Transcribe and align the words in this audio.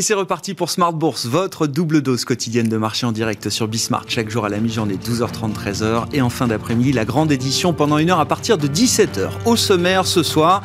Et 0.00 0.02
c'est 0.02 0.14
reparti 0.14 0.54
pour 0.54 0.70
Smart 0.70 0.94
Bourse, 0.94 1.26
votre 1.26 1.66
double 1.66 2.00
dose 2.00 2.24
quotidienne 2.24 2.70
de 2.70 2.78
marché 2.78 3.04
en 3.04 3.12
direct 3.12 3.50
sur 3.50 3.68
Bismart, 3.68 4.06
chaque 4.08 4.30
jour 4.30 4.46
à 4.46 4.48
la 4.48 4.56
mi-journée, 4.56 4.94
12h30, 4.94 5.52
13h. 5.52 6.06
Et 6.14 6.22
en 6.22 6.30
fin 6.30 6.46
d'après-midi, 6.46 6.92
la 6.92 7.04
grande 7.04 7.30
édition 7.30 7.74
pendant 7.74 7.98
une 7.98 8.08
heure 8.08 8.18
à 8.18 8.24
partir 8.24 8.56
de 8.56 8.66
17h. 8.66 9.28
Au 9.44 9.56
sommaire 9.56 10.06
ce 10.06 10.22
soir, 10.22 10.62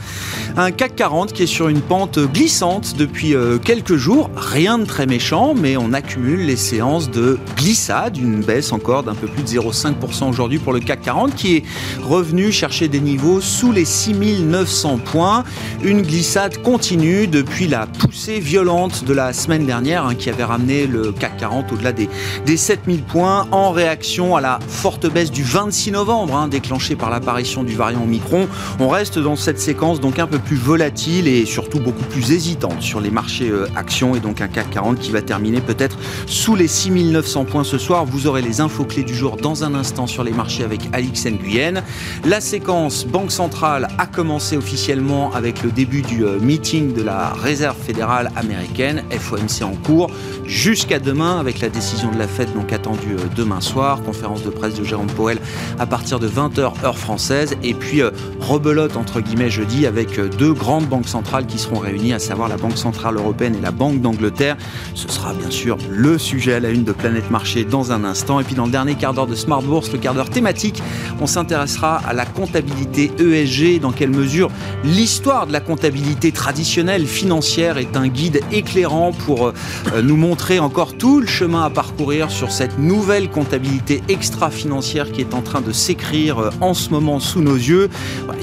un 0.56 0.72
CAC 0.72 0.96
40 0.96 1.34
qui 1.34 1.44
est 1.44 1.48
sur 1.48 1.68
une 1.68 1.82
pente 1.82 2.18
glissante 2.18 2.96
depuis 2.96 3.36
euh, 3.36 3.58
quelques 3.58 3.98
jours. 3.98 4.30
Rien 4.38 4.78
de 4.78 4.86
très 4.86 5.06
méchant, 5.06 5.54
mais 5.54 5.76
on 5.76 5.92
accumule 5.92 6.46
les 6.46 6.56
séances 6.56 7.12
de 7.12 7.38
glissade, 7.58 8.16
une 8.16 8.40
baisse 8.40 8.72
encore 8.72 9.04
d'un 9.04 9.16
peu 9.16 9.28
plus 9.28 9.44
de 9.44 9.50
0,5% 9.50 10.30
aujourd'hui 10.30 10.60
pour 10.60 10.72
le 10.72 10.80
CAC 10.80 11.02
40 11.02 11.36
qui 11.36 11.58
est 11.58 11.64
revenu 12.02 12.54
chercher 12.54 12.88
des 12.88 13.02
niveaux 13.02 13.42
sous 13.42 13.74
les 13.74 13.84
6900 13.84 15.00
points. 15.00 15.44
Une 15.84 16.04
glissade 16.04 16.62
continue 16.62 17.28
depuis 17.28 17.68
la 17.68 17.86
poussée 17.86 18.40
violente 18.40 19.04
de 19.04 19.12
la 19.12 19.25
semaine 19.34 19.66
dernière 19.66 20.06
hein, 20.06 20.16
qui 20.16 20.30
avait 20.30 20.44
ramené 20.44 20.88
le 20.88 21.12
CAC 21.12 21.38
40 21.38 21.72
au-delà 21.74 21.92
des, 21.92 22.10
des 22.46 22.58
7000 22.58 23.04
points 23.04 23.48
en 23.52 23.72
réaction 23.72 24.36
à 24.36 24.42
la 24.42 24.60
forte 24.68 25.12
baisse 25.12 25.32
du 25.32 25.44
26 25.44 25.92
novembre 25.92 26.36
hein, 26.36 26.48
déclenchée 26.48 26.96
par 26.96 27.10
l'apparition 27.10 27.64
du 27.64 27.76
variant 27.76 28.04
Omicron. 28.04 28.48
On 28.80 28.90
reste 28.90 29.20
dans 29.20 29.36
cette 29.36 29.60
séquence 29.60 30.00
donc 30.00 30.20
un 30.20 30.28
peu 30.28 30.40
plus 30.40 30.56
volatile 30.56 31.28
et 31.28 31.46
surtout 31.46 31.80
beaucoup 31.80 32.04
plus 32.06 32.32
hésitante 32.32 32.82
sur 32.82 33.00
les 33.00 33.12
marchés 33.12 33.50
euh, 33.50 33.68
actions 33.76 34.16
et 34.16 34.20
donc 34.20 34.42
un 34.42 34.48
CAC 34.48 34.70
40 34.72 35.00
qui 35.00 35.12
va 35.12 35.22
terminer 35.22 35.62
peut-être 35.62 35.98
sous 36.26 36.56
les 36.56 36.68
6900 36.68 37.46
points 37.46 37.64
ce 37.64 37.78
soir. 37.78 38.06
Vous 38.06 38.28
aurez 38.28 38.42
les 38.42 38.62
infos 38.62 38.86
clés 38.86 39.04
du 39.04 39.16
jour 39.16 39.38
dans 39.38 39.64
un 39.64 39.76
instant 39.76 40.08
sur 40.08 40.24
les 40.24 40.32
marchés 40.32 40.64
avec 40.64 40.82
Alix 40.94 41.26
Nguyen. 41.26 41.84
La 42.26 42.42
séquence 42.42 43.06
Banque 43.06 43.32
centrale 43.32 43.88
a 43.98 44.06
commencé 44.06 44.58
officiellement 44.58 45.32
avec 45.34 45.64
le 45.64 45.72
début 45.72 46.02
du 46.02 46.26
euh, 46.26 46.40
meeting 46.40 46.94
de 46.94 47.02
la 47.02 47.30
Réserve 47.30 47.78
fédérale 47.78 48.32
américaine 48.36 49.04
FOMC 49.12 49.64
en 49.64 49.76
cours 49.76 50.10
jusqu'à 50.46 51.00
demain 51.00 51.40
avec 51.40 51.60
la 51.60 51.70
décision 51.70 52.12
de 52.12 52.18
la 52.18 52.28
Fed 52.28 52.54
donc 52.54 52.72
attendue 52.74 53.16
euh, 53.18 53.24
demain 53.36 53.62
soir, 53.62 54.02
conférence 54.04 54.44
de 54.44 54.50
presse 54.50 54.76
de 54.76 54.84
Jérôme 54.84 55.08
Powell 55.08 55.40
à 55.80 55.86
partir 55.86 56.20
de 56.20 56.28
20h 56.28 56.84
heure 56.84 56.98
française. 56.98 57.56
Et 57.64 57.74
puis 57.74 58.02
euh, 58.02 58.12
rebelote 58.40 58.98
entre 58.98 59.22
guillemets 59.22 59.50
jeudi 59.50 59.86
avec 59.86 60.18
euh, 60.20 60.30
deux 60.30 60.54
grandes 60.54 60.88
banques 60.88 61.08
centrales 61.08 61.46
qui 61.46 61.58
seront 61.58 61.80
réunies, 61.80 62.14
à 62.14 62.20
savoir 62.20 62.50
la 62.50 62.58
Banque 62.58 62.78
centrale 62.78 63.16
européenne 63.16 63.56
et 63.56 63.62
la 63.62 63.72
Banque 63.72 64.02
d'Angleterre. 64.02 64.58
Ce 64.94 65.08
sera 65.08 65.34
bien 65.34 65.50
sûr 65.50 65.78
le 65.90 66.18
sujet 66.18 66.54
à 66.54 66.60
la 66.60 66.70
une 66.70 66.84
de 66.84 66.92
Planète 66.92 67.30
Marché 67.32 67.66
dans 67.66 67.92
un 67.92 68.04
instant. 68.04 68.40
Et 68.40 68.44
puis 68.44 68.56
dans 68.56 68.66
le 68.66 68.72
dernier 68.72 68.96
quart 68.96 69.14
d'heure 69.14 69.28
de 69.28 69.36
Smart 69.36 69.62
Bourse, 69.62 69.92
le 69.92 69.98
quart 69.98 70.14
d'heure 70.14 70.30
thématique, 70.30 70.82
on 71.22 71.28
s'intéressera 71.28 72.02
à 72.08 72.14
la 72.14 72.26
comptabilité 72.26 73.12
ESG, 73.20 73.80
dans 73.80 73.92
quelle 73.92 74.12
mesure 74.12 74.50
l'histoire 74.84 75.48
de 75.48 75.54
la 75.54 75.60
comptabilité 75.60 76.32
traditionnelle 76.32 77.06
financière 77.06 77.78
est 77.78 77.98
un 77.98 78.08
guide 78.08 78.42
éclairant 78.52 78.95
pour 79.26 79.48
euh, 79.48 79.54
nous 80.02 80.16
montrer 80.16 80.60
encore 80.60 80.98
tout 80.98 81.20
le 81.20 81.28
chemin 81.28 81.64
à 81.64 81.70
parcourir 81.70 82.32
sur 82.32 82.52
cette 82.52 82.80
nouvelle 82.80 83.30
comptabilité 83.30 84.02
extra-financière 84.08 85.12
qui 85.12 85.22
est 85.22 85.34
en 85.34 85.42
train 85.42 85.62
de 85.62 85.72
s'écrire 85.72 86.40
euh, 86.40 86.50
en 86.62 86.74
ce 86.74 86.90
moment 86.90 87.20
sous 87.20 87.42
nos 87.42 87.56
yeux. 87.56 87.90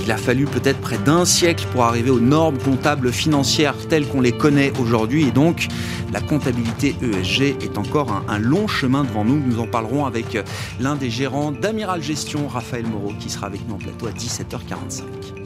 Il 0.04 0.10
a 0.10 0.16
fallu 0.16 0.44
peut-être 0.44 0.80
près 0.80 0.98
d'un 0.98 1.24
siècle 1.24 1.66
pour 1.72 1.84
arriver 1.84 2.10
aux 2.10 2.20
normes 2.20 2.58
comptables 2.58 3.12
financières 3.12 3.74
telles 3.88 4.06
qu'on 4.06 4.20
les 4.20 4.32
connaît 4.32 4.72
aujourd'hui 4.80 5.26
et 5.28 5.30
donc 5.30 5.68
la 6.12 6.20
comptabilité 6.20 6.94
ESG 7.00 7.56
est 7.62 7.78
encore 7.78 8.12
un, 8.12 8.24
un, 8.28 8.38
long 8.38 8.68
chemin 8.68 9.04
devant 9.04 9.24
nous. 9.24 9.40
Nous 9.40 9.58
en 9.58 9.66
parlerons 9.66 10.04
avec 10.04 10.36
euh, 10.36 10.42
l'un 10.80 10.96
des 10.96 11.10
gérants 11.10 11.52
d'Amiral 11.52 12.02
Gestion, 12.02 12.46
Raphaël 12.48 12.86
Moreau, 12.86 13.14
qui 13.18 13.30
sera 13.30 13.46
avec 13.46 13.66
nous 13.66 13.74
en 13.74 13.78
plateau 13.78 14.06
à 14.06 14.10
17h45. 14.10 15.41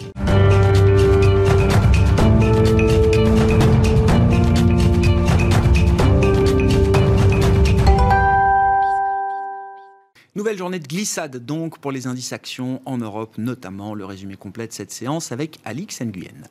Journée 10.57 10.79
de 10.79 10.87
glissade 10.87 11.45
donc 11.45 11.79
pour 11.79 11.93
les 11.93 12.07
indices 12.07 12.33
actions 12.33 12.81
en 12.87 12.97
Europe, 12.97 13.37
notamment 13.37 13.95
le 13.95 14.07
résumé 14.07 14.37
complet 14.37 14.67
de 14.67 14.73
cette 14.73 14.91
séance 14.91 15.31
avec 15.31 15.59
Alix 15.65 16.01
Nguyen. 16.01 16.49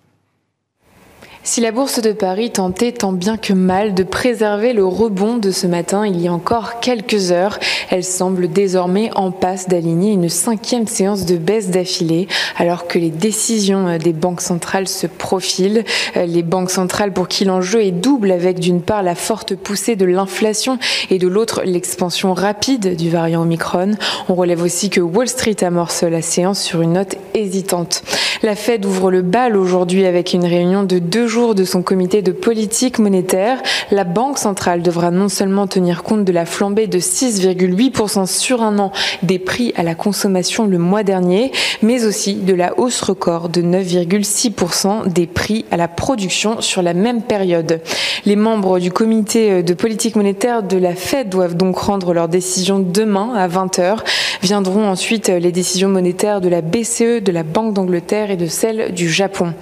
Si 1.48 1.62
la 1.62 1.72
bourse 1.72 2.02
de 2.02 2.12
Paris 2.12 2.50
tentait 2.50 2.92
tant 2.92 3.14
bien 3.14 3.38
que 3.38 3.54
mal 3.54 3.94
de 3.94 4.02
préserver 4.02 4.74
le 4.74 4.84
rebond 4.84 5.38
de 5.38 5.52
ce 5.52 5.68
matin 5.68 6.04
il 6.04 6.20
y 6.20 6.28
a 6.28 6.34
encore 6.34 6.80
quelques 6.80 7.32
heures, 7.32 7.60
elle 7.92 8.04
semble 8.04 8.52
désormais 8.52 9.12
en 9.14 9.30
passe 9.30 9.68
d'aligner 9.68 10.12
une 10.12 10.28
cinquième 10.28 10.88
séance 10.88 11.24
de 11.28 11.38
baisse 11.38 11.70
d'affilée 11.70 12.28
alors 12.58 12.88
que 12.88 12.98
les 12.98 13.12
décisions 13.12 14.00
des 14.00 14.12
banques 14.12 14.42
centrales 14.42 14.88
se 14.88 15.06
profilent. 15.06 15.84
Les 16.16 16.42
banques 16.42 16.72
centrales 16.72 17.14
pour 17.14 17.28
qui 17.28 17.46
l'enjeu 17.46 17.84
est 17.84 17.92
double 17.92 18.32
avec 18.32 18.60
d'une 18.60 18.82
part 18.82 19.04
la 19.04 19.14
forte 19.14 19.54
poussée 19.56 19.96
de 19.96 20.06
l'inflation 20.06 20.80
et 21.12 21.20
de 21.20 21.28
l'autre 21.28 21.62
l'expansion 21.64 22.34
rapide 22.34 22.96
du 22.96 23.12
variant 23.12 23.44
Omicron. 23.44 23.92
On 24.30 24.34
relève 24.34 24.64
aussi 24.64 24.90
que 24.90 25.00
Wall 25.00 25.28
Street 25.28 25.64
amorce 25.64 26.02
la 26.02 26.24
séance 26.24 26.60
sur 26.60 26.82
une 26.82 26.94
note 26.94 27.18
hésitante. 27.36 28.02
La 28.42 28.56
Fed 28.56 28.84
ouvre 28.84 29.12
le 29.12 29.22
bal 29.22 29.56
aujourd'hui 29.56 30.06
avec 30.06 30.34
une 30.34 30.46
réunion 30.46 30.84
de 30.84 30.98
deux 30.98 31.28
jours 31.28 31.35
de 31.36 31.66
son 31.66 31.84
comité 31.84 32.22
de 32.22 32.32
politique 32.32 32.98
monétaire, 32.98 33.62
la 33.92 34.06
Banque 34.06 34.38
centrale 34.38 34.82
devra 34.82 35.12
non 35.12 35.28
seulement 35.28 35.68
tenir 35.68 36.02
compte 36.02 36.24
de 36.24 36.32
la 36.32 36.46
flambée 36.46 36.88
de 36.88 36.98
6,8% 36.98 38.26
sur 38.26 38.64
un 38.64 38.80
an 38.80 38.94
des 39.22 39.38
prix 39.38 39.74
à 39.76 39.84
la 39.84 39.96
consommation 39.96 40.66
le 40.66 40.78
mois 40.78 41.04
dernier, 41.04 41.52
mais 41.82 42.06
aussi 42.06 42.36
de 42.36 42.54
la 42.54 42.80
hausse 42.80 43.02
record 43.02 43.50
de 43.50 43.62
9,6% 43.62 45.12
des 45.12 45.28
prix 45.28 45.66
à 45.72 45.78
la 45.78 45.90
production 45.90 46.62
sur 46.62 46.82
la 46.82 46.94
même 46.94 47.22
période. 47.22 47.82
Les 48.26 48.38
membres 48.38 48.80
du 48.80 48.92
comité 48.92 49.62
de 49.62 49.74
politique 49.74 50.16
monétaire 50.16 50.64
de 50.64 50.78
la 50.78 50.96
Fed 50.96 51.28
doivent 51.28 51.58
donc 51.58 51.78
rendre 51.78 52.14
leur 52.14 52.30
décision 52.30 52.80
demain 52.80 53.34
à 53.36 53.50
20h. 53.50 53.98
Viendront 54.42 54.88
ensuite 54.88 55.28
les 55.28 55.52
décisions 55.52 55.90
monétaires 55.90 56.40
de 56.40 56.48
la 56.48 56.62
BCE, 56.62 57.22
de 57.22 57.32
la 57.34 57.44
Banque 57.44 57.74
d'Angleterre 57.74 58.32
et 58.32 58.38
de 58.38 58.48
celle 58.48 58.94
du 58.94 59.10
Japon. 59.10 59.54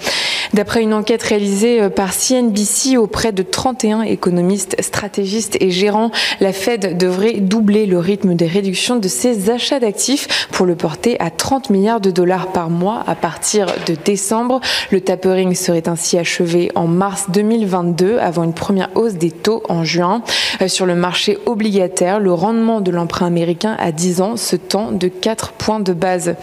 D'après 0.54 0.84
une 0.84 0.94
enquête 0.94 1.24
réalisée 1.24 1.82
euh, 1.82 1.90
par 1.90 2.14
CNBC 2.14 2.98
auprès 2.98 3.32
de 3.32 3.42
31 3.42 4.04
économistes, 4.04 4.76
stratégistes 4.82 5.58
et 5.60 5.72
gérants, 5.72 6.12
la 6.42 6.54
Fed 6.54 6.96
devrait 6.96 7.40
doubler 7.40 7.88
le 7.88 7.98
rythme 7.98 8.36
des 8.36 8.46
réductions 8.46 8.98
de 8.98 9.08
ses 9.08 9.50
achats 9.50 9.80
d'actifs 9.80 10.48
pour 10.52 10.68
le 10.68 10.76
porter 10.76 11.20
à 11.20 11.32
30 11.32 11.72
milliards 11.72 12.02
de 12.02 12.12
dollars 12.12 12.52
par 12.52 12.70
mois 12.70 13.04
à 13.08 13.16
partir 13.16 13.66
de 13.88 13.96
décembre. 13.96 14.62
Le 14.92 15.02
tapering 15.02 15.56
serait 15.56 15.90
ainsi 15.90 16.20
achevé 16.20 16.72
en 16.76 16.86
mars 16.86 17.26
2022 17.30 18.20
avant 18.20 18.44
une 18.44 18.54
première 18.54 18.90
hausse 18.94 19.16
des 19.16 19.32
taux 19.32 19.64
en 19.70 19.84
juin. 19.84 20.22
Euh, 20.62 20.68
sur 20.68 20.86
le 20.86 20.94
marché 20.94 21.40
obligataire, 21.48 22.20
le 22.20 22.32
rendement 22.32 22.80
de 22.80 22.92
l'emprunt 22.92 23.26
américain 23.26 23.76
à 23.80 23.92
10 23.92 24.22
ans 24.22 24.38
se 24.38 24.56
tend 24.56 24.92
de 24.92 25.08
4 25.08 25.54
points 25.54 25.80
de 25.80 25.94
base. 25.94 26.36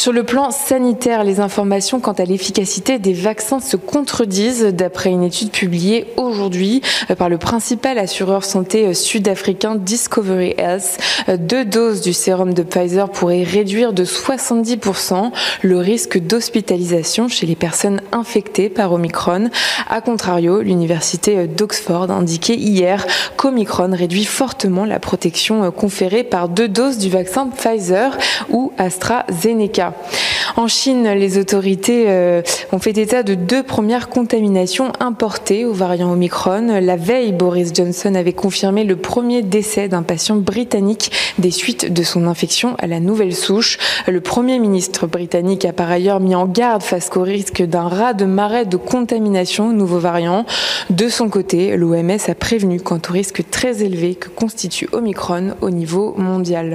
Sur 0.00 0.14
le 0.14 0.22
plan 0.22 0.50
sanitaire, 0.50 1.24
les 1.24 1.40
informations 1.40 2.00
quant 2.00 2.14
à 2.14 2.24
l'efficacité 2.24 2.98
des 2.98 3.12
vaccins 3.12 3.60
se 3.60 3.76
contredisent 3.76 4.64
d'après 4.64 5.10
une 5.10 5.22
étude 5.22 5.50
publiée 5.50 6.06
aujourd'hui 6.16 6.80
euh, 7.10 7.14
par 7.14 7.28
le 7.28 7.36
principal 7.36 7.98
assureur 7.98 8.42
santé 8.42 8.86
euh, 8.86 8.94
sud-africain 8.94 9.74
Discovery 9.74 10.54
Health. 10.56 10.96
Euh, 11.28 11.36
deux 11.36 11.66
doses 11.66 12.00
du 12.00 12.14
sérum 12.14 12.54
de 12.54 12.62
Pfizer 12.62 13.10
pourraient 13.10 13.42
réduire 13.42 13.92
de 13.92 14.06
70% 14.06 15.32
le 15.60 15.76
risque 15.76 16.18
d'hospitalisation 16.18 17.28
chez 17.28 17.44
les 17.44 17.54
personnes 17.54 18.00
infectées 18.10 18.70
par 18.70 18.94
Omicron. 18.94 19.50
A 19.90 20.00
contrario, 20.00 20.62
l'université 20.62 21.46
d'Oxford 21.46 22.10
indiquait 22.10 22.56
hier 22.56 23.06
qu'Omicron 23.36 23.94
réduit 23.94 24.24
fortement 24.24 24.86
la 24.86 24.98
protection 24.98 25.70
conférée 25.70 26.24
par 26.24 26.48
deux 26.48 26.68
doses 26.68 26.96
du 26.96 27.10
vaccin 27.10 27.50
Pfizer 27.50 28.16
ou 28.48 28.72
AstraZeneca. 28.78 29.89
En 30.56 30.66
Chine, 30.66 31.08
les 31.12 31.38
autorités 31.38 32.04
euh, 32.08 32.42
ont 32.72 32.78
fait 32.78 32.96
état 32.98 33.22
de 33.22 33.34
deux 33.34 33.62
premières 33.62 34.08
contaminations 34.08 34.92
importées 34.98 35.64
au 35.64 35.72
variant 35.72 36.12
Omicron. 36.12 36.80
La 36.80 36.96
veille, 36.96 37.32
Boris 37.32 37.72
Johnson 37.72 38.14
avait 38.14 38.32
confirmé 38.32 38.84
le 38.84 38.96
premier 38.96 39.42
décès 39.42 39.88
d'un 39.88 40.02
patient 40.02 40.36
britannique 40.36 41.12
des 41.38 41.50
suites 41.50 41.92
de 41.92 42.02
son 42.02 42.26
infection 42.26 42.74
à 42.78 42.86
la 42.86 43.00
nouvelle 43.00 43.34
souche. 43.34 43.78
Le 44.06 44.20
Premier 44.20 44.58
ministre 44.58 45.06
britannique 45.06 45.64
a 45.64 45.72
par 45.72 45.90
ailleurs 45.90 46.20
mis 46.20 46.34
en 46.34 46.46
garde 46.46 46.82
face 46.82 47.10
au 47.14 47.22
risque 47.22 47.62
d'un 47.62 47.88
raz 47.88 48.14
de 48.14 48.24
marée 48.24 48.64
de 48.64 48.76
contamination 48.76 49.68
au 49.68 49.72
nouveau 49.72 49.98
variant. 49.98 50.44
De 50.90 51.08
son 51.08 51.28
côté, 51.28 51.76
l'OMS 51.76 52.18
a 52.28 52.34
prévenu 52.34 52.80
quant 52.80 53.00
au 53.08 53.12
risque 53.12 53.44
très 53.50 53.82
élevé 53.82 54.14
que 54.14 54.28
constitue 54.28 54.88
Omicron 54.92 55.54
au 55.60 55.70
niveau 55.70 56.14
mondial. 56.16 56.74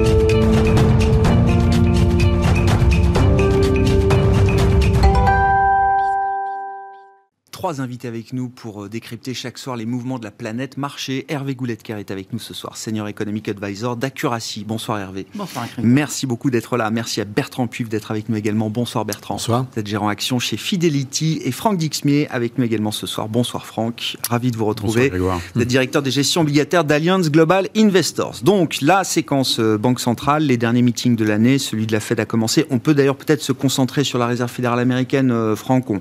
Trois 7.61 7.79
invités 7.79 8.07
avec 8.07 8.33
nous 8.33 8.49
pour 8.49 8.85
euh, 8.85 8.89
décrypter 8.89 9.35
chaque 9.35 9.59
soir 9.59 9.75
les 9.75 9.85
mouvements 9.85 10.17
de 10.17 10.23
la 10.23 10.31
planète 10.31 10.77
marché. 10.77 11.27
Hervé 11.29 11.53
Gouletker 11.53 11.99
est 11.99 12.09
avec 12.09 12.33
nous 12.33 12.39
ce 12.39 12.55
soir, 12.55 12.75
Senior 12.75 13.07
Economic 13.07 13.47
Advisor 13.49 13.95
d'Accuracy. 13.97 14.65
Bonsoir 14.67 14.97
Hervé. 14.97 15.27
Bonsoir 15.35 15.67
Merci 15.77 16.25
beaucoup 16.25 16.49
d'être 16.49 16.75
là. 16.75 16.89
Merci 16.89 17.21
à 17.21 17.25
Bertrand 17.25 17.67
Puif 17.67 17.87
d'être 17.87 18.09
avec 18.09 18.29
nous 18.29 18.35
également. 18.35 18.71
Bonsoir 18.71 19.05
Bertrand. 19.05 19.35
Bonsoir. 19.35 19.67
Vous 19.71 19.79
êtes 19.79 19.85
gérant 19.85 20.07
action 20.07 20.39
chez 20.39 20.57
Fidelity 20.57 21.39
et 21.45 21.51
Franck 21.51 21.77
Dixmier 21.77 22.27
avec 22.31 22.57
nous 22.57 22.63
également 22.63 22.89
ce 22.89 23.05
soir. 23.05 23.29
Bonsoir 23.29 23.67
Franck. 23.67 24.17
Ravi 24.27 24.49
de 24.49 24.57
vous 24.57 24.65
retrouver. 24.65 25.11
Bonsoir 25.11 25.39
Vous 25.53 25.61
êtes 25.61 25.67
directeur 25.67 26.01
des 26.01 26.09
gestions 26.09 26.41
obligataires 26.41 26.83
d'Allianz 26.83 27.29
Global 27.29 27.69
Investors. 27.77 28.39
Donc 28.41 28.81
la 28.81 29.03
séquence 29.03 29.59
euh, 29.59 29.77
Banque 29.77 29.99
Centrale, 29.99 30.45
les 30.45 30.57
derniers 30.57 30.81
meetings 30.81 31.15
de 31.15 31.25
l'année, 31.25 31.59
celui 31.59 31.85
de 31.85 31.91
la 31.91 31.99
Fed 31.99 32.19
a 32.19 32.25
commencé. 32.25 32.65
On 32.71 32.79
peut 32.79 32.95
d'ailleurs 32.95 33.17
peut-être 33.17 33.43
se 33.43 33.51
concentrer 33.51 34.03
sur 34.03 34.17
la 34.17 34.25
Réserve 34.25 34.49
fédérale 34.49 34.79
américaine, 34.79 35.29
euh, 35.29 35.55
Franck 35.55 35.91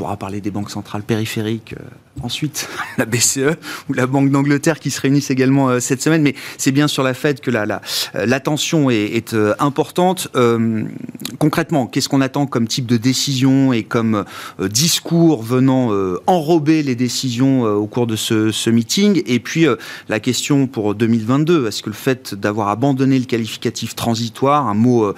pourra 0.00 0.16
parler 0.16 0.40
des 0.40 0.50
banques 0.50 0.70
centrales 0.70 1.02
périphériques. 1.02 1.74
Euh, 2.18 2.20
ensuite, 2.22 2.68
la 2.98 3.04
BCE 3.04 3.56
ou 3.88 3.92
la 3.92 4.06
Banque 4.06 4.30
d'Angleterre 4.30 4.78
qui 4.80 4.90
se 4.90 5.00
réunissent 5.00 5.30
également 5.30 5.68
euh, 5.68 5.80
cette 5.80 6.02
semaine. 6.02 6.22
Mais 6.22 6.34
c'est 6.58 6.72
bien 6.72 6.88
sur 6.88 7.02
la 7.02 7.14
Fed 7.14 7.40
que 7.40 7.50
l'attention 7.50 8.88
la, 8.88 8.94
est, 8.94 9.16
est 9.16 9.34
euh, 9.34 9.54
importante. 9.58 10.28
concrètement, 11.38 11.86
qu'est-ce 11.86 12.08
qu'on 12.08 12.20
attend 12.20 12.46
comme 12.46 12.66
type 12.66 12.86
de 12.86 12.96
décision 12.96 13.72
et 13.72 13.82
comme 13.82 14.24
discours 14.60 15.42
venant 15.42 15.90
enrober 16.26 16.82
les 16.82 16.94
décisions 16.94 17.62
au 17.62 17.86
cours 17.86 18.06
de 18.06 18.16
ce, 18.16 18.50
ce 18.50 18.70
meeting? 18.70 19.22
Et 19.26 19.40
puis, 19.40 19.66
la 20.08 20.20
question 20.20 20.66
pour 20.66 20.94
2022, 20.94 21.66
est-ce 21.66 21.82
que 21.82 21.90
le 21.90 21.94
fait 21.94 22.34
d'avoir 22.34 22.68
abandonné 22.68 23.18
le 23.18 23.24
qualificatif 23.24 23.94
transitoire, 23.94 24.66
un 24.68 24.74
mot 24.74 25.12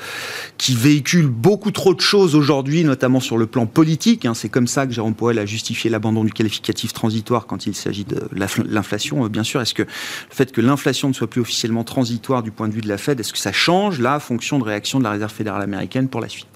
qui 0.58 0.74
véhicule 0.74 1.26
beaucoup 1.26 1.70
trop 1.70 1.94
de 1.94 2.00
choses 2.00 2.34
aujourd'hui, 2.34 2.84
notamment 2.84 3.20
sur 3.20 3.38
le 3.38 3.46
plan 3.46 3.66
politique, 3.66 4.26
hein, 4.26 4.34
c'est 4.34 4.48
comme 4.48 4.66
ça 4.66 4.86
que 4.86 4.92
Jérôme 4.92 5.14
Powell 5.14 5.38
a 5.38 5.46
justifié 5.46 5.90
l'abandon 5.90 6.24
du 6.24 6.32
qualificatif 6.32 6.81
transitoire 6.90 7.46
quand 7.46 7.66
il 7.66 7.74
s'agit 7.74 8.04
de 8.04 8.28
l'inflation, 8.32 9.24
euh, 9.24 9.28
bien 9.28 9.44
sûr. 9.44 9.60
Est-ce 9.60 9.74
que 9.74 9.82
le 9.82 9.88
fait 10.30 10.50
que 10.50 10.60
l'inflation 10.60 11.08
ne 11.08 11.12
soit 11.12 11.30
plus 11.30 11.40
officiellement 11.40 11.84
transitoire 11.84 12.42
du 12.42 12.50
point 12.50 12.68
de 12.68 12.74
vue 12.74 12.80
de 12.80 12.88
la 12.88 12.98
Fed, 12.98 13.20
est-ce 13.20 13.32
que 13.32 13.38
ça 13.38 13.52
change 13.52 14.00
la 14.00 14.18
fonction 14.18 14.58
de 14.58 14.64
réaction 14.64 14.98
de 14.98 15.04
la 15.04 15.10
Réserve 15.10 15.32
fédérale 15.32 15.62
américaine 15.62 16.08
pour 16.08 16.20
la 16.20 16.28
suite? 16.28 16.48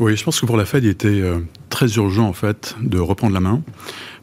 Oui, 0.00 0.16
je 0.16 0.24
pense 0.24 0.40
que 0.40 0.46
pour 0.46 0.56
la 0.56 0.64
Fed, 0.64 0.84
il 0.84 0.90
était 0.90 1.08
euh, 1.08 1.38
très 1.70 1.94
urgent 1.94 2.26
en 2.26 2.32
fait 2.32 2.76
de 2.80 2.98
reprendre 2.98 3.34
la 3.34 3.40
main 3.40 3.62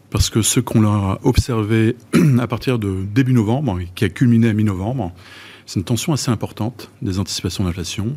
parce 0.10 0.30
que 0.30 0.42
ce 0.42 0.60
qu'on 0.62 0.86
a 0.86 1.20
observé 1.24 1.98
à 2.40 2.48
partir 2.48 2.80
de 2.80 3.04
début 3.04 3.34
novembre, 3.34 3.80
qui 3.96 4.06
a 4.06 4.10
culminé 4.10 4.50
à 4.50 4.54
mi-novembre, 4.54 5.12
c'est 5.66 5.80
une 5.80 5.84
tension 5.84 6.14
assez 6.14 6.32
importante 6.32 6.90
des 7.02 7.20
anticipations 7.20 7.64
d'inflation. 7.64 8.16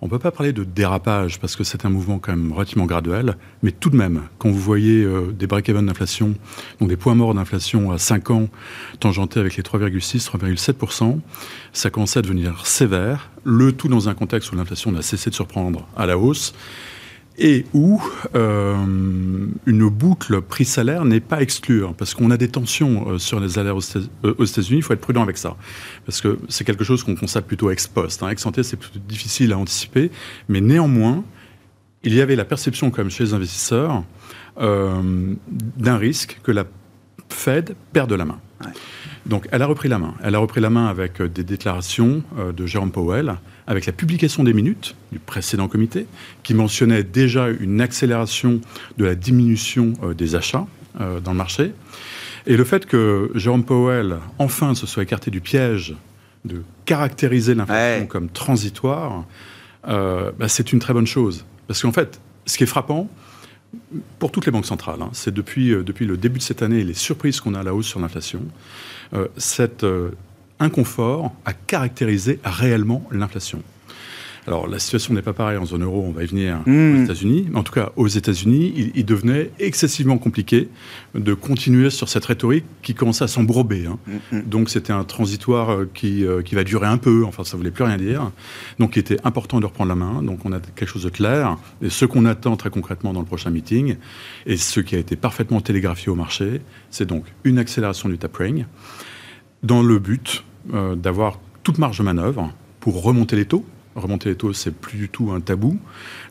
On 0.00 0.06
ne 0.06 0.10
peut 0.10 0.18
pas 0.18 0.30
parler 0.30 0.52
de 0.52 0.64
dérapage 0.64 1.38
parce 1.38 1.56
que 1.56 1.64
c'est 1.64 1.84
un 1.84 1.88
mouvement 1.88 2.18
quand 2.18 2.34
même 2.34 2.52
relativement 2.52 2.86
graduel, 2.86 3.36
mais 3.62 3.70
tout 3.70 3.90
de 3.90 3.96
même, 3.96 4.22
quand 4.38 4.50
vous 4.50 4.58
voyez 4.58 5.02
euh, 5.02 5.32
des 5.32 5.46
break-even 5.46 5.86
d'inflation, 5.86 6.34
donc 6.80 6.88
des 6.88 6.96
points 6.96 7.14
morts 7.14 7.34
d'inflation 7.34 7.92
à 7.92 7.98
5 7.98 8.30
ans, 8.30 8.48
tangentés 9.00 9.40
avec 9.40 9.56
les 9.56 9.62
3,6, 9.62 10.28
3,7%, 10.28 11.18
ça 11.72 11.90
commence 11.90 12.16
à 12.16 12.22
devenir 12.22 12.66
sévère, 12.66 13.30
le 13.44 13.72
tout 13.72 13.88
dans 13.88 14.08
un 14.08 14.14
contexte 14.14 14.52
où 14.52 14.56
l'inflation 14.56 14.92
n'a 14.92 15.02
cessé 15.02 15.30
de 15.30 15.34
surprendre 15.34 15.86
à 15.96 16.06
la 16.06 16.18
hausse 16.18 16.54
et 17.38 17.64
où 17.74 18.00
euh, 18.34 18.76
une 19.66 19.88
boucle 19.88 20.40
prix-salaire 20.40 21.04
n'est 21.04 21.20
pas 21.20 21.42
exclue, 21.42 21.84
hein, 21.84 21.94
parce 21.96 22.14
qu'on 22.14 22.30
a 22.30 22.36
des 22.36 22.48
tensions 22.48 23.08
euh, 23.08 23.18
sur 23.18 23.40
les 23.40 23.50
salaires 23.50 23.74
euh, 23.76 24.34
aux 24.38 24.44
États-Unis, 24.44 24.78
il 24.78 24.82
faut 24.82 24.92
être 24.92 25.00
prudent 25.00 25.22
avec 25.22 25.36
ça, 25.36 25.56
parce 26.06 26.20
que 26.20 26.38
c'est 26.48 26.64
quelque 26.64 26.84
chose 26.84 27.02
qu'on 27.02 27.16
constate 27.16 27.46
plutôt 27.46 27.70
ex 27.70 27.86
post. 27.88 28.22
Hein. 28.22 28.28
Ex 28.28 28.46
ante, 28.46 28.62
c'est 28.62 28.76
plutôt 28.76 29.00
difficile 29.00 29.52
à 29.52 29.58
anticiper, 29.58 30.10
mais 30.48 30.60
néanmoins, 30.60 31.24
il 32.04 32.14
y 32.14 32.20
avait 32.20 32.36
la 32.36 32.44
perception 32.44 32.90
quand 32.90 33.02
même 33.02 33.10
chez 33.10 33.24
les 33.24 33.34
investisseurs 33.34 34.04
d'un 34.56 35.96
risque 35.96 36.38
que 36.44 36.52
la 36.52 36.64
Fed 37.28 37.74
perde 37.92 38.12
la 38.12 38.24
main. 38.24 38.38
Donc 39.26 39.48
elle 39.50 39.62
a 39.62 39.66
repris 39.66 39.88
la 39.88 39.98
main. 39.98 40.14
Elle 40.22 40.34
a 40.34 40.38
repris 40.38 40.60
la 40.60 40.70
main 40.70 40.86
avec 40.86 41.20
des 41.22 41.42
déclarations 41.42 42.22
de 42.54 42.66
Jérôme 42.66 42.92
Powell, 42.92 43.36
avec 43.66 43.86
la 43.86 43.92
publication 43.92 44.44
des 44.44 44.52
minutes 44.52 44.94
du 45.12 45.18
précédent 45.18 45.68
comité, 45.68 46.06
qui 46.42 46.54
mentionnait 46.54 47.02
déjà 47.02 47.48
une 47.48 47.80
accélération 47.80 48.60
de 48.98 49.04
la 49.04 49.14
diminution 49.14 49.94
euh, 50.02 50.14
des 50.14 50.34
achats 50.34 50.66
euh, 51.00 51.20
dans 51.20 51.32
le 51.32 51.38
marché. 51.38 51.72
Et 52.46 52.56
le 52.56 52.64
fait 52.64 52.86
que 52.86 53.30
Jérôme 53.34 53.64
Powell, 53.64 54.16
enfin, 54.38 54.74
se 54.74 54.86
soit 54.86 55.02
écarté 55.02 55.30
du 55.30 55.40
piège 55.40 55.94
de 56.44 56.62
caractériser 56.84 57.54
l'inflation 57.54 58.06
comme 58.06 58.28
transitoire, 58.28 59.24
euh, 59.88 60.30
bah, 60.38 60.48
c'est 60.48 60.72
une 60.72 60.78
très 60.78 60.92
bonne 60.92 61.06
chose. 61.06 61.46
Parce 61.66 61.80
qu'en 61.80 61.92
fait, 61.92 62.20
ce 62.44 62.58
qui 62.58 62.64
est 62.64 62.66
frappant, 62.66 63.08
pour 64.18 64.30
toutes 64.30 64.44
les 64.44 64.52
banques 64.52 64.66
centrales, 64.66 65.00
hein, 65.00 65.08
c'est 65.12 65.32
depuis, 65.32 65.70
depuis 65.70 66.04
le 66.04 66.18
début 66.18 66.38
de 66.38 66.44
cette 66.44 66.62
année 66.62 66.84
les 66.84 66.94
surprises 66.94 67.40
qu'on 67.40 67.54
a 67.54 67.60
à 67.60 67.62
la 67.62 67.74
hausse 67.74 67.86
sur 67.86 67.98
l'inflation, 67.98 68.42
cette 69.36 69.84
inconfort 70.60 71.32
à 71.44 71.52
caractériser 71.52 72.40
réellement 72.44 73.02
l'inflation. 73.10 73.62
Alors 74.46 74.66
la 74.66 74.78
situation 74.78 75.14
n'est 75.14 75.22
pas 75.22 75.32
pareille 75.32 75.56
en 75.56 75.64
zone 75.64 75.84
euro, 75.84 76.04
on 76.06 76.12
va 76.12 76.22
y 76.22 76.26
venir 76.26 76.60
hmm. 76.66 76.96
aux 76.96 77.04
États-Unis, 77.04 77.46
mais 77.50 77.58
en 77.58 77.62
tout 77.62 77.72
cas 77.72 77.92
aux 77.96 78.08
États-Unis, 78.08 78.92
il, 78.94 79.04
devenait 79.04 79.50
excessivement 79.58 80.18
compliqué 80.18 80.68
de 81.14 81.32
continuer 81.32 81.88
sur 81.88 82.08
cette 82.08 82.26
rhétorique 82.26 82.64
qui 82.82 82.94
commençait 82.94 83.24
à 83.24 83.28
s'embrober. 83.28 83.86
Hein. 83.86 83.98
Hmm. 84.32 84.42
Donc 84.42 84.68
c'était 84.68 84.92
un 84.92 85.04
transitoire 85.04 85.70
euh, 85.70 85.90
qui, 85.92 86.26
euh, 86.26 86.42
qui 86.42 86.54
va 86.54 86.64
durer 86.64 86.86
un 86.86 86.98
peu, 86.98 87.24
enfin 87.24 87.44
ça 87.44 87.56
voulait 87.56 87.70
plus 87.70 87.84
rien 87.84 87.96
dire. 87.96 88.30
Donc 88.78 88.96
il 88.96 88.98
était 88.98 89.18
important 89.24 89.60
de 89.60 89.66
reprendre 89.66 89.88
la 89.88 89.94
main, 89.94 90.22
donc 90.22 90.40
on 90.44 90.52
a 90.52 90.60
quelque 90.60 90.88
chose 90.88 91.04
de 91.04 91.10
clair, 91.10 91.56
et 91.80 91.88
ce 91.88 92.04
qu'on 92.04 92.26
attend 92.26 92.56
très 92.56 92.70
concrètement 92.70 93.14
dans 93.14 93.20
le 93.20 93.26
prochain 93.26 93.50
meeting, 93.50 93.96
et 94.44 94.58
ce 94.58 94.80
qui 94.80 94.94
a 94.94 94.98
été 94.98 95.16
parfaitement 95.16 95.62
télégraphié 95.62 96.10
au 96.10 96.16
marché, 96.16 96.60
c'est 96.90 97.06
donc 97.06 97.24
une 97.44 97.58
accélération 97.58 98.10
du 98.10 98.18
tapering 98.18 98.66
dans 99.64 99.82
le 99.82 99.98
but 99.98 100.44
euh, 100.72 100.94
d'avoir 100.94 101.40
toute 101.62 101.78
marge 101.78 101.98
de 101.98 102.04
manœuvre 102.04 102.52
pour 102.80 103.02
remonter 103.02 103.34
les 103.34 103.46
taux. 103.46 103.64
Remonter 103.96 104.28
les 104.28 104.36
taux, 104.36 104.52
c'est 104.52 104.74
plus 104.74 104.98
du 104.98 105.08
tout 105.08 105.30
un 105.32 105.40
tabou. 105.40 105.78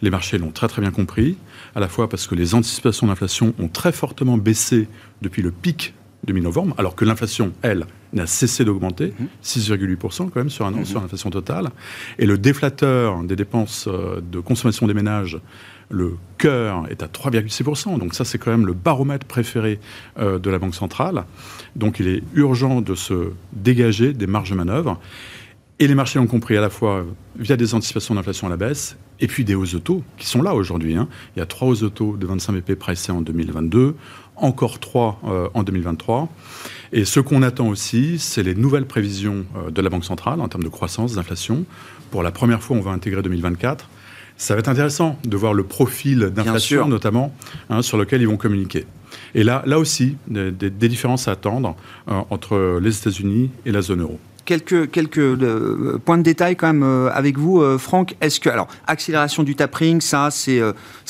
Les 0.01 0.09
marchés 0.09 0.37
l'ont 0.37 0.51
très 0.51 0.67
très 0.67 0.81
bien 0.81 0.91
compris, 0.91 1.37
à 1.75 1.79
la 1.79 1.87
fois 1.87 2.09
parce 2.09 2.27
que 2.27 2.35
les 2.35 2.55
anticipations 2.55 3.07
d'inflation 3.07 3.53
ont 3.57 3.69
très 3.69 3.91
fortement 3.91 4.37
baissé 4.37 4.87
depuis 5.21 5.41
le 5.41 5.51
pic 5.51 5.93
de 6.25 6.33
mi-novembre, 6.33 6.75
alors 6.77 6.95
que 6.95 7.05
l'inflation, 7.05 7.51
elle, 7.61 7.85
n'a 8.13 8.27
cessé 8.27 8.63
d'augmenter, 8.63 9.13
6,8% 9.43 9.95
mmh. 9.95 10.29
quand 10.29 10.35
même 10.35 10.49
sur 10.49 10.65
un 10.65 10.73
an, 10.73 10.79
mmh. 10.79 10.85
sur 10.85 11.01
l'inflation 11.01 11.29
totale. 11.29 11.69
Et 12.19 12.25
le 12.25 12.37
déflateur 12.37 13.23
des 13.23 13.35
dépenses 13.35 13.87
euh, 13.87 14.21
de 14.21 14.39
consommation 14.39 14.87
des 14.87 14.93
ménages 14.93 15.39
le 15.93 16.17
cœur 16.37 16.87
est 16.89 17.03
à 17.03 17.07
3,6%. 17.07 17.99
Donc 17.99 18.15
ça, 18.15 18.25
c'est 18.25 18.37
quand 18.37 18.51
même 18.51 18.65
le 18.65 18.73
baromètre 18.73 19.25
préféré 19.25 19.79
euh, 20.17 20.39
de 20.39 20.49
la 20.49 20.59
Banque 20.59 20.75
centrale. 20.75 21.25
Donc 21.75 21.99
il 21.99 22.07
est 22.07 22.23
urgent 22.33 22.81
de 22.81 22.95
se 22.95 23.31
dégager 23.53 24.13
des 24.13 24.27
marges 24.27 24.49
de 24.49 24.55
manœuvre. 24.55 24.99
Et 25.79 25.87
les 25.87 25.95
marchés 25.95 26.19
ont 26.19 26.27
compris 26.27 26.57
à 26.57 26.61
la 26.61 26.69
fois 26.69 27.05
via 27.37 27.57
des 27.57 27.73
anticipations 27.73 28.15
d'inflation 28.15 28.47
à 28.47 28.49
la 28.49 28.57
baisse 28.57 28.95
et 29.19 29.27
puis 29.27 29.43
des 29.43 29.55
hausses 29.55 29.73
de 29.73 29.79
taux 29.79 30.03
qui 30.17 30.27
sont 30.27 30.41
là 30.41 30.53
aujourd'hui. 30.55 30.95
Hein. 30.95 31.07
Il 31.35 31.39
y 31.39 31.41
a 31.41 31.45
trois 31.45 31.67
hausses 31.67 31.81
de 31.81 31.89
taux 31.89 32.15
de 32.17 32.25
25 32.25 32.53
BP 32.53 32.75
pricées 32.75 33.11
en 33.11 33.21
2022, 33.21 33.95
encore 34.35 34.79
trois 34.79 35.19
euh, 35.25 35.49
en 35.53 35.63
2023. 35.63 36.29
Et 36.91 37.05
ce 37.05 37.19
qu'on 37.19 37.41
attend 37.41 37.67
aussi, 37.67 38.19
c'est 38.19 38.43
les 38.43 38.55
nouvelles 38.55 38.85
prévisions 38.85 39.45
euh, 39.55 39.71
de 39.71 39.81
la 39.81 39.89
Banque 39.89 40.05
centrale 40.05 40.41
en 40.41 40.47
termes 40.47 40.63
de 40.63 40.69
croissance, 40.69 41.15
d'inflation. 41.15 41.65
Pour 42.11 42.23
la 42.23 42.31
première 42.31 42.61
fois, 42.61 42.77
on 42.77 42.81
va 42.81 42.91
intégrer 42.91 43.21
2024. 43.21 43.89
Ça 44.37 44.55
va 44.55 44.59
être 44.59 44.69
intéressant 44.69 45.17
de 45.23 45.37
voir 45.37 45.53
le 45.53 45.63
profil 45.63 46.31
d'inflation, 46.33 46.87
notamment, 46.87 47.33
hein, 47.69 47.81
sur 47.81 47.97
lequel 47.97 48.21
ils 48.21 48.27
vont 48.27 48.37
communiquer. 48.37 48.85
Et 49.35 49.43
là, 49.43 49.63
là 49.65 49.79
aussi, 49.79 50.17
des, 50.27 50.69
différences 50.69 51.27
à 51.27 51.31
attendre 51.31 51.75
euh, 52.09 52.21
entre 52.29 52.79
les 52.81 52.97
États-Unis 52.97 53.51
et 53.65 53.71
la 53.71 53.81
zone 53.81 54.01
euro 54.01 54.19
quelques, 54.45 54.91
quelques 54.91 55.19
euh, 55.19 56.01
points 56.03 56.17
de 56.17 56.23
détail 56.23 56.57
quand 56.57 56.67
même 56.67 56.83
euh, 56.83 57.09
avec 57.13 57.37
vous, 57.37 57.63
Franck. 57.77 58.15
Est-ce 58.19 58.39
que, 58.39 58.49
alors, 58.49 58.67
accélération 58.87 59.43
du 59.43 59.55
tapering, 59.55 60.01
ça, 60.01 60.29
c'est 60.31 60.61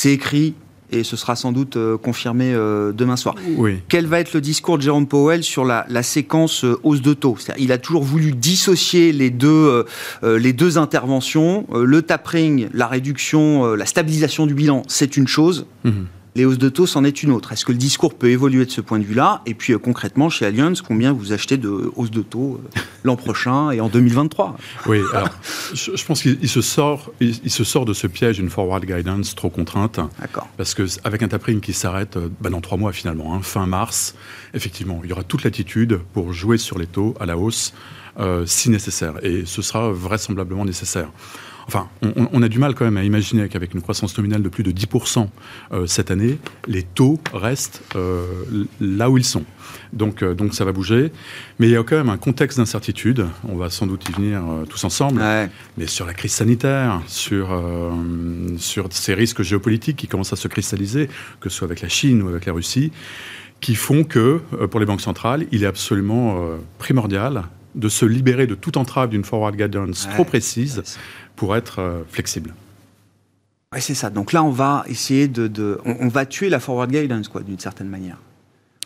écrit, 0.06 0.54
et 0.94 1.04
ce 1.04 1.18
sera 1.18 1.36
sans 1.36 1.52
doute 1.52 1.76
euh, 1.76 1.98
confirmé 1.98 2.54
euh, 2.54 2.92
demain 2.92 3.16
soir. 3.16 3.36
Quel 3.90 4.06
va 4.06 4.20
être 4.20 4.34
le 4.34 4.42
discours 4.42 4.78
de 4.78 4.84
Jérôme 4.84 5.08
Powell 5.08 5.44
sur 5.44 5.66
la, 5.66 5.86
séquence 6.04 6.64
euh, 6.64 6.80
hausse 6.84 7.02
de 7.02 7.14
taux? 7.14 7.38
Il 7.58 7.72
a 7.72 7.78
toujours 7.78 8.04
voulu 8.04 8.32
dissocier 8.32 9.12
les 9.12 9.30
deux, 9.30 9.86
les 10.24 10.54
deux 10.54 10.78
interventions. 10.78 11.66
le 11.74 12.02
tapering, 12.02 12.68
la 12.74 12.88
réduction, 12.88 13.74
la 13.76 13.86
stabilisation 13.86 14.46
du 14.46 14.54
bilan, 14.54 14.84
c'est 14.88 15.18
une 15.18 15.28
chose. 15.28 15.66
Mhm 15.84 16.08
les 16.36 16.46
hausses 16.46 16.58
de 16.58 16.70
taux, 16.70 16.88
c'en 16.88 17.04
est 17.04 17.24
une 17.24 17.32
autre. 17.32 17.52
Est-ce 17.52 17.66
que 17.66 17.72
le 17.72 17.78
discours 17.78 18.16
peut 18.16 18.30
évoluer 18.30 18.66
de 18.66 18.72
ce 18.72 18.82
point 18.82 19.00
de 19.00 19.04
vue-là? 19.04 19.42
Et 19.46 19.54
puis 19.54 19.74
euh, 19.74 19.78
concrètement, 19.78 20.30
chez 20.30 20.46
Allianz, 20.46 20.82
combien 20.82 21.14
vous 21.14 21.32
achetez 21.32 21.58
de 21.58 21.92
hausses 21.96 22.12
de 22.12 22.22
taux 22.22 22.60
euh, 22.76 22.80
l'an 23.04 23.16
prochain 23.16 23.72
et 23.72 23.82
en 23.82 23.90
2023 23.90 24.58
Oui, 24.88 25.00
alors 25.14 25.30
je, 25.74 26.06
pense 26.06 26.22
qu'il 26.22 26.50
se, 26.50 26.62
sort, 26.62 27.12
il, 27.20 27.52
se 27.52 27.64
sort 27.64 27.86
de 27.86 27.94
ce 27.94 28.08
piège 28.08 28.38
d'une 28.38 28.50
forward 28.50 28.86
guidance 28.86 29.36
trop 29.36 29.50
contrainte. 29.50 30.00
D'accord. 30.20 30.48
Parce 30.58 30.74
qu'avec 30.74 31.22
un 31.22 31.28
tapering 31.28 31.60
qui 31.60 31.74
s'arrête 31.74 32.18
euh, 32.18 32.30
bah, 32.42 32.50
dans 32.50 32.62
trois 32.62 32.78
mois 32.78 32.94
finalement, 32.94 33.36
hein, 33.36 33.42
fin 33.44 33.68
mars, 33.68 34.16
effectivement, 34.54 35.02
il 35.04 35.10
y 35.10 35.14
aura 35.14 35.24
toute 35.24 35.44
l'attitude 35.44 36.00
pour 36.14 36.34
jouer 36.34 36.58
sur 36.58 36.80
les 36.80 36.88
taux 36.88 37.16
à 37.20 37.26
la 37.26 37.38
hausse 37.38 37.74
si 38.46 38.70
nécessaire. 38.70 39.16
Et 39.24 39.42
ce 39.44 39.64
sera 39.64 39.92
vraisemblablement 39.92 40.66
nécessaire. 40.66 41.10
Enfin, 41.68 41.88
on, 42.02 42.42
a 42.42 42.50
du 42.50 42.60
mal 42.60 42.76
quand 42.76 42.86
même 42.86 42.98
à 42.98 43.04
imaginer 43.04 43.48
qu'avec 43.48 43.74
une 43.74 43.82
croissance 43.82 44.18
nominale 44.18 44.44
de 44.44 44.50
plus 44.50 44.64
de 44.64 44.72
10% 44.72 45.28
euh, 45.72 45.86
cette 45.88 46.12
année, 46.12 46.38
les 46.68 46.84
taux 46.84 47.20
restent 47.34 47.82
euh, 47.96 48.26
là 48.82 49.10
où 49.10 49.18
ils 49.18 49.24
sont. 49.24 49.46
Donc, 49.94 50.22
euh, 50.24 50.34
donc 50.34 50.54
ça 50.54 50.66
va 50.66 50.72
bouger. 50.72 51.12
Mais 51.60 51.68
il 51.68 51.72
y 51.72 51.78
a 51.78 51.84
quand 51.84 51.96
même 51.96 52.10
un 52.10 52.18
contexte 52.18 52.58
d'incertitude. 52.58 53.26
On 53.48 53.56
va 53.56 53.70
sans 53.70 53.88
doute 53.88 54.08
y 54.10 54.12
venir 54.12 54.42
tous 54.70 54.84
ensemble. 54.84 55.22
Mais 55.78 55.88
sur 55.88 56.06
la 56.06 56.14
crise 56.14 56.34
sanitaire, 56.34 57.02
sur, 57.08 57.58
sur 58.58 58.88
ces 58.92 59.14
risques 59.14 59.42
géopolitiques 59.42 59.98
qui 59.98 60.08
commencent 60.08 60.34
à 60.34 60.38
se 60.38 60.48
cristalliser, 60.48 61.10
que 61.40 61.50
ce 61.50 61.58
soit 61.58 61.66
avec 61.66 61.82
la 61.82 61.90
Chine 61.90 62.22
ou 62.24 62.28
avec 62.28 62.46
la 62.46 62.54
Russie, 62.54 62.92
qui 63.62 63.76
font 63.76 64.04
que, 64.04 64.42
pour 64.70 64.80
les 64.80 64.86
banques 64.86 65.02
centrales, 65.02 65.48
il 65.52 65.64
est 65.64 65.68
absolument 65.68 66.46
primordial 66.78 67.44
de 67.76 67.90
se 67.90 68.06
libérer 68.06 68.48
de 68.48 68.56
toute 68.56 68.78
entrave 68.78 69.10
d'une 69.10 69.24
forward 69.24 69.56
guidance 69.56 70.08
trop 70.12 70.26
précise 70.26 70.84
pour 71.36 71.56
être 71.56 71.80
euh, 71.80 72.04
flexible. 72.10 72.54
Oui, 73.74 73.82
c'est 73.82 73.96
ça. 73.96 74.10
Donc 74.10 74.34
là, 74.34 74.44
on 74.44 74.52
va 74.52 74.84
essayer 74.88 75.28
de, 75.28 75.80
on, 75.86 76.08
va 76.08 76.26
tuer 76.26 76.50
la 76.50 76.60
forward 76.60 76.92
guidance, 76.92 77.28
quoi, 77.28 77.42
d'une 77.42 77.60
certaine 77.60 77.90
manière. 77.90 78.18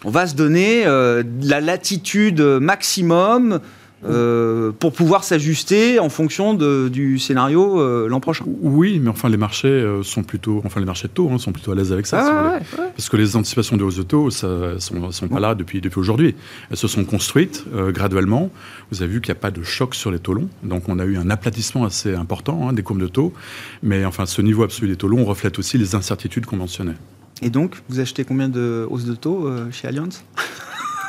On 0.06 0.12
va 0.12 0.27
se 0.27 0.36
donner 0.36 0.86
euh, 0.86 1.24
la 1.42 1.60
latitude 1.60 2.39
maximum 2.39 3.60
euh, 4.06 4.72
pour 4.72 4.94
pouvoir 4.94 5.24
s'ajuster 5.24 6.00
en 6.00 6.10
fonction 6.10 6.54
du 6.54 7.18
scénario 7.18 7.82
euh, 7.82 8.08
l'an 8.08 8.20
prochain. 8.20 8.46
Oui, 8.62 9.00
mais 9.00 9.10
enfin 9.10 9.27
les 9.27 9.38
marchés 9.38 9.68
euh, 9.68 10.04
sont 10.04 10.24
plutôt, 10.24 10.62
enfin 10.66 10.80
les 10.80 10.86
marchés 10.86 11.08
de 11.08 11.13
taux 11.13 11.30
hein, 11.32 11.39
sont 11.39 11.51
plutôt 11.51 11.72
à 11.72 11.75
l'aise 11.75 11.92
avec 11.92 12.06
ça, 12.06 12.60
ah, 12.60 12.60
parce 12.96 13.10
que 13.10 13.18
les 13.18 13.36
anticipations 13.36 13.75
de 13.75 13.84
hausse 13.84 13.98
de 13.98 14.04
taux, 14.04 14.30
ça, 14.30 14.80
sont, 14.80 15.12
sont 15.12 15.27
pas 15.27 15.39
là 15.39 15.56
depuis 15.56 15.82
depuis 15.82 16.00
aujourd'hui. 16.00 16.36
Elles 16.70 16.77
se 16.77 16.88
sont 16.88 17.06
construites 17.06 17.66
graduellement. 17.89 18.51
Vous 18.92 19.01
avez 19.01 19.12
vu 19.12 19.22
qu'il 19.22 19.34
n'y 19.34 19.38
a 19.38 19.42
pas 19.42 19.51
de 19.51 19.63
choc 19.63 19.96
sur 19.96 20.12
les 20.12 20.20
taux 20.20 20.34
longs, 20.34 20.50
donc 20.63 20.89
on 20.89 21.00
a 21.00 21.06
eu 21.06 21.18
un 21.18 21.30
aplatissement 21.32 21.84
assez 21.84 22.13
important 22.13 22.70
hein, 22.70 22.74
des 22.74 22.84
courbes 22.84 23.01
de 23.01 23.08
taux, 23.08 23.34
mais 23.82 24.06
enfin 24.06 24.27
ce 24.27 24.42
niveau 24.44 24.63
absolu 24.63 24.89
des 24.89 24.96
taux 24.96 25.08
longs 25.08 25.25
reflète 25.25 25.58
aussi 25.58 25.77
les 25.77 25.96
incertitudes 25.96 26.46
qu'on 26.46 26.58
mentionnait. 26.58 26.96
Et 27.42 27.50
donc, 27.51 27.75
vous 27.89 28.00
achetez 28.00 28.24
combien 28.24 28.50
de 28.50 28.88
hausses 28.89 29.06
de 29.06 29.13
taux 29.13 29.48
chez 29.72 29.88
Allianz? 29.88 30.24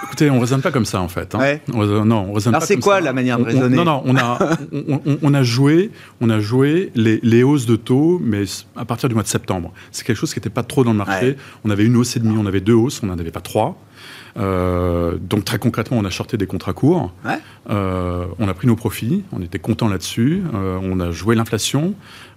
Écoutez, 0.05 0.31
on 0.31 0.37
ne 0.37 0.41
raisonne 0.41 0.63
pas 0.63 0.71
comme 0.71 0.85
ça 0.85 1.01
en 1.01 1.09
fait. 1.09 1.35
Hein. 1.35 1.59
non, 1.73 2.27
on 2.29 2.33
raisonne 2.33 2.55
Alors 2.55 2.67
c'est 2.67 2.79
quoi 2.79 3.01
la 3.01 3.13
manière 3.13 3.39
de 3.39 3.45
raisonner 3.45 3.77
Non, 3.77 3.85
non, 3.85 4.03
on 4.05 4.17
a, 4.17 4.39
on, 5.23 5.35
a 5.35 5.43
joué, 5.43 5.91
on 6.21 6.31
a 6.31 6.41
joué 6.41 6.93
les, 6.95 7.43
hausses 7.43 7.67
de 7.67 7.77
taux, 7.77 8.21
mais 8.23 8.45
à 8.77 8.85
partir 8.85 9.09
du 9.09 9.15
mois 9.15 9.25
de 9.25 9.29
septembre. 9.29 9.73
C'est 9.91 10.05
quelque 10.05 10.17
chose 10.17 10.33
qui 10.33 10.39
n'était 10.39 10.51
pas 10.51 10.63
trop 10.63 10.85
dans 10.85 10.93
le 10.93 10.99
marché. 10.99 11.37
On 11.65 11.71
avait 11.71 11.85
une 11.85 11.97
hausse 11.97 12.17
et 12.17 12.21
demie, 12.21 12.37
on 12.39 12.47
avait 12.47 12.61
deux 12.61 12.75
hausses, 12.75 13.03
on 13.03 13.07
n'en 13.07 13.19
avait 13.19 13.31
pas 13.31 13.41
trois. 13.41 13.77
Euh, 14.39 15.17
donc 15.21 15.45
très 15.45 15.59
concrètement, 15.59 15.99
on 15.99 16.05
a 16.05 16.11
shorté 16.11 16.37
des 16.37 16.47
contrats 16.47 16.73
courts. 16.73 17.13
Euh, 17.71 18.27
on 18.39 18.49
a 18.49 18.55
pris 18.55 18.67
nos 18.67 18.77
profits. 18.77 19.25
On 19.33 19.43
était 19.43 19.59
content 19.59 19.89
là-dessus. 19.89 20.43
Euh, 20.55 20.79
on 20.83 21.01
a 21.01 21.11
joué 21.11 21.35
l'inflation. 21.35 21.95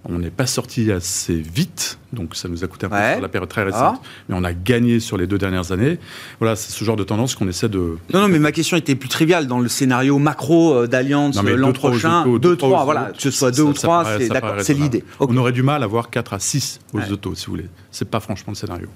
On 0.08 0.18
n'est 0.18 0.30
pas 0.30 0.46
sorti 0.46 0.90
assez 0.90 1.36
vite, 1.36 2.00
donc 2.12 2.34
ça 2.34 2.48
nous 2.48 2.64
a 2.64 2.66
coûté 2.66 2.86
un 2.86 2.88
peu 2.88 2.96
sur 3.12 3.20
la 3.20 3.28
période 3.28 3.48
très 3.48 3.62
récente. 3.62 4.00
Ah. 4.02 4.06
Mais 4.28 4.34
on 4.36 4.42
a 4.42 4.52
gagné 4.52 4.98
sur 4.98 5.16
les 5.16 5.28
deux 5.28 5.38
dernières 5.38 5.70
années. 5.70 6.00
Voilà, 6.40 6.56
c'est 6.56 6.72
ce 6.72 6.84
genre 6.84 6.96
de 6.96 7.04
tendance 7.04 7.36
qu'on 7.36 7.46
essaie 7.46 7.68
de. 7.68 7.98
Non, 8.12 8.22
non, 8.22 8.28
mais 8.28 8.40
ma 8.40 8.50
question 8.50 8.76
était 8.76 8.96
plus 8.96 9.08
triviale 9.08 9.46
dans 9.46 9.60
le 9.60 9.68
scénario 9.68 10.18
macro 10.18 10.88
d'alliance 10.88 11.40
l'an 11.40 11.72
prochain. 11.72 12.26
2, 12.26 12.56
3, 12.56 12.84
voilà, 12.84 13.12
que 13.16 13.22
ce 13.22 13.30
soit 13.30 13.52
2 13.52 13.62
ou 13.62 13.72
3, 13.72 14.18
c'est 14.58 14.74
l'idée. 14.74 15.04
On 15.20 15.36
aurait 15.36 15.52
du 15.52 15.62
mal 15.62 15.82
à 15.82 15.84
avoir 15.84 16.10
4 16.10 16.32
à 16.32 16.40
6 16.40 16.80
hausses 16.92 17.08
de 17.08 17.14
taux, 17.14 17.36
si 17.36 17.46
vous 17.46 17.52
voulez. 17.52 17.68
C'est 17.92 18.10
pas 18.10 18.18
franchement 18.18 18.50
le 18.52 18.56
scénario. 18.56 18.88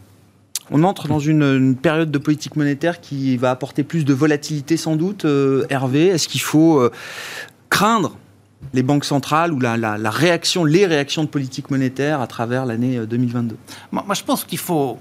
On 0.71 0.83
entre 0.83 1.07
dans 1.09 1.19
une, 1.19 1.77
période 1.77 2.11
de 2.11 2.19
politique 2.19 2.57
monétaire 2.57 3.01
qui 3.01 3.37
va 3.37 3.51
apporter 3.51 3.85
plus 3.85 4.05
de 4.05 4.13
volatilité 4.13 4.77
sans 4.77 4.97
doute. 4.97 5.25
Euh, 5.25 5.65
Hervé, 5.71 6.07
est-ce 6.07 6.29
qu'il 6.29 6.41
faut 6.41 6.81
euh, 6.81 6.91
craindre 7.71 8.17
les 8.73 8.83
banques 8.83 9.05
centrales 9.05 9.53
ou 9.53 9.61
la, 9.61 9.77
les 9.77 10.87
réactions 10.87 11.23
de 11.25 11.29
politique 11.29 11.71
monétaire 11.71 12.21
à 12.21 12.27
travers 12.27 12.67
l'année 12.67 12.99
2022 13.07 13.55
euh, 13.55 13.57
moi, 13.93 14.15
je 14.15 14.23
pense 14.25 14.45
qu'il 14.45 14.59
faut, 14.59 14.99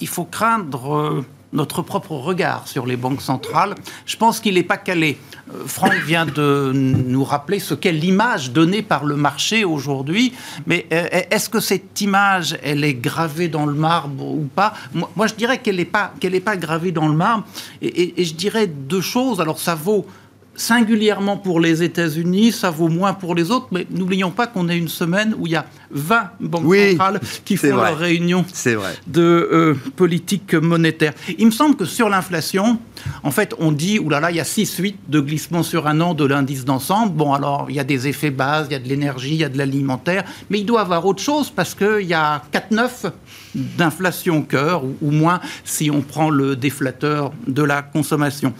il 0.00 0.08
faut 0.08 0.24
craindre 0.24 1.24
notre 1.52 1.82
propre 1.82 2.12
regard 2.12 2.68
sur 2.68 2.86
les 2.86 2.96
banques 2.96 3.22
centrales. 3.22 3.74
Je 4.06 4.16
pense 4.16 4.40
qu'il 4.40 4.54
n'est 4.54 4.62
pas 4.62 4.76
calé. 4.76 5.18
Euh, 5.54 5.64
Franck 5.66 5.94
vient 6.06 6.26
de 6.26 6.72
nous 6.74 7.24
rappeler 7.24 7.58
ce 7.58 7.74
qu'est 7.74 7.92
l'image 7.92 8.52
donnée 8.52 8.82
par 8.82 9.04
le 9.04 9.16
marché 9.16 9.64
aujourd'hui. 9.64 10.32
Mais 10.66 10.86
euh, 10.92 11.08
est-ce 11.30 11.48
que 11.48 11.60
cette 11.60 12.00
image, 12.00 12.58
elle 12.62 12.84
est 12.84 12.94
gravée 12.94 13.48
dans 13.48 13.66
le 13.66 13.74
marbre 13.74 14.26
ou 14.26 14.48
pas? 14.54 14.74
Moi, 14.92 15.26
je 15.26 15.34
dirais 15.34 15.58
qu'elle 15.58 15.76
n'est 15.76 15.84
pas, 15.84 16.12
gravée 16.56 16.92
dans 16.92 17.08
le 17.08 17.14
marbre. 17.14 17.44
et, 17.80 18.24
je 18.24 18.34
dirais 18.34 18.66
deux 18.66 19.00
choses. 19.00 19.40
Alors, 19.40 19.58
ça 19.58 19.74
vaut 19.74 20.06
singulièrement 20.58 21.36
pour 21.36 21.60
les 21.60 21.82
États-Unis, 21.82 22.52
ça 22.52 22.70
vaut 22.70 22.88
moins 22.88 23.14
pour 23.14 23.34
les 23.34 23.50
autres, 23.50 23.68
mais 23.70 23.86
n'oublions 23.90 24.32
pas 24.32 24.46
qu'on 24.46 24.68
est 24.68 24.76
une 24.76 24.88
semaine 24.88 25.34
où 25.38 25.46
il 25.46 25.52
y 25.52 25.56
a 25.56 25.64
20 25.90 26.30
banques 26.40 26.74
centrales 26.74 27.20
qui 27.44 27.56
font 27.56 27.76
leur 27.76 27.96
réunion 27.96 28.44
de 29.06 29.20
euh, 29.22 29.74
politique 29.96 30.54
monétaire. 30.54 31.12
Il 31.38 31.46
me 31.46 31.50
semble 31.50 31.76
que 31.76 31.84
sur 31.84 32.08
l'inflation, 32.08 32.78
en 33.22 33.30
fait, 33.30 33.54
on 33.58 33.72
dit, 33.72 33.98
oulala, 33.98 34.20
là 34.20 34.26
là, 34.28 34.30
il 34.32 34.36
y 34.36 34.40
a 34.40 34.44
6-8 34.44 34.94
de 35.08 35.20
glissement 35.20 35.62
sur 35.62 35.86
un 35.86 36.00
an 36.00 36.14
de 36.14 36.24
l'indice 36.24 36.64
d'ensemble. 36.64 37.12
Bon, 37.14 37.32
alors, 37.32 37.66
il 37.68 37.76
y 37.76 37.80
a 37.80 37.84
des 37.84 38.08
effets 38.08 38.30
bases, 38.30 38.66
il 38.70 38.72
y 38.72 38.76
a 38.76 38.78
de 38.78 38.88
l'énergie, 38.88 39.34
il 39.34 39.40
y 39.40 39.44
a 39.44 39.48
de 39.48 39.58
l'alimentaire, 39.58 40.24
mais 40.50 40.60
il 40.60 40.66
doit 40.66 40.80
y 40.80 40.82
avoir 40.82 41.06
autre 41.06 41.22
chose 41.22 41.50
parce 41.50 41.74
qu'il 41.74 42.06
y 42.06 42.14
a 42.14 42.42
4-9 42.52 43.10
d'inflation 43.54 44.42
cœur, 44.42 44.84
ou, 44.84 45.10
moins 45.10 45.40
si 45.64 45.90
on 45.90 46.02
prend 46.02 46.30
le 46.30 46.56
déflateur 46.56 47.32
de 47.46 47.62
la 47.62 47.82
consommation. 47.82 48.52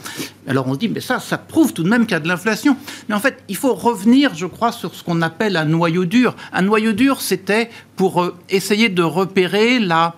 Alors 0.47 0.67
on 0.67 0.75
se 0.75 0.79
dit, 0.79 0.89
mais 0.89 1.01
ça, 1.01 1.21
ça 1.21 1.37
prouve 1.37 1.73
tout 1.73 1.83
de 1.83 1.89
même 1.89 2.03
qu'il 2.03 2.13
y 2.13 2.17
a 2.17 2.21
de 2.21 2.29
l'inflation. 2.29 2.77
Mais 3.09 3.15
en 3.15 3.21
fait, 3.21 3.43
il 3.49 3.57
faut 3.57 3.75
revenir, 3.75 4.35
je 4.35 4.47
crois, 4.47 4.73
sur 4.73 4.95
ce 4.95 5.05
qu'on 5.05 5.21
appelle 5.21 5.57
un 5.57 5.67
noyau 5.67 6.05
dur. 6.05 6.35
Un 6.53 6.63
noyau 6.63 6.93
dur, 6.93 7.18
c'était 7.21 7.71
pour 7.97 8.23
euh, 8.23 8.35
essayer 8.49 8.89
de 8.89 9.03
repérer 9.03 9.79
la, 9.79 10.15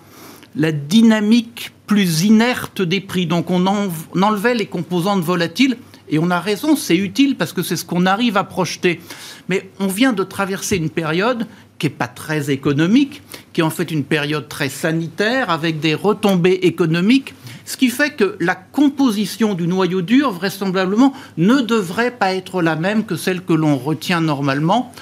la 0.57 0.73
dynamique 0.73 1.73
plus 1.87 2.25
inerte 2.25 2.83
des 2.83 3.01
prix. 3.01 3.27
Donc 3.27 3.51
on, 3.51 3.67
on 3.67 4.23
enlevait 4.23 4.55
les 4.55 4.67
composantes 4.67 5.23
volatiles. 5.23 5.77
Et 6.13 6.19
on 6.19 6.31
a 6.31 6.41
raison, 6.41 6.75
c'est 6.75 6.97
utile 6.97 7.37
parce 7.37 7.53
que 7.53 7.63
c'est 7.63 7.77
ce 7.77 7.85
qu'on 7.85 8.05
arrive 8.05 8.37
à 8.37 8.43
projeter. 8.43 9.01
Mais 9.49 9.71
on 9.79 9.87
vient 9.87 10.13
de 10.13 10.25
traverser 10.25 10.77
une 10.77 10.91
période 10.91 11.47
qui 11.79 11.87
n'est 11.87 11.91
pas 11.91 12.09
très 12.09 12.51
économique, 12.51 13.23
qui 13.53 13.61
est 13.61 13.65
en 13.65 13.71
fait 13.71 13.91
une 13.91 14.05
période 14.05 14.49
très 14.49 14.69
sanitaire 14.69 15.51
avec 15.51 15.81
des 15.81 15.95
retombées 15.95 16.61
économiques, 16.63 17.33
ce 17.65 17.77
qui 17.77 17.89
fait 17.89 18.11
que 18.11 18.37
la 18.41 18.57
composition 18.57 19.55
du 19.55 19.69
noyau 19.69 20.03
dur, 20.03 20.33
vraisemblablement, 20.33 21.15
ne 21.39 21.61
devrait 21.61 22.11
pas 22.11 22.35
être 22.35 22.61
la 22.61 22.75
même 22.75 23.05
que 23.05 23.17
celle 23.17 23.43
que 23.43 23.53
l'on 23.53 23.77
retient 23.77 24.21
normalement. 24.21 24.93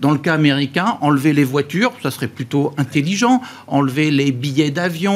Dans 0.00 0.10
le 0.10 0.18
cas 0.18 0.34
américain, 0.34 0.98
enlever 1.00 1.32
les 1.32 1.44
voitures, 1.44 1.92
ça 2.02 2.10
serait 2.10 2.28
plutôt 2.28 2.72
intelligent. 2.76 3.40
Enlever 3.66 4.10
les 4.10 4.32
billets 4.32 4.70
d'avion, 4.70 5.12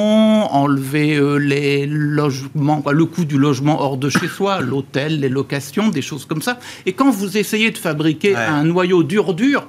enlever 0.55 1.17
euh, 1.17 1.37
les 1.37 1.87
logements, 1.87 2.83
le 2.91 3.05
coût 3.05 3.25
du 3.25 3.39
logement 3.39 3.81
hors 3.81 3.97
de 3.97 4.09
chez 4.09 4.29
soi, 4.29 4.61
l'hôtel, 4.63 5.21
les 5.21 5.29
locations, 5.29 5.89
des 5.89 6.03
choses 6.03 6.25
comme 6.25 6.43
ça. 6.43 6.59
Et 6.87 6.93
quand 6.93 7.11
vous 7.11 7.37
essayez 7.37 7.71
de 7.71 7.79
fabriquer 7.79 8.37
un 8.37 8.65
noyau 8.65 9.03
dur-dur, 9.03 9.67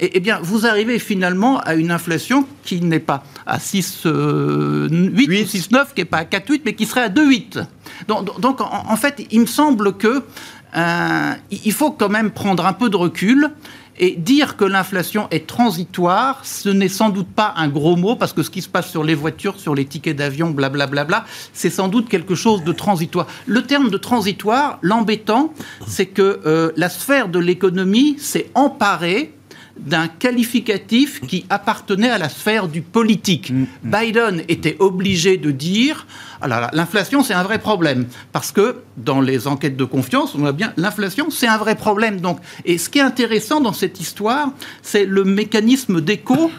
eh, 0.00 0.10
eh, 0.14 0.20
bien, 0.20 0.38
vous 0.42 0.66
arrivez 0.66 0.98
finalement 0.98 1.58
à 1.60 1.74
une 1.74 1.90
inflation 1.90 2.46
qui 2.64 2.80
n'est 2.80 3.00
pas 3.00 3.24
à 3.46 3.58
6,8 3.58 4.06
euh, 4.06 4.88
8, 4.88 5.46
6, 5.46 5.70
9, 5.70 5.94
qui 5.94 6.00
n'est 6.00 6.04
pas 6.04 6.18
à 6.18 6.24
4,8, 6.24 6.62
mais 6.64 6.74
qui 6.74 6.86
serait 6.86 7.02
à 7.02 7.08
2,8. 7.08 7.64
Donc, 8.08 8.40
donc 8.40 8.60
en, 8.60 8.96
fait, 8.96 9.26
il 9.30 9.40
me 9.40 9.46
semble 9.46 9.96
que 9.96 10.22
euh, 10.76 11.32
il 11.50 11.72
faut 11.72 11.90
quand 11.90 12.08
même 12.08 12.30
prendre 12.30 12.64
un 12.66 12.72
peu 12.72 12.88
de 12.88 12.96
recul 12.96 13.50
et 14.02 14.16
dire 14.18 14.56
que 14.56 14.64
l'inflation 14.64 15.28
est 15.30 15.46
transitoire, 15.46 16.40
ce 16.44 16.68
n'est 16.68 16.88
sans 16.88 17.08
doute 17.08 17.28
pas 17.28 17.54
un 17.56 17.68
gros 17.68 17.94
mot, 17.94 18.16
parce 18.16 18.32
que 18.32 18.42
ce 18.42 18.50
qui 18.50 18.60
se 18.60 18.68
passe 18.68 18.90
sur 18.90 19.04
les 19.04 19.14
voitures, 19.14 19.60
sur 19.60 19.76
les 19.76 19.84
tickets 19.84 20.16
d'avion, 20.16 20.50
blablabla, 20.50 21.24
c'est 21.52 21.70
sans 21.70 21.86
doute 21.86 22.08
quelque 22.08 22.34
chose 22.34 22.64
de 22.64 22.72
transitoire. 22.72 23.28
Le 23.46 23.62
terme 23.62 23.90
de 23.90 23.96
transitoire, 23.96 24.80
l'embêtant, 24.82 25.54
c'est 25.86 26.06
que 26.06 26.40
euh, 26.44 26.72
la 26.76 26.88
sphère 26.88 27.28
de 27.28 27.38
l'économie 27.38 28.16
s'est 28.18 28.50
emparée 28.56 29.32
d'un 29.78 30.08
qualificatif 30.08 31.20
qui 31.26 31.46
appartenait 31.48 32.10
à 32.10 32.18
la 32.18 32.28
sphère 32.28 32.68
du 32.68 32.82
politique. 32.82 33.50
Mm, 33.50 33.60
mm. 33.60 33.66
Biden 33.84 34.42
était 34.48 34.76
obligé 34.80 35.36
de 35.36 35.52
dire 35.52 36.06
ah 36.42 36.70
l'inflation 36.72 37.22
c'est 37.22 37.34
un 37.34 37.42
vrai 37.42 37.58
problème. 37.58 38.06
Parce 38.32 38.52
que 38.52 38.82
dans 38.96 39.20
les 39.20 39.46
enquêtes 39.46 39.76
de 39.76 39.84
confiance 39.84 40.34
on 40.34 40.38
voit 40.38 40.52
bien 40.52 40.72
l'inflation 40.76 41.30
c'est 41.30 41.46
un 41.46 41.58
vrai 41.58 41.74
problème. 41.74 42.20
Donc 42.20 42.38
et 42.64 42.78
ce 42.78 42.90
qui 42.90 42.98
est 42.98 43.02
intéressant 43.02 43.60
dans 43.60 43.72
cette 43.72 44.00
histoire 44.00 44.50
c'est 44.82 45.04
le 45.04 45.24
mécanisme 45.24 46.00
d'écho. 46.00 46.50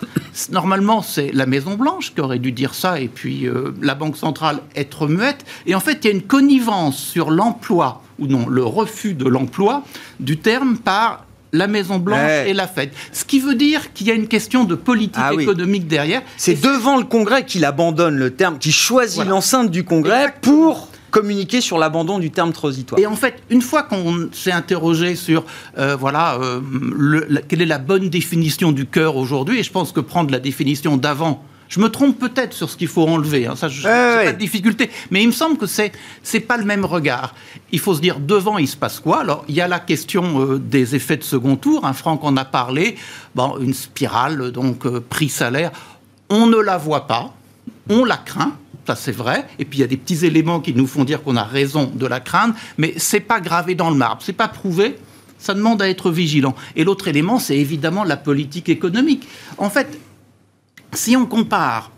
Normalement 0.52 1.02
c'est 1.02 1.32
la 1.32 1.46
Maison 1.46 1.76
Blanche 1.76 2.14
qui 2.14 2.22
aurait 2.22 2.40
dû 2.40 2.52
dire 2.52 2.74
ça 2.74 3.00
et 3.00 3.08
puis 3.08 3.48
euh, 3.48 3.74
la 3.82 3.96
Banque 3.96 4.18
centrale 4.18 4.60
être 4.76 5.08
muette 5.08 5.46
et 5.66 5.76
en 5.76 5.80
fait 5.80 6.00
il 6.04 6.06
y 6.06 6.08
a 6.12 6.14
une 6.14 6.24
connivence 6.24 6.98
sur 6.98 7.30
l'emploi 7.30 8.02
ou 8.20 8.28
non 8.28 8.48
le 8.48 8.64
refus 8.64 9.14
de 9.14 9.28
l'emploi 9.28 9.84
du 10.20 10.38
terme 10.38 10.78
par 10.78 11.26
la 11.54 11.68
Maison 11.68 12.00
Blanche 12.00 12.48
et 12.48 12.54
la 12.54 12.68
Fed. 12.68 12.90
Ce 13.14 13.24
qui 13.24 13.40
veut 13.40 13.56
dire 13.56 13.94
qu'il 13.94 14.08
y 14.08 14.12
a 14.12 14.16
une 14.16 14.28
question 14.28 14.66
de 14.66 14.76
politique 14.76 15.24
ah 15.24 15.34
économique 15.34 15.88
derrière. 15.88 16.22
C'est 16.36 16.60
devant 16.60 16.98
le 16.98 17.06
Congrès 17.06 17.46
qu'il 17.46 17.64
abandonne 17.64 18.18
le 18.18 18.32
terme, 18.32 18.58
qu'il 18.58 18.74
choisit 18.74 19.24
l'enceinte 19.26 19.72
du 19.72 19.86
Congrès 19.86 20.34
pour 20.42 20.90
communiquer 21.12 21.62
sur 21.62 21.78
l'abandon 21.78 22.18
du 22.18 22.32
terme 22.32 22.52
transitoire. 22.52 23.00
Et 23.00 23.06
en 23.06 23.16
fait, 23.16 23.36
une 23.52 23.62
fois 23.62 23.84
qu'on 23.84 24.30
s'est 24.32 24.52
interrogé 24.52 25.16
sur, 25.16 25.46
euh, 25.78 25.96
voilà, 25.96 26.40
euh, 26.42 26.60
quelle 27.48 27.62
est 27.62 27.68
la 27.68 27.78
bonne 27.78 28.10
définition 28.10 28.72
du 28.72 28.88
cœur 28.88 29.16
aujourd'hui, 29.16 29.60
et 29.60 29.64
je 29.64 29.72
pense 29.72 29.92
que 29.92 30.00
prendre 30.00 30.32
la 30.32 30.40
définition 30.40 30.98
d'avant, 30.98 31.46
je 31.70 31.80
me 31.80 31.90
trompe 31.90 32.20
peut-être 32.20 32.54
sur 32.54 32.70
ce 32.70 32.78
qu'il 32.78 32.88
faut 32.88 33.08
enlever, 33.08 33.48
hein, 33.48 33.56
ça, 33.56 33.68
je, 33.68 33.84
pas 33.84 34.32
de 34.32 34.38
difficulté, 34.38 34.90
mais 35.12 35.24
il 35.24 35.28
me 35.28 35.32
semble 35.34 35.58
que 35.58 35.66
c'est 35.66 35.92
c'est 36.22 36.40
pas 36.40 36.58
le 36.58 36.66
même 36.66 36.86
regard. 36.86 37.34
Il 37.72 37.80
faut 37.80 37.96
se 37.96 38.02
dire 38.02 38.20
devant, 38.20 38.58
il 38.58 38.68
se 38.68 38.78
passe 38.78 39.00
quoi? 39.00 39.22
Alors, 39.22 39.46
il 39.48 39.56
y 39.56 39.62
a 39.62 39.68
la 39.68 39.80
question 39.80 40.42
euh, 40.42 40.60
des 40.60 40.96
effets 40.96 41.18
de 41.18 41.24
second 41.24 41.56
tour. 41.56 41.86
Hein, 41.86 41.94
Franck 41.94 42.24
en 42.24 42.38
a 42.38 42.46
parlé. 42.46 42.96
Bon, 43.36 43.58
une 43.60 43.74
spirale, 43.74 44.52
donc 44.52 44.88
prix-salaire, 45.00 45.72
on 46.30 46.48
ne 46.48 46.58
la 46.58 46.78
voit 46.78 47.08
pas, 47.08 47.34
on 47.90 48.06
la 48.06 48.18
craint 48.18 48.54
ça 48.86 48.96
c'est 48.96 49.12
vrai. 49.12 49.46
Et 49.60 49.66
puis 49.66 49.80
il 49.80 49.82
y 49.82 49.86
a 49.86 49.88
des 49.88 49.98
petits 49.98 50.26
éléments 50.26 50.60
qui 50.60 50.74
nous 50.74 50.88
font 50.88 51.04
dire 51.04 51.24
qu'on 51.24 51.38
a 51.38 51.44
raison 51.44 51.92
de 51.94 52.06
la 52.06 52.20
craindre, 52.20 52.56
mais 52.78 52.94
c'est 52.98 53.20
pas 53.20 53.40
gravé 53.40 53.76
dans 53.76 53.90
le 53.90 53.96
marbre, 53.96 54.22
c'est 54.24 54.34
pas 54.34 54.48
prouvé. 54.48 54.98
Ça 55.40 55.54
demande 55.54 55.82
à 55.82 55.90
être 55.90 56.10
vigilant. 56.10 56.56
Et 56.78 56.86
l'autre 56.86 57.10
élément, 57.10 57.38
c'est 57.38 57.58
évidemment 57.58 58.06
la 58.06 58.16
politique 58.16 58.70
économique. 58.70 59.28
En 59.58 59.70
fait, 59.70 60.00
si 60.94 61.16
on 61.16 61.26
compare 61.26 61.92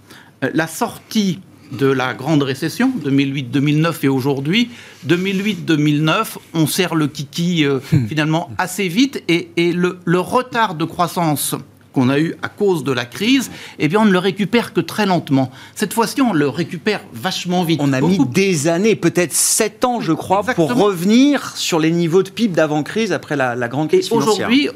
euh, 0.44 0.50
la 0.54 0.68
sortie 0.68 1.40
de 1.72 1.88
la 1.88 2.14
grande 2.14 2.44
récession, 2.44 2.92
2008-2009 3.04 3.96
et 4.04 4.08
aujourd'hui, 4.08 4.70
2008-2009, 5.08 6.38
on 6.54 6.68
serre 6.68 6.96
le 6.96 7.08
kiki 7.08 7.66
euh, 7.66 7.80
hmm. 7.92 8.08
finalement 8.08 8.52
assez 8.58 8.88
vite 8.88 9.24
et, 9.28 9.50
le, 9.74 10.00
le, 10.06 10.20
retard 10.20 10.76
de 10.76 10.86
croissance 10.86 11.56
qu'on 11.96 12.10
a 12.10 12.20
eu 12.20 12.36
à 12.42 12.50
cause 12.50 12.84
de 12.84 12.92
la 12.92 13.06
crise, 13.06 13.50
eh 13.80 13.88
bien, 13.88 14.02
on 14.02 14.06
ne 14.06 14.12
le 14.12 14.20
récupère 14.20 14.74
que 14.74 14.82
très 14.82 15.06
lentement. 15.06 15.50
Cette 15.76 15.94
fois-ci, 15.94 16.22
on 16.22 16.34
le 16.34 16.50
récupère 16.50 17.00
vachement 17.14 17.64
vite. 17.64 17.80
On 17.82 17.94
a 17.94 18.02
mis 18.02 18.20
des 18.28 18.68
années, 18.68 18.96
peut-être 18.98 19.34
sept 19.34 19.86
ans, 19.86 20.02
je 20.02 20.12
crois, 20.12 20.44
pour 20.44 20.74
revenir 20.74 21.56
sur 21.56 21.80
les 21.80 21.92
niveaux 21.92 22.22
de 22.22 22.30
PIB 22.30 22.54
d'avant-crise 22.54 23.14
après 23.14 23.38
la, 23.38 23.56
grande 23.70 23.88
crise 23.88 24.10
Et 24.12 24.14
aujourd'hui, 24.14 24.70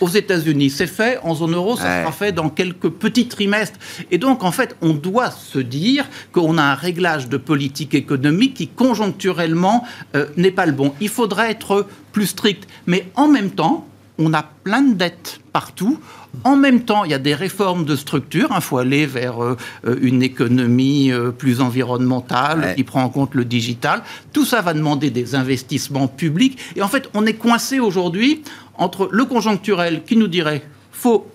aux 0.00 0.08
États-Unis, 0.08 0.70
c'est 0.70 0.86
fait. 0.86 1.18
En 1.24 1.34
zone 1.34 1.54
euro, 1.54 1.76
ça 1.76 2.02
sera 2.02 2.12
fait 2.12 2.32
dans 2.32 2.48
quelques 2.48 2.90
petits 2.90 3.26
trimestres. 3.26 3.78
Et 4.12 4.18
donc, 4.18 4.44
en 4.44 4.52
fait, 4.52 4.76
on 4.80 4.94
doit 4.94 5.32
se 5.32 5.58
dire 5.58 6.06
qu'on 6.30 6.58
a 6.58 6.62
un 6.62 6.74
réglage 6.74 7.28
de 7.28 7.36
politique 7.36 7.94
économique 7.94 8.54
qui, 8.54 8.68
conjoncturellement, 8.68 9.82
euh, 10.14 10.26
n'est 10.36 10.52
pas 10.52 10.66
le 10.66 10.72
bon. 10.72 10.94
Il 11.00 11.08
faudrait 11.08 11.50
être 11.50 11.86
plus 12.12 12.26
strict. 12.26 12.68
Mais 12.86 13.06
en 13.16 13.26
même 13.26 13.50
temps, 13.50 13.86
on 14.18 14.32
a 14.34 14.42
plein 14.42 14.82
de 14.82 14.94
dettes 14.94 15.40
partout. 15.52 15.98
En 16.44 16.56
même 16.56 16.84
temps, 16.84 17.04
il 17.04 17.10
y 17.10 17.14
a 17.14 17.18
des 17.18 17.34
réformes 17.34 17.84
de 17.84 17.94
structure. 17.94 18.48
Il 18.54 18.60
faut 18.62 18.78
aller 18.78 19.06
vers 19.06 19.42
euh, 19.42 19.56
euh, 19.86 19.96
une 20.00 20.22
économie 20.22 21.12
euh, 21.12 21.30
plus 21.30 21.60
environnementale 21.60 22.74
qui 22.74 22.84
prend 22.84 23.02
en 23.02 23.10
compte 23.10 23.34
le 23.34 23.44
digital. 23.44 24.02
Tout 24.32 24.44
ça 24.44 24.62
va 24.62 24.72
demander 24.74 25.10
des 25.10 25.34
investissements 25.34 26.08
publics. 26.08 26.58
Et 26.74 26.82
en 26.82 26.88
fait, 26.88 27.08
on 27.14 27.26
est 27.26 27.34
coincé 27.34 27.80
aujourd'hui 27.80 28.42
entre 28.78 29.08
le 29.12 29.24
conjoncturel 29.24 30.02
qui 30.04 30.16
nous 30.16 30.28
dirait 30.28 30.62
faut 30.90 31.26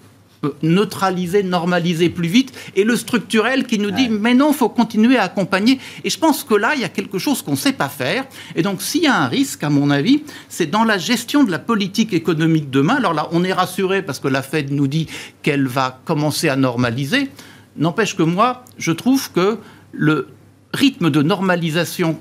neutraliser, 0.62 1.44
normaliser 1.44 2.10
plus 2.10 2.28
vite, 2.28 2.54
et 2.76 2.84
le 2.84 2.96
structurel 2.96 3.66
qui 3.66 3.80
nous 3.80 3.92
dit 3.92 4.10
mais 4.10 4.34
non, 4.34 4.52
il 4.52 4.56
faut 4.56 4.70
continuer 4.70 5.18
à 5.18 5.24
accompagner. 5.24 5.80
Et 6.04 6.10
je 6.10 6.18
pense 6.18 6.44
que 6.44 6.56
là, 6.56 6.74
il 6.76 6.82
y 6.82 6.86
a 6.86 6.90
quelque 6.90 7.18
chose 7.18 7.42
qu'on 7.42 7.52
ne 7.52 7.58
sait 7.58 7.74
pas 7.74 7.90
faire. 7.90 8.26
Et 8.56 8.62
donc, 8.62 8.82
s'il 8.82 9.04
y 9.04 9.08
a 9.08 9.22
un 9.22 9.28
risque, 9.28 9.64
à 9.64 9.70
mon 9.70 9.90
avis, 9.90 10.24
c'est 10.50 10.68
dans 10.68 10.84
la 10.84 10.98
gestion 10.98 11.44
de 11.44 11.52
la 11.52 11.60
politique 11.60 12.14
économique 12.14 12.70
demain. 12.70 12.96
Alors 12.96 13.14
là, 13.14 13.28
on 13.32 13.44
est 13.44 13.54
rassuré 13.54 14.02
parce 14.02 14.20
que 14.20 14.28
la 14.28 14.42
Fed 14.42 14.72
nous 14.72 14.88
dit 14.88 15.08
qu'elle 15.42 15.68
va 15.68 16.00
commencer 16.06 16.50
à 16.50 16.56
normaliser. 16.56 17.30
N'empêche 17.76 18.16
que 18.16 18.24
moi, 18.24 18.64
je 18.78 18.92
trouve 18.92 19.32
que 19.32 19.58
le 19.92 20.28
rythme 20.74 21.10
de 21.10 21.22
normalisation 21.22 22.20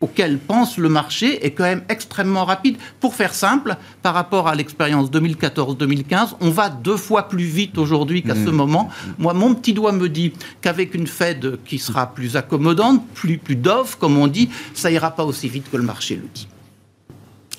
auquel 0.00 0.38
pense 0.38 0.78
le 0.78 0.88
marché 0.88 1.44
est 1.44 1.50
quand 1.50 1.64
même 1.64 1.82
extrêmement 1.88 2.44
rapide. 2.44 2.76
Pour 3.00 3.14
faire 3.14 3.34
simple, 3.34 3.76
par 4.02 4.14
rapport 4.14 4.48
à 4.48 4.54
l'expérience 4.54 5.10
2014-2015, 5.10 6.36
on 6.40 6.50
va 6.50 6.70
deux 6.70 6.96
fois 6.96 7.28
plus 7.28 7.44
vite 7.44 7.76
aujourd'hui 7.78 8.22
qu'à 8.22 8.34
ce 8.34 8.50
mmh. 8.50 8.50
moment. 8.50 8.88
Moi, 9.18 9.34
mon 9.34 9.54
petit 9.54 9.74
doigt 9.74 9.92
me 9.92 10.08
dit 10.08 10.32
qu'avec 10.62 10.94
une 10.94 11.06
Fed 11.06 11.58
qui 11.64 11.78
sera 11.78 12.14
plus 12.14 12.36
accommodante, 12.36 13.06
plus, 13.14 13.38
plus 13.38 13.56
d'offres, 13.56 13.98
comme 13.98 14.16
on 14.16 14.26
dit, 14.26 14.48
ça 14.74 14.90
ira 14.90 15.10
pas 15.10 15.24
aussi 15.24 15.48
vite 15.48 15.70
que 15.70 15.76
le 15.76 15.82
marché 15.82 16.16
le 16.16 16.28
dit. 16.32 16.48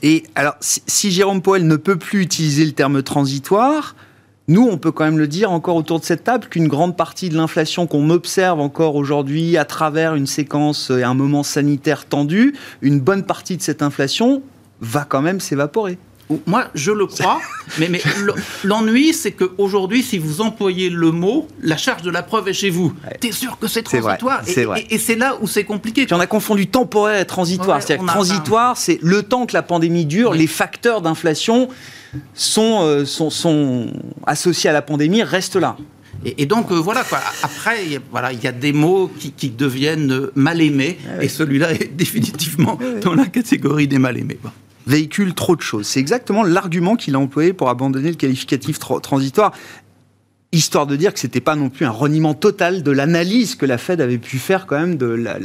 Et 0.04 0.24
alors, 0.34 0.56
si 0.60 1.12
Jérôme 1.12 1.44
Powell 1.44 1.68
ne 1.68 1.76
peut 1.76 1.98
plus 1.98 2.22
utiliser 2.22 2.66
le 2.66 2.72
terme 2.72 3.04
transitoire, 3.04 3.96
nous, 4.52 4.68
on 4.68 4.78
peut 4.78 4.92
quand 4.92 5.06
même 5.06 5.18
le 5.18 5.28
dire 5.28 5.50
encore 5.50 5.78
autour 5.78 6.02
de 6.02 6.06
cette 6.06 6.26
table 6.26 6.48
qu'une 6.50 6.68
grande 6.68 6.98
partie 6.98 7.30
de 7.30 7.38
l'inflation 7.38 7.88
qu'on 7.88 8.10
observe 8.10 8.60
encore 8.60 8.96
aujourd'hui 8.96 9.56
à 9.56 9.64
travers 9.64 10.14
une 10.14 10.28
séquence 10.28 10.90
et 10.90 11.04
un 11.04 11.14
moment 11.14 11.42
sanitaire 11.42 12.06
tendu, 12.06 12.54
une 12.82 13.00
bonne 13.00 13.24
partie 13.24 13.56
de 13.56 13.62
cette 13.62 13.82
inflation 13.82 14.44
va 14.82 15.06
quand 15.08 15.22
même 15.22 15.40
s'évaporer. 15.40 15.98
Moi, 16.46 16.66
je 16.76 16.92
le 16.92 17.06
crois, 17.06 17.40
mais, 17.80 17.88
mais 17.88 18.02
l'ennui, 18.64 19.14
c'est 19.14 19.32
qu'aujourd'hui, 19.32 20.04
si 20.04 20.18
vous 20.18 20.42
employez 20.42 20.90
le 20.90 21.12
mot, 21.12 21.48
la 21.62 21.78
charge 21.78 22.02
de 22.02 22.12
la 22.12 22.24
preuve 22.24 22.50
est 22.50 22.54
chez 22.54 22.70
vous. 22.70 22.94
T'es 23.20 23.32
sûr 23.32 23.58
que 23.58 23.68
c'est 23.68 23.84
transitoire 23.84 24.42
Et, 24.90 24.98
c'est 24.98 25.16
là 25.16 25.38
où 25.42 25.48
c'est 25.48 25.64
compliqué. 25.64 26.06
Puis 26.06 26.14
on 26.14 26.20
a 26.20 26.28
confondu 26.28 26.68
temporaire 26.68 27.22
et 27.22 27.26
transitoire. 27.26 27.82
C'est-à-dire 27.82 28.06
que 28.06 28.12
transitoire, 28.12 28.78
c'est 28.78 29.00
le 29.02 29.24
temps 29.24 29.46
que 29.46 29.54
la 29.54 29.64
pandémie 29.64 30.06
dure, 30.06 30.34
les 30.34 30.48
facteurs 30.48 31.02
d'inflation 31.02 31.70
sont, 32.34 32.82
euh, 32.82 33.06
sont, 33.06 33.30
sont 33.30 33.92
associés 34.26 34.70
à 34.70 34.74
la 34.74 34.82
pandémie 34.82 35.24
restent 35.24 35.56
là. 35.56 35.78
Et, 36.24 36.46
donc 36.46 36.72
euh, 36.72 36.76
voilà 36.76 37.04
quoi. 37.04 37.20
Après, 37.42 37.80
voilà, 38.12 38.32
il 38.32 38.44
y 38.44 38.48
a 38.48 38.52
des 38.52 38.74
mots 38.74 39.10
qui, 39.38 39.50
deviennent 39.50 40.28
mal 40.36 40.62
aimés, 40.62 41.00
ah 41.10 41.24
et 41.24 41.28
celui-là 41.28 41.74
est 41.74 41.96
définitivement 41.96 42.78
dans 43.02 43.16
la 43.16 43.26
catégorie 43.26 43.88
des 43.88 43.98
mal 43.98 44.18
aimés. 44.18 44.38
Véhicule 44.88 45.34
trop 45.34 45.56
de 45.56 45.62
choses. 45.62 45.88
C'est 45.88 46.00
exactement 46.00 46.44
l'argument 46.44 46.96
qu'il 46.96 47.16
a 47.16 47.20
employé 47.20 47.54
pour 47.54 47.70
abandonner 47.70 48.10
le 48.10 48.16
qualificatif 48.16 48.78
transitoire 48.80 49.52
histoire 50.54 50.86
de 50.86 50.98
dire 50.98 51.14
que 51.14 51.20
c'était 51.20 51.40
pas 51.40 51.56
non 51.56 51.70
plus 51.70 51.86
un 51.86 51.92
reniement 51.92 52.34
total 52.34 52.84
de 52.84 52.92
l'analyse 52.92 53.56
que 53.56 53.66
la 53.66 53.78
Fed 53.78 54.02
avait 54.02 54.18
pu 54.18 54.38
faire 54.38 54.66
quand 54.66 54.78
même 54.78 54.98
de 54.98 55.06
la, 55.06 55.40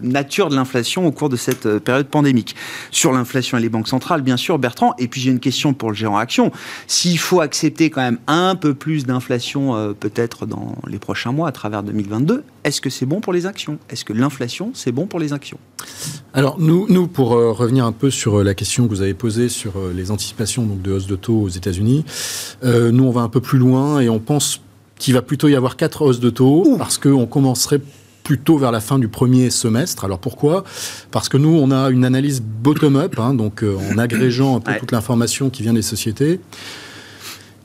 nature 0.00 0.48
de 0.48 0.54
l'inflation 0.54 1.06
au 1.06 1.10
cours 1.10 1.28
de 1.28 1.34
cette 1.34 1.66
euh, 1.66 1.80
période 1.80 2.06
pandémique. 2.06 2.54
Sur 2.92 3.12
l'inflation 3.12 3.58
et 3.58 3.60
les 3.60 3.68
banques 3.68 3.88
centrales, 3.88 4.22
bien 4.22 4.36
sûr, 4.36 4.60
Bertrand. 4.60 4.94
Et 4.98 5.08
puis 5.08 5.20
j'ai 5.20 5.32
une 5.32 5.40
question 5.40 5.74
pour 5.74 5.90
le 5.90 5.96
gérant 5.96 6.18
Action. 6.18 6.52
S'il 6.86 7.18
faut 7.18 7.40
accepter 7.40 7.90
quand 7.90 8.00
même 8.00 8.18
un 8.28 8.54
peu 8.54 8.74
plus 8.74 9.06
d'inflation 9.06 9.74
euh, 9.74 9.92
peut-être 9.92 10.46
dans 10.46 10.76
les 10.86 10.98
prochains 10.98 11.32
mois 11.32 11.48
à 11.48 11.52
travers 11.52 11.82
2022, 11.82 12.44
est-ce 12.62 12.80
que 12.80 12.90
c'est 12.90 13.06
bon 13.06 13.20
pour 13.20 13.32
les 13.32 13.46
actions? 13.46 13.78
Est-ce 13.90 14.04
que 14.04 14.12
l'inflation, 14.12 14.70
c'est 14.72 14.92
bon 14.92 15.06
pour 15.06 15.18
les 15.18 15.32
actions? 15.32 15.58
Alors 16.32 16.60
nous, 16.60 16.86
nous 16.88 17.08
pour 17.08 17.34
euh, 17.34 17.50
revenir 17.50 17.84
un 17.84 17.92
peu 17.92 18.10
sur 18.10 18.44
la 18.44 18.54
question 18.54 18.84
que 18.84 18.90
vous 18.90 19.02
avez 19.02 19.14
posée 19.14 19.48
sur 19.48 19.72
les 19.94 20.12
anticipations 20.12 20.64
donc, 20.64 20.80
de 20.80 20.92
hausse 20.92 21.06
de 21.08 21.16
taux 21.16 21.42
aux 21.42 21.48
États-Unis, 21.48 22.04
nous 22.62 23.04
on 23.04 23.10
va 23.10 23.22
un 23.22 23.28
peu 23.28 23.40
plus 23.40 23.58
loin 23.58 24.00
et 24.00 24.08
on 24.08 24.18
pense 24.18 24.43
qu'il 24.98 25.14
va 25.14 25.22
plutôt 25.22 25.48
y 25.48 25.56
avoir 25.56 25.76
quatre 25.76 26.02
hausses 26.02 26.20
de 26.20 26.30
taux 26.30 26.76
parce 26.78 26.98
qu'on 26.98 27.26
commencerait 27.26 27.80
plutôt 28.22 28.56
vers 28.56 28.72
la 28.72 28.80
fin 28.80 28.98
du 28.98 29.08
premier 29.08 29.50
semestre. 29.50 30.04
Alors 30.04 30.18
pourquoi? 30.18 30.64
Parce 31.10 31.28
que 31.28 31.36
nous, 31.36 31.50
on 31.50 31.70
a 31.70 31.90
une 31.90 32.04
analyse 32.04 32.42
bottom-up, 32.42 33.18
hein, 33.18 33.34
donc 33.34 33.62
euh, 33.62 33.76
en 33.92 33.98
agrégeant 33.98 34.56
un 34.56 34.60
peu 34.60 34.72
toute 34.78 34.92
l'information 34.92 35.50
qui 35.50 35.62
vient 35.62 35.74
des 35.74 35.82
sociétés 35.82 36.40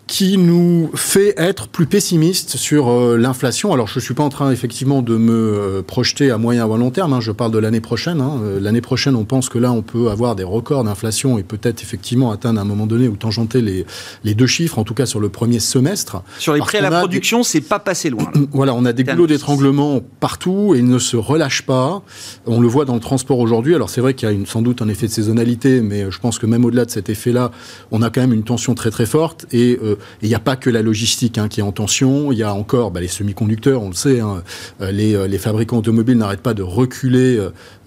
qui 0.10 0.40
nous 0.40 0.90
fait 0.96 1.36
être 1.38 1.68
plus 1.68 1.86
pessimiste 1.86 2.58
sur 2.58 2.90
euh, 2.90 3.16
l'inflation. 3.16 3.74
Alors, 3.74 3.88
je 3.88 4.00
ne 4.00 4.02
suis 4.02 4.16
pas 4.16 4.24
en 4.24 4.30
train, 4.30 4.52
effectivement, 4.52 5.04
de 5.04 5.16
me 5.16 5.34
euh, 5.34 5.82
projeter 5.84 6.32
à 6.32 6.40
moyen 6.40 6.66
ou 6.66 6.74
à 6.74 6.78
long 6.80 6.90
terme. 6.90 7.14
Hein. 7.14 7.22
je 7.22 7.32
parle 7.32 7.52
de 7.52 7.60
l'année 7.60 7.80
prochaine. 7.80 8.20
Hein. 8.20 8.42
Euh, 8.44 8.60
l'année 8.60 8.82
prochaine, 8.82 9.16
on 9.16 9.24
pense 9.24 9.50
que 9.50 9.60
là, 9.60 9.72
on 9.72 9.84
peut 9.84 10.10
avoir 10.10 10.36
des 10.36 10.44
records 10.44 10.84
d'inflation 10.84 11.38
et 11.38 11.44
peut-être, 11.44 11.84
effectivement, 11.84 12.32
atteindre 12.32 12.60
à 12.60 12.64
un 12.64 12.66
moment 12.66 12.88
donné 12.88 13.08
ou 13.08 13.18
tangenter 13.18 13.62
les, 13.62 13.86
les 14.24 14.34
deux 14.34 14.48
chiffres, 14.48 14.80
en 14.80 14.84
tout 14.84 14.96
cas 14.96 15.06
sur 15.06 15.20
le 15.20 15.30
premier 15.30 15.60
semestre. 15.60 16.24
Sur 16.40 16.56
les 16.56 16.60
prix 16.60 16.80
à 16.80 16.82
la 16.82 17.02
production, 17.02 17.44
c'est 17.44 17.62
pas 17.62 17.80
passé 17.80 18.10
loin. 18.10 18.26
Voilà, 18.52 18.74
on 18.74 18.84
a 18.86 18.94
des 18.94 19.04
goulots 19.04 19.28
d'étranglement 19.28 20.02
partout 20.20 20.74
et 20.74 20.80
ils 20.80 20.88
ne 20.88 20.98
se 20.98 21.16
relâchent 21.18 21.62
pas. 21.62 22.02
On 22.48 22.60
le 22.60 22.68
voit 22.68 22.84
dans 22.84 22.96
le 22.96 23.00
transport 23.00 23.38
aujourd'hui. 23.38 23.76
Alors, 23.76 23.92
c'est 23.92 24.02
vrai 24.02 24.16
qu'il 24.16 24.28
y 24.28 24.32
a 24.32 24.34
une, 24.34 24.48
sans 24.48 24.64
doute 24.64 24.82
un 24.82 24.90
effet 24.90 25.06
de 25.06 25.12
saisonnalité, 25.12 25.82
mais 25.82 26.10
je 26.10 26.20
pense 26.20 26.40
que 26.40 26.48
même 26.48 26.66
au-delà 26.66 26.86
de 26.86 26.90
cet 26.90 27.10
effet-là, 27.10 27.52
on 27.92 28.02
a 28.02 28.10
quand 28.10 28.22
même 28.22 28.34
une 28.34 28.44
tension 28.44 28.74
très 28.74 28.90
très 28.90 29.06
forte 29.06 29.46
et 29.52 29.80
il 30.22 30.30
n'y 30.30 30.36
a 30.36 30.40
pas 30.40 30.56
que 30.56 30.70
la 30.70 30.82
logistique 30.82 31.38
hein, 31.38 31.48
qui 31.48 31.60
est 31.60 31.64
en 31.64 31.72
tension, 31.72 32.32
il 32.32 32.38
y 32.38 32.44
a 32.44 32.54
encore 32.54 32.92
bah, 32.92 33.02
les 33.02 33.08
semi-conducteurs, 33.08 33.82
on 33.82 33.90
le 33.90 33.96
sait, 33.96 34.20
hein. 34.20 34.44
euh, 34.82 34.92
euh, 34.92 35.28
les, 35.28 35.38
fabricants 35.38 35.78
automobiles 35.78 36.18
n'arrêtent 36.18 36.42
pas 36.42 36.54
de 36.54 36.64
reculer. 36.64 37.38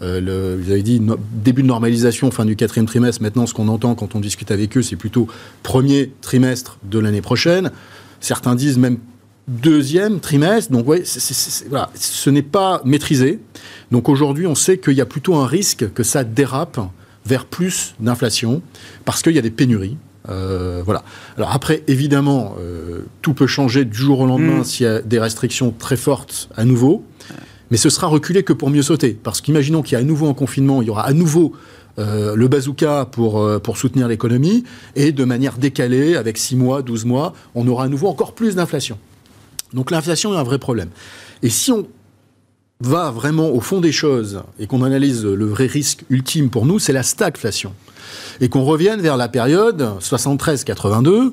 Euh, 0.02 0.20
le, 0.20 0.60
vous 0.60 0.70
avez 0.70 0.82
dit 0.82 1.00
début 1.32 1.62
de 1.62 1.68
normalisation, 1.68 2.30
fin 2.30 2.44
du 2.44 2.56
quatrième 2.56 2.86
trimestre. 2.86 3.22
Maintenant, 3.22 3.46
ce 3.46 3.54
qu'on 3.54 3.68
entend 3.68 3.94
quand 3.94 4.14
on 4.14 4.20
discute 4.20 4.50
avec 4.50 4.76
eux, 4.76 4.82
c'est 4.82 4.96
plutôt 4.96 5.28
premier 5.62 6.12
trimestre 6.20 6.78
de 6.84 6.98
l'année 6.98 7.22
prochaine. 7.22 7.70
Certains 8.20 8.54
disent 8.54 8.78
même 8.78 8.98
deuxième 9.48 10.20
trimestre. 10.20 10.72
Donc, 10.72 10.88
ouais, 10.88 11.02
voilà, 11.68 11.90
ce 11.94 12.30
n'est 12.30 12.42
pas 12.42 12.80
maîtrisé. 12.84 13.40
Donc, 13.90 14.08
aujourd'hui, 14.08 14.46
on 14.46 14.54
sait 14.54 14.78
qu'il 14.78 14.94
y 14.94 15.00
a 15.00 15.06
plutôt 15.06 15.34
un 15.34 15.46
risque 15.46 15.92
que 15.92 16.02
ça 16.02 16.24
dérape 16.24 16.80
vers 17.26 17.44
plus 17.44 17.94
d'inflation 18.00 18.62
parce 19.04 19.22
qu'il 19.22 19.32
y 19.32 19.38
a 19.38 19.42
des 19.42 19.50
pénuries. 19.50 19.96
Euh, 20.28 20.82
voilà. 20.84 21.02
Alors 21.36 21.52
après, 21.52 21.82
évidemment, 21.88 22.54
euh, 22.60 23.02
tout 23.22 23.34
peut 23.34 23.46
changer 23.46 23.84
du 23.84 23.96
jour 23.96 24.20
au 24.20 24.26
lendemain 24.26 24.60
mm. 24.60 24.64
s'il 24.64 24.86
y 24.86 24.88
a 24.88 25.00
des 25.00 25.18
restrictions 25.18 25.74
très 25.76 25.96
fortes 25.96 26.48
à 26.56 26.64
nouveau. 26.64 27.04
mais 27.70 27.76
ce 27.76 27.90
sera 27.90 28.06
reculé 28.06 28.42
que 28.42 28.52
pour 28.52 28.70
mieux 28.70 28.82
sauter. 28.82 29.18
Parce 29.20 29.40
qu'imaginons 29.40 29.82
qu'il 29.82 29.94
y 29.94 29.96
a 29.96 30.00
à 30.00 30.04
nouveau 30.04 30.28
un 30.28 30.34
confinement, 30.34 30.82
il 30.82 30.88
y 30.88 30.90
aura 30.90 31.06
à 31.06 31.12
nouveau 31.12 31.52
euh, 31.98 32.36
le 32.36 32.48
bazooka 32.48 33.06
pour, 33.10 33.60
pour 33.62 33.76
soutenir 33.76 34.08
l'économie, 34.08 34.64
et 34.94 35.12
de 35.12 35.24
manière 35.24 35.58
décalée, 35.58 36.16
avec 36.16 36.38
6 36.38 36.56
mois, 36.56 36.82
12 36.82 37.04
mois, 37.04 37.34
on 37.54 37.66
aura 37.66 37.84
à 37.84 37.88
nouveau 37.88 38.08
encore 38.08 38.34
plus 38.34 38.54
d'inflation. 38.54 38.98
Donc 39.72 39.90
l'inflation 39.90 40.34
est 40.34 40.36
un 40.36 40.42
vrai 40.42 40.58
problème. 40.58 40.90
Et 41.42 41.48
si 41.48 41.72
on 41.72 41.86
va 42.80 43.10
vraiment 43.10 43.50
au 43.50 43.60
fond 43.60 43.80
des 43.80 43.92
choses 43.92 44.42
et 44.58 44.66
qu'on 44.66 44.82
analyse 44.82 45.24
le 45.24 45.46
vrai 45.46 45.66
risque 45.66 46.04
ultime 46.10 46.50
pour 46.50 46.66
nous, 46.66 46.78
c'est 46.78 46.92
la 46.92 47.02
stagflation. 47.02 47.72
Et 48.42 48.50
qu'on 48.50 48.64
revienne 48.64 49.00
vers 49.00 49.16
la 49.16 49.28
période 49.28 49.92
73-82, 50.00 51.32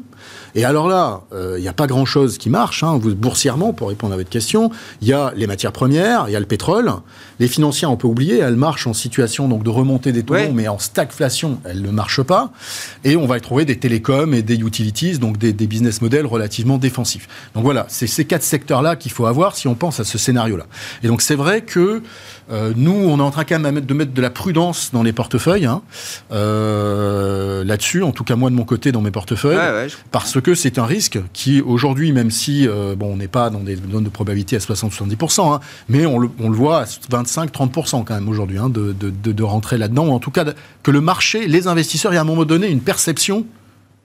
et 0.55 0.65
alors 0.65 0.87
là, 0.87 1.21
euh, 1.33 1.55
il 1.57 1.61
n'y 1.61 1.67
a 1.67 1.73
pas 1.73 1.87
grand-chose 1.87 2.37
qui 2.37 2.49
marche, 2.49 2.83
hein, 2.83 2.97
vous, 3.01 3.15
boursièrement, 3.15 3.73
pour 3.73 3.89
répondre 3.89 4.13
à 4.13 4.17
votre 4.17 4.29
question. 4.29 4.71
Il 5.01 5.07
y 5.07 5.13
a 5.13 5.31
les 5.35 5.47
matières 5.47 5.71
premières, 5.71 6.25
il 6.27 6.33
y 6.33 6.35
a 6.35 6.39
le 6.39 6.45
pétrole. 6.45 6.91
Les 7.39 7.47
financiers, 7.47 7.87
on 7.87 7.97
peut 7.97 8.07
oublier, 8.07 8.39
elles 8.39 8.55
marchent 8.55 8.87
en 8.87 8.93
situation 8.93 9.47
donc, 9.47 9.63
de 9.63 9.69
remontée 9.69 10.11
des 10.11 10.23
taux, 10.23 10.35
mais 10.53 10.67
en 10.67 10.79
stagflation, 10.79 11.59
elles 11.65 11.81
ne 11.81 11.91
marchent 11.91 12.23
pas. 12.23 12.51
Et 13.03 13.15
on 13.15 13.25
va 13.25 13.37
y 13.37 13.41
trouver 13.41 13.65
des 13.65 13.77
télécoms 13.77 14.33
et 14.33 14.41
des 14.41 14.55
utilities, 14.55 15.19
donc 15.19 15.37
des, 15.37 15.53
business 15.53 16.01
models 16.01 16.25
relativement 16.25 16.77
défensifs. 16.77 17.27
Donc 17.53 17.63
voilà, 17.63 17.85
c'est 17.89 18.07
ces 18.07 18.25
quatre 18.25 18.43
secteurs-là 18.43 18.95
qu'il 18.95 19.11
faut 19.11 19.27
avoir 19.27 19.55
si 19.55 19.67
on 19.67 19.75
pense 19.75 19.99
à 19.99 20.03
ce 20.03 20.17
scénario-là. 20.17 20.65
Et 21.03 21.07
donc 21.07 21.21
c'est 21.21 21.35
vrai 21.35 21.61
que 21.61 22.01
euh, 22.51 22.73
nous, 22.75 22.91
on 22.91 23.19
est 23.19 23.21
en 23.21 23.29
train 23.29 23.43
quand 23.43 23.59
même 23.59 23.79
de 23.79 23.93
mettre 23.93 24.13
de 24.13 24.21
la 24.21 24.31
prudence 24.31 24.89
dans 24.91 25.03
les 25.03 25.13
portefeuilles, 25.13 25.67
hein, 25.67 25.83
euh, 26.31 26.98
là-dessus, 27.63 28.03
en 28.03 28.11
tout 28.11 28.23
cas 28.23 28.35
moi 28.35 28.49
de 28.49 28.55
mon 28.55 28.65
côté 28.65 28.91
dans 28.91 29.01
mes 29.01 29.11
portefeuilles, 29.11 29.89
parce 30.11 30.39
que 30.41 30.55
c'est 30.55 30.77
un 30.77 30.85
risque 30.85 31.19
qui 31.33 31.61
aujourd'hui, 31.61 32.11
même 32.11 32.31
si 32.31 32.67
euh, 32.67 32.95
bon, 32.95 33.13
on 33.13 33.17
n'est 33.17 33.27
pas 33.27 33.49
dans 33.49 33.59
des 33.59 33.77
zones 33.91 34.03
de 34.03 34.09
probabilité 34.09 34.55
à 34.55 34.59
60-70%, 34.59 35.53
hein, 35.53 35.59
mais 35.87 36.05
on 36.05 36.19
le, 36.19 36.29
on 36.39 36.49
le, 36.49 36.55
voit 36.55 36.81
à 36.81 36.85
25-30% 36.85 38.03
quand 38.03 38.13
même 38.13 38.29
aujourd'hui 38.29 38.57
hein, 38.57 38.69
de, 38.69 38.93
de, 38.93 39.09
de, 39.09 39.43
rentrer 39.43 39.77
là-dedans, 39.77 40.07
ou 40.07 40.11
en 40.11 40.19
tout 40.19 40.31
cas 40.31 40.45
que 40.83 40.91
le 40.91 41.01
marché, 41.01 41.47
les 41.47 41.67
investisseurs, 41.67 42.11
il 42.11 42.15
y 42.15 42.17
a 42.17 42.21
à 42.21 42.23
un 42.23 42.27
moment 42.27 42.45
donné 42.45 42.67
une 42.67 42.81
perception 42.81 43.45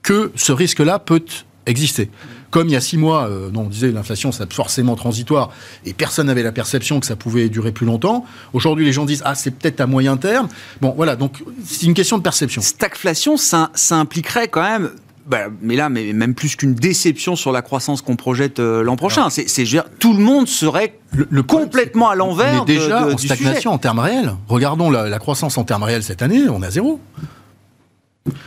que 0.02 0.32
ce 0.36 0.52
risque-là 0.52 0.98
peut 0.98 1.22
exister. 1.66 2.10
Comme 2.54 2.68
il 2.68 2.72
y 2.72 2.76
a 2.76 2.80
six 2.80 2.98
mois, 2.98 3.26
euh, 3.26 3.50
on 3.56 3.64
disait 3.64 3.90
l'inflation, 3.90 4.30
c'est 4.30 4.52
forcément 4.52 4.94
transitoire, 4.94 5.50
et 5.84 5.92
personne 5.92 6.28
n'avait 6.28 6.44
la 6.44 6.52
perception 6.52 7.00
que 7.00 7.06
ça 7.06 7.16
pouvait 7.16 7.48
durer 7.48 7.72
plus 7.72 7.84
longtemps. 7.84 8.24
Aujourd'hui, 8.52 8.84
les 8.84 8.92
gens 8.92 9.04
disent 9.04 9.22
ah 9.24 9.34
c'est 9.34 9.50
peut-être 9.50 9.80
à 9.80 9.88
moyen 9.88 10.16
terme. 10.16 10.46
Bon, 10.80 10.94
voilà, 10.96 11.16
donc 11.16 11.42
c'est 11.64 11.86
une 11.86 11.94
question 11.94 12.16
de 12.16 12.22
perception. 12.22 12.62
Stagflation, 12.62 13.36
ça, 13.36 13.72
ça 13.74 13.96
impliquerait 13.96 14.46
quand 14.46 14.62
même 14.62 14.90
bah, 15.26 15.46
mais 15.62 15.74
là, 15.74 15.88
mais 15.88 16.12
même 16.12 16.34
plus 16.36 16.54
qu'une 16.54 16.74
déception 16.74 17.34
sur 17.34 17.50
la 17.50 17.60
croissance 17.60 18.02
qu'on 18.02 18.14
projette 18.14 18.60
euh, 18.60 18.84
l'an 18.84 18.94
prochain. 18.94 19.30
C'est, 19.30 19.46
tout 19.98 20.12
le 20.12 20.22
monde 20.22 20.46
serait 20.46 20.96
le, 21.10 21.42
complètement 21.42 22.08
à 22.08 22.14
l'envers. 22.14 22.64
Déjà 22.66 23.08
en 23.08 23.18
stagnation 23.18 23.72
en 23.72 23.78
termes 23.78 23.98
réels. 23.98 24.32
Regardons 24.46 24.92
la, 24.92 25.08
la, 25.08 25.18
croissance 25.18 25.58
en 25.58 25.64
termes 25.64 25.82
réels 25.82 26.04
cette 26.04 26.22
année, 26.22 26.42
on 26.48 26.62
a 26.62 26.70
zéro. 26.70 27.00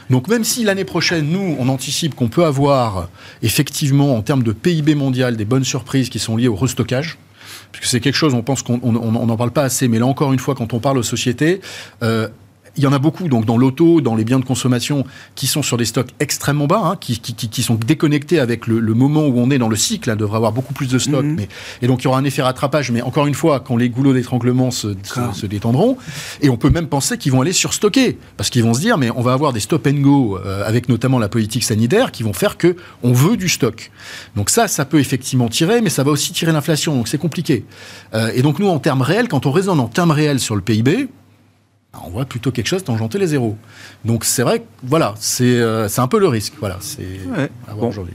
Donc 0.09 0.27
même 0.27 0.43
si 0.43 0.63
l'année 0.63 0.85
prochaine, 0.85 1.29
nous, 1.29 1.55
on 1.59 1.69
anticipe 1.69 2.15
qu'on 2.15 2.29
peut 2.29 2.45
avoir 2.45 3.09
effectivement 3.43 4.15
en 4.15 4.21
termes 4.21 4.43
de 4.43 4.51
PIB 4.51 4.95
mondial 4.95 5.37
des 5.37 5.45
bonnes 5.45 5.63
surprises 5.63 6.09
qui 6.09 6.17
sont 6.17 6.35
liées 6.35 6.47
au 6.47 6.55
restockage, 6.55 7.17
puisque 7.71 7.91
c'est 7.91 7.99
quelque 7.99 8.15
chose, 8.15 8.33
on 8.33 8.41
pense 8.41 8.63
qu'on 8.63 8.79
n'en 8.79 9.37
parle 9.37 9.51
pas 9.51 9.63
assez, 9.63 9.87
mais 9.87 9.99
là 9.99 10.07
encore 10.07 10.33
une 10.33 10.39
fois, 10.39 10.55
quand 10.55 10.73
on 10.73 10.79
parle 10.79 10.97
aux 10.97 11.03
sociétés, 11.03 11.61
euh, 12.01 12.27
il 12.77 12.83
y 12.83 12.87
en 12.87 12.93
a 12.93 12.99
beaucoup, 12.99 13.27
donc 13.27 13.45
dans 13.45 13.57
l'auto, 13.57 14.01
dans 14.01 14.15
les 14.15 14.23
biens 14.23 14.39
de 14.39 14.45
consommation, 14.45 15.03
qui 15.35 15.47
sont 15.47 15.63
sur 15.63 15.77
des 15.77 15.85
stocks 15.85 16.09
extrêmement 16.19 16.67
bas, 16.67 16.81
hein, 16.83 16.95
qui, 16.99 17.19
qui, 17.19 17.33
qui, 17.33 17.63
sont 17.63 17.75
déconnectés 17.75 18.39
avec 18.39 18.67
le, 18.67 18.79
le, 18.79 18.93
moment 18.93 19.25
où 19.25 19.39
on 19.39 19.49
est 19.49 19.57
dans 19.57 19.69
le 19.69 19.75
cycle, 19.75 20.09
hein, 20.09 20.15
devrait 20.15 20.37
avoir 20.37 20.51
beaucoup 20.51 20.73
plus 20.73 20.87
de 20.87 20.99
stocks. 20.99 21.25
Mhm. 21.25 21.35
mais, 21.35 21.49
et 21.81 21.87
donc 21.87 22.01
il 22.01 22.05
y 22.05 22.07
aura 22.07 22.19
un 22.19 22.23
effet 22.23 22.41
rattrapage, 22.41 22.91
mais 22.91 23.01
encore 23.01 23.25
une 23.27 23.33
fois, 23.33 23.59
quand 23.59 23.77
les 23.77 23.89
goulots 23.89 24.13
d'étranglement 24.13 24.71
se, 24.71 24.95
se, 25.33 25.45
détendront, 25.45 25.97
et 26.41 26.49
on 26.49 26.57
peut 26.57 26.69
même 26.69 26.87
penser 26.87 27.17
qu'ils 27.17 27.31
vont 27.31 27.41
aller 27.41 27.53
surstocker, 27.53 28.17
parce 28.37 28.49
qu'ils 28.49 28.63
vont 28.63 28.73
se 28.73 28.79
dire, 28.79 28.97
mais 28.97 29.09
on 29.09 29.21
va 29.21 29.33
avoir 29.33 29.53
des 29.53 29.59
stop 29.59 29.87
and 29.87 30.01
go, 30.01 30.37
euh, 30.37 30.63
avec 30.65 30.87
notamment 30.87 31.19
la 31.19 31.29
politique 31.29 31.63
sanitaire, 31.63 32.11
qui 32.11 32.23
vont 32.23 32.33
faire 32.33 32.57
que 32.57 32.75
on 33.01 33.11
veut 33.11 33.37
du 33.37 33.49
stock. 33.49 33.91
Donc 34.35 34.49
ça, 34.49 34.67
ça 34.67 34.85
peut 34.85 34.99
effectivement 34.99 35.49
tirer, 35.49 35.81
mais 35.81 35.89
ça 35.89 36.03
va 36.03 36.11
aussi 36.11 36.31
tirer 36.31 36.51
l'inflation, 36.51 36.95
donc 36.95 37.07
c'est 37.07 37.17
compliqué. 37.17 37.65
Euh, 38.13 38.31
et 38.35 38.41
donc 38.43 38.59
nous, 38.59 38.67
en 38.67 38.79
termes 38.79 39.01
réels, 39.01 39.27
quand 39.27 39.45
on 39.45 39.51
raisonne 39.51 39.79
en 39.79 39.87
termes 39.87 40.11
réels 40.11 40.39
sur 40.39 40.55
le 40.55 40.61
PIB, 40.61 41.07
on 42.05 42.09
voit 42.09 42.25
plutôt 42.25 42.51
quelque 42.51 42.67
chose 42.67 42.83
tangenter 42.83 43.17
les 43.17 43.27
zéros. 43.27 43.57
Donc 44.05 44.25
c'est 44.25 44.43
vrai 44.43 44.59
que 44.59 44.65
voilà, 44.83 45.13
c'est 45.19 45.59
euh, 45.59 45.87
un 45.97 46.07
peu 46.07 46.19
le 46.19 46.27
risque. 46.27 46.53
Voilà, 46.59 46.77
c'est 46.81 47.19
à 47.67 47.73
voir 47.73 47.89
aujourd'hui 47.89 48.13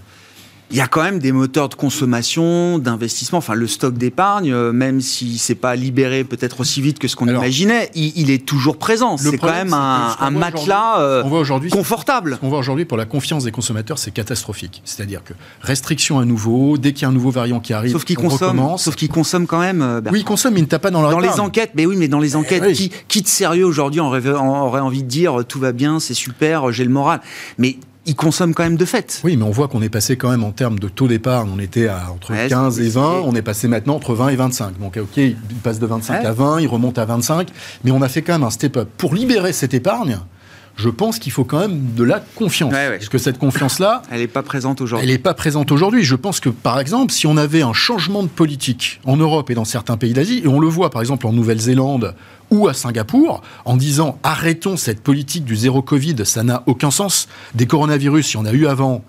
il 0.73 0.79
y 0.79 0.81
a 0.81 0.87
quand 0.87 1.03
même 1.03 1.19
des 1.19 1.33
moteurs 1.33 1.69
de 1.69 1.75
consommation, 1.75 2.79
d'investissement. 2.79 3.39
Enfin, 3.39 3.55
le 3.55 3.67
stock 3.67 3.95
d'épargne, 3.95 4.53
euh, 4.53 4.73
même 4.73 5.03
si 5.03 5.37
c'est 5.37 5.55
pas 5.55 5.77
libéré 5.77 6.25
peut-être 6.25 6.61
aussi 6.61 6.81
vite 6.81 6.99
que 6.99 7.09
ce 7.09 7.17
qu'on 7.17 7.29
imaginait, 7.29 7.91
il, 7.95 8.31
est 8.31 8.45
toujours 8.45 8.79
présent. 8.79 9.19
C'est 9.19 9.37
quand 9.37 9.53
même 9.53 9.75
un, 9.75 10.31
matelas 10.31 11.01
euh, 11.01 11.23
confortable. 11.71 12.35
Ce 12.37 12.41
qu'on 12.41 12.49
voit 12.49 12.59
aujourd'hui 12.59 12.87
pour 12.87 12.97
la 12.97 13.05
confiance 13.05 13.45
des 13.45 13.51
consommateurs, 13.51 13.99
c'est 13.99 14.13
catastrophique. 14.13 14.81
C'est-à-dire 14.85 15.23
que 15.23 15.35
restriction 15.61 16.19
à 16.19 16.25
nouveau, 16.25 16.79
dès 16.79 16.95
qu'il 16.95 17.03
y 17.03 17.05
a 17.05 17.09
un 17.09 17.13
nouveau 17.13 17.31
variant 17.31 17.61
qui 17.61 17.75
arrive, 17.75 17.93
sauf 17.93 18.05
qu'ils 18.05 18.17
consomment, 18.17 18.79
sauf 18.79 18.97
qu'ils 18.97 19.11
consomment 19.11 19.47
quand 19.47 19.61
même. 19.61 19.83
Euh, 19.83 20.01
oui, 20.11 20.21
ils 20.21 20.25
consomment, 20.25 20.55
mais 20.55 20.61
ils 20.61 20.65
ne 20.65 20.69
tapent 20.69 20.83
pas 20.83 20.91
dans 20.91 21.03
leur 21.03 21.11
Dans 21.11 21.19
les 21.19 21.39
enquêtes, 21.39 21.73
mais 21.75 21.85
oui, 21.85 21.97
mais 21.99 22.09
dans 22.09 22.19
les 22.19 22.35
enquêtes, 22.35 22.73
qui, 22.73 22.91
qui 23.09 23.21
de 23.21 23.29
sérieux 23.29 23.67
aujourd'hui 23.67 24.01
aurait 24.01 24.81
envie 24.81 25.03
de 25.03 25.09
dire 25.09 25.45
tout 25.47 25.59
va 25.59 25.73
bien, 25.73 26.01
c'est 26.01 26.15
super, 26.15 26.73
j'ai 26.73 26.85
le 26.85 26.91
moral. 26.91 27.21
Mais 27.59 27.77
ils 28.07 28.17
consomment 28.17 28.55
quand 28.55 28.65
même 28.65 28.77
de 28.77 28.85
fait. 28.85 29.21
Oui, 29.25 29.37
mais 29.37 29.45
on 29.45 29.51
voit 29.51 29.69
qu'on 29.69 29.83
est 29.83 29.88
passé 29.88 30.17
quand 30.17 30.31
même 30.31 30.45
en 30.45 30.51
termes 30.51 30.79
de 30.79 30.88
taux 30.88 31.09
d'épargne, 31.09 31.49
on 31.55 31.59
était 31.59 31.88
à 31.88 32.11
entre 32.11 32.33
15 32.49 32.81
et 32.81 32.88
20, 32.88 33.23
on 33.25 33.35
est 33.35 33.43
passé 33.43 33.69
maintenant 33.69 33.97
entre 33.97 34.15
20 34.15 34.29
et 34.31 34.37
25. 34.37 34.79
Donc 34.79 34.97
ok, 34.97 35.17
il 35.17 35.37
passe 35.62 35.79
de 35.79 35.87
25 35.87 36.25
à 36.25 36.33
20, 36.33 36.61
il 36.61 36.67
remonte 36.67 36.99
à 36.99 37.05
25, 37.05 37.49
mais 37.85 37.91
on 37.91 38.03
a 38.03 38.09
fait 38.09 38.23
quand 38.23 38.33
même 38.33 38.45
un 38.45 38.51
step-up. 38.51 38.88
Pour 38.97 39.15
libérer 39.15 39.53
cette 39.53 39.75
épargne, 39.75 40.19
je 40.77 40.88
pense 40.88 41.19
qu'il 41.19 41.33
faut 41.33 41.45
quand 41.45 41.59
même 41.59 41.95
de 41.95 42.03
la 42.03 42.21
confiance. 42.21 42.73
Parce 42.73 43.09
que 43.09 43.19
cette 43.19 43.38
confiance-là... 43.38 44.03
Elle 44.11 44.21
n'est 44.21 44.27
pas 44.27 44.43
présente 44.43 44.81
aujourd'hui. 44.81 45.07
Elle 45.07 45.15
n'est 45.15 45.19
pas 45.19 45.35
présente 45.35 45.71
aujourd'hui. 45.71 46.03
Je 46.03 46.17
pense 46.17 46.41
que, 46.41 46.49
par 46.49 46.81
exemple, 46.81 47.12
si 47.12 47.27
on 47.27 47.37
avait 47.37 47.62
un 47.62 47.75
changement 47.75 48.23
de 48.23 48.29
politique 48.29 49.01
en 49.05 49.17
Europe 49.17 49.51
et 49.51 49.55
dans 49.55 49.65
certains 49.65 49.97
pays 49.97 50.15
d'Asie, 50.15 50.41
et 50.45 50.49
on 50.49 50.61
le 50.61 50.69
voit 50.69 50.91
par 50.91 51.03
exemple 51.03 51.27
en 51.27 51.33
Nouvelle-Zélande 51.33 52.15
ou 52.53 52.69
à 52.69 52.75
Singapour, 52.75 53.43
en 53.65 53.77
disant 53.77 54.19
arrêtons 54.23 54.77
cette 54.77 55.01
politique 55.01 55.45
du 55.45 55.57
zéro 55.57 55.83
Covid, 55.83 56.25
ça 56.25 56.45
n'a 56.45 56.62
aucun 56.67 56.91
sens. 56.91 57.27
Des 57.55 57.67
coronavirus, 57.67 58.35
il 58.35 58.37
y 58.37 58.41
en 58.41 58.45
a 58.45 58.53
eu 58.53 58.67
avant, 58.67 59.03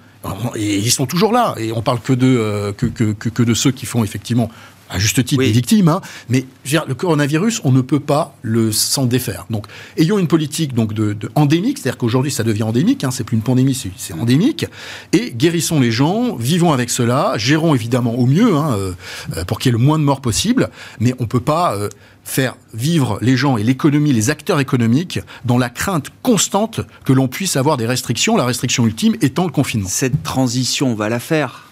et 0.56 0.78
ils 0.78 0.92
sont 0.92 1.06
toujours 1.06 1.34
là. 1.34 1.54
Et 1.58 1.74
on 1.74 1.82
parle 1.82 2.00
que 2.00 2.14
de, 2.14 2.28
euh, 2.28 2.72
que, 2.72 2.86
que, 2.86 3.12
que, 3.12 3.44
de 3.44 3.54
ceux 3.54 3.72
qui 3.72 3.86
font 3.86 4.04
effectivement 4.04 4.50
à 4.90 5.00
juste 5.00 5.26
titre, 5.26 5.44
des 5.44 5.52
victimes, 5.52 5.88
hein, 5.88 6.02
mais 6.30 6.46
le 6.88 6.94
coronavirus, 6.94 7.62
on 7.64 7.72
ne 7.72 7.82
peut 7.82 8.00
pas 8.00 8.36
le 8.44 8.72
s'en 8.72 9.06
défaire. 9.06 9.46
Donc, 9.50 9.66
ayons 9.98 10.20
une 10.20 10.28
politique 10.28 10.76
donc 10.76 10.94
de, 10.94 11.18
endémique, 11.34 11.80
c'est-à-dire 11.80 11.98
qu'aujourd'hui 11.98 12.32
ça 12.32 12.44
devient 12.44 12.64
endémique, 12.64 13.04
hein, 13.04 13.10
c'est 13.10 13.24
plus 13.24 13.36
une 13.36 13.42
pandémie, 13.42 13.76
c'est 13.98 14.14
endémique, 14.14 14.68
et 15.12 15.32
guérissons 15.32 15.80
les 15.80 15.92
gens, 15.92 16.36
vivons 16.36 16.74
avec 16.74 16.92
cela, 16.92 17.34
gérons 17.38 17.74
évidemment 17.74 18.14
au 18.14 18.28
mieux 18.28 18.56
hein, 18.56 18.76
euh, 18.78 18.94
euh, 19.36 19.46
pour 19.46 19.58
qu'il 19.58 19.72
y 19.72 19.76
ait 19.76 19.78
le 19.78 19.84
moins 19.84 19.98
de 19.98 20.04
morts 20.04 20.22
possible, 20.22 20.70
mais 21.00 21.16
on 21.20 21.26
peut 21.26 21.40
pas 21.40 21.76
euh, 21.76 21.90
faire 22.24 22.56
vivre 22.74 23.20
les 23.22 23.38
gens 23.38 23.58
et 23.58 23.64
l'économie, 23.64 24.14
les 24.14 24.30
acteurs 24.30 24.60
économiques, 24.60 25.20
dans 25.46 25.58
la 25.58 25.70
crainte 25.70 26.10
constante 26.22 26.82
que 27.06 27.14
l'on 27.14 27.28
puisse 27.28 27.56
avoir 27.56 27.78
des 27.78 27.86
restrictions, 27.86 28.38
la 28.38 28.46
restriction 28.46 28.86
ultime 28.86 29.16
étant 29.22 29.46
le 29.46 29.52
confinement. 29.52 29.90
Cette 29.90 30.24
transition, 30.24 30.92
on 30.92 30.96
va 30.96 31.10
la 31.10 31.20
faire. 31.20 31.66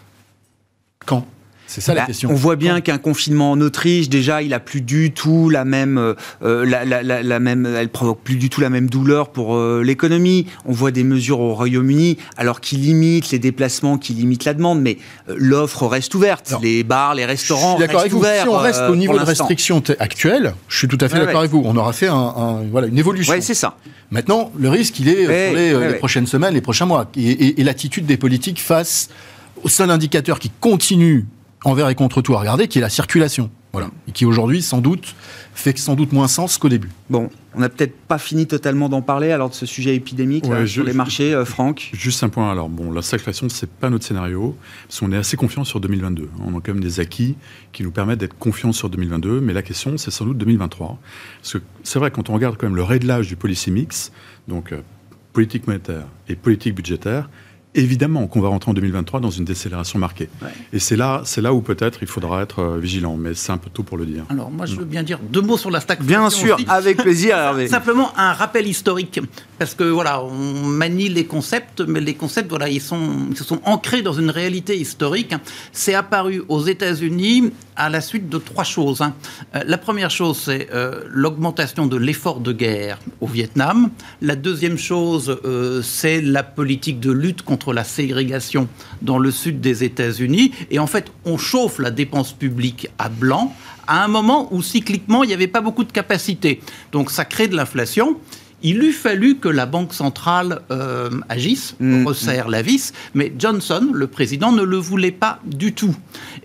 Quand? 1.06 1.26
C'est 1.72 1.80
ça 1.80 1.94
la 1.94 2.02
bah, 2.02 2.08
question. 2.08 2.30
On 2.30 2.34
voit 2.34 2.58
bien 2.58 2.82
qu'un 2.82 2.98
confinement 2.98 3.52
en 3.52 3.62
Autriche, 3.62 4.10
déjà, 4.10 4.42
il 4.42 4.54
a 4.54 4.60
plus 4.60 4.82
du 4.82 5.12
tout 5.12 5.50
la 5.50 5.64
même, 5.64 5.98
euh, 5.98 6.66
la, 6.66 6.84
la, 6.84 7.02
la, 7.02 7.40
même, 7.40 7.66
elle 7.66 7.88
provoque 7.88 8.20
plus 8.20 8.36
du 8.36 8.50
tout 8.50 8.60
la 8.60 8.70
même 8.70 8.90
douleur 8.90 9.30
pour 9.30 9.56
euh, 9.56 9.82
l'économie. 9.82 10.48
On 10.66 10.74
voit 10.74 10.92
des 10.92 11.06
mesures 11.06 11.40
au 11.40 11.54
Royaume-Uni, 11.54 12.18
alors 12.36 12.60
qui 12.60 12.76
limitent 12.76 13.32
les 13.32 13.40
déplacements, 13.40 13.98
qui 13.98 14.12
limitent 14.12 14.44
la 14.44 14.54
demande, 14.54 14.82
mais 14.82 14.98
euh, 15.30 15.36
l'offre 15.38 15.88
reste 15.88 16.14
ouverte. 16.14 16.54
les 16.62 16.84
bars, 16.84 17.16
les 17.16 17.24
restaurants 17.24 17.78
restent 17.78 17.96
avec 17.96 18.14
ouverts. 18.14 18.44
Si 18.44 18.50
on 18.50 18.58
reste 18.58 18.82
au 18.90 18.98
niveau 18.98 19.18
de 19.18 19.24
restriction 19.24 19.82
actuelle, 20.00 20.54
je 20.68 20.78
suis 20.78 20.90
tout 20.90 20.98
à 21.00 21.08
fait 21.08 21.20
d'accord 21.20 21.40
avec 21.40 21.52
vous. 21.52 21.62
On 21.64 21.78
aura 21.78 21.94
fait 21.94 22.10
un, 22.10 22.64
voilà, 22.70 22.88
une 22.88 23.00
évolution. 23.00 23.34
Oui, 23.34 23.42
c'est 23.42 23.54
ça. 23.54 23.78
Maintenant, 24.10 24.52
le 24.58 24.68
risque, 24.68 25.00
il 25.00 25.08
est 25.08 25.54
les, 25.54 25.94
prochaines 25.94 26.28
semaines, 26.28 26.54
les 26.54 26.60
prochains 26.60 26.86
mois, 26.86 27.10
et, 27.16 27.62
et 27.62 27.64
l'attitude 27.64 28.06
des 28.06 28.18
politiques 28.18 28.60
face 28.60 29.08
au 29.64 29.70
seul 29.70 29.90
indicateur 29.90 30.38
qui 30.38 30.52
continue 30.60 31.26
envers 31.63 31.89
et 31.89 31.95
contre 31.95 32.21
tout 32.21 32.34
à 32.36 32.39
regarder, 32.39 32.67
qui 32.67 32.80
est 32.80 32.82
la 32.82 32.89
circulation. 32.89 33.50
Voilà. 33.74 33.89
Et 34.08 34.12
qui 34.12 34.26
aujourd'hui, 34.26 34.62
sans 34.62 34.82
doute, 34.82 35.15
fait 35.54 35.78
sans 35.78 35.95
doute 35.95 36.12
moins 36.12 36.28
sens 36.28 36.58
qu'au 36.58 36.67
début. 36.67 36.89
Bon, 37.10 37.30
on 37.56 37.60
n'a 37.60 37.69
peut-être 37.69 37.95
pas 37.95 38.17
fini 38.17 38.45
totalement 38.45 38.89
d'en 38.89 39.02
parler 39.02 39.32
alors 39.32 39.50
de 39.50 39.56
ce 39.56 39.65
sujet 39.65 39.95
épidémique 39.95 40.45
sur 40.65 40.84
les 40.84 40.93
marchés, 40.93 41.34
euh, 41.34 41.45
Franck. 41.45 41.89
Juste 41.93 42.21
un 42.24 42.30
point. 42.30 42.52
Alors 42.52 42.67
bon, 42.67 42.91
la 42.91 43.02
stagflation, 43.02 43.47
c'est 43.47 43.69
pas 43.69 43.89
notre 43.89 44.06
scénario, 44.06 44.58
parce 44.88 45.00
qu'on 45.00 45.12
est 45.13 45.17
assez 45.17 45.38
confiant 45.38 45.63
sur 45.63 45.80
2022. 45.80 46.30
On 46.45 46.58
a 46.58 46.62
quand 46.62 46.74
même 46.74 46.84
des 46.84 47.00
acquis 47.00 47.38
qui 47.71 47.84
nous 47.84 47.91
permettent 47.91 48.19
d'être 48.19 48.38
confiants 48.38 48.74
sur 48.74 48.89
2022, 48.89 49.39
mais 49.39 49.54
la 49.54 49.62
question, 49.62 49.97
c'est 49.97 50.12
sans 50.12 50.26
doute 50.26 50.38
2023. 50.38 51.00
Parce 51.41 51.54
que 51.54 51.60
c'est 51.84 52.00
vrai, 52.00 52.12
quand 52.12 52.30
on 52.30 52.34
regarde 52.34 52.58
quand 52.58 52.67
même 52.67 52.76
le 52.76 52.84
réglage 52.84 53.28
du 53.28 53.38
policy 53.38 53.71
mix, 53.71 54.12
donc 54.50 54.74
euh, 54.74 54.82
politique 55.32 55.67
monétaire 55.67 56.08
et 56.28 56.36
politique 56.36 56.76
budgétaire, 56.76 57.30
évidemment 57.76 58.28
qu'on 58.28 58.42
va 58.42 58.50
rentrer 58.50 58.72
en 58.72 58.74
2023 58.74 59.20
dans 59.20 59.30
une 59.30 59.46
décélération 59.46 60.00
marquée. 60.00 60.30
Et 60.74 60.80
c'est 60.80 60.96
là, 60.96 61.22
c'est 61.26 61.42
là 61.42 61.54
où 61.54 61.62
peut-être 61.62 62.00
il 62.02 62.08
faudra 62.08 62.42
être 62.42 62.60
euh, 62.60 62.80
vigilant, 62.80 63.16
mais 63.16 63.34
c'est 63.34 63.52
un 63.52 63.58
peu 63.58 63.70
tôt 63.70 63.84
pour 63.84 63.98
le 63.98 64.06
dire. 64.06 64.26
Alors 64.30 64.52
moi 64.52 64.66
je 64.66 64.76
veux 64.76 64.86
bien 64.86 65.04
dire 65.04 65.20
deux 65.20 65.42
mots 65.42 65.58
sur 65.58 65.72
la 65.72 65.80
stagflation. 65.80 66.20
Bien 66.20 66.30
sûr, 66.30 66.58
avec 66.68 66.98
plaisir 66.98 67.38
Hervé. 67.42 67.68
Simplement 67.68 68.12
un 68.18 68.34
rappel 68.34 68.68
historique, 68.68 69.20
parce 69.58 69.74
que 69.76 69.84
voilà, 69.84 70.24
on 70.24 70.64
manie 70.66 71.10
les 71.10 71.26
concepts, 71.26 71.82
mais 71.82 72.02
les 72.02 72.14
concepts, 72.14 72.50
voilà, 72.50 72.70
ils, 72.70 72.82
sont, 72.82 73.28
ils 73.30 73.38
se 73.38 73.44
sont 73.44 73.62
ancrés 73.66 74.02
dans 74.02 74.14
une 74.14 74.30
réalité 74.30 74.78
historique. 74.78 75.34
C'est 75.72 75.94
apparu 75.94 76.44
aux 76.50 76.66
États-Unis 76.66 77.52
à 77.76 77.90
la 77.90 78.02
suite 78.02 78.30
de 78.30 78.38
trois 78.38 78.64
choses. 78.64 79.02
Hein. 79.02 79.14
Euh, 79.56 79.64
la 79.66 79.78
première 79.78 80.12
chose, 80.12 80.42
c'est 80.46 80.70
euh, 80.74 81.04
l'augmentation 81.10 81.86
de 81.86 81.98
l'effort 81.98 82.40
de 82.40 82.52
guerre 82.52 83.00
au 83.20 83.28
Vietnam. 83.28 83.90
La 84.22 84.36
deuxième 84.36 84.78
chose, 84.78 85.40
c'est 85.84 86.22
la 86.22 86.44
politique 86.44 87.00
de 87.00 87.12
lutte 87.12 87.42
contre 87.42 87.74
la 87.74 87.84
ségrégation 87.84 88.68
dans 89.02 89.18
le 89.18 89.32
sud 89.32 89.62
des 89.62 89.84
États-Unis. 89.84 90.52
Et 90.70 90.80
en 90.80 90.88
fait, 90.88 91.12
on 91.26 91.38
chauffe 91.38 91.80
la 91.80 91.92
dépense 91.92 92.34
publique 92.34 92.90
à 92.98 93.10
blanc 93.10 93.54
à 93.88 94.04
un 94.04 94.08
moment 94.08 94.48
où 94.52 94.62
cycliquement, 94.62 95.24
il 95.24 95.28
n'y 95.28 95.34
avait 95.34 95.48
pas 95.48 95.62
beaucoup 95.62 95.84
de 95.84 95.92
capacité. 95.92 96.62
Donc 96.92 97.12
ça 97.12 97.26
crée 97.26 97.48
de 97.48 97.56
l'inflation. 97.56 98.18
Il 98.63 98.84
eût 98.84 98.91
fallu 98.91 99.38
que 99.38 99.50
la 99.50 99.65
Banque 99.65 99.93
centrale 99.93 100.62
euh, 100.71 101.10
agisse, 101.30 101.76
mmh, 101.80 102.06
resserre 102.06 102.47
la 102.47 102.62
vis, 102.62 102.93
mais 103.15 103.34
Johnson, 103.38 103.89
le 103.93 104.08
président, 104.08 104.52
ne 104.52 104.62
le 104.62 104.78
voulait 104.78 105.12
pas 105.12 105.39
du 105.45 105.74
tout. 105.74 105.95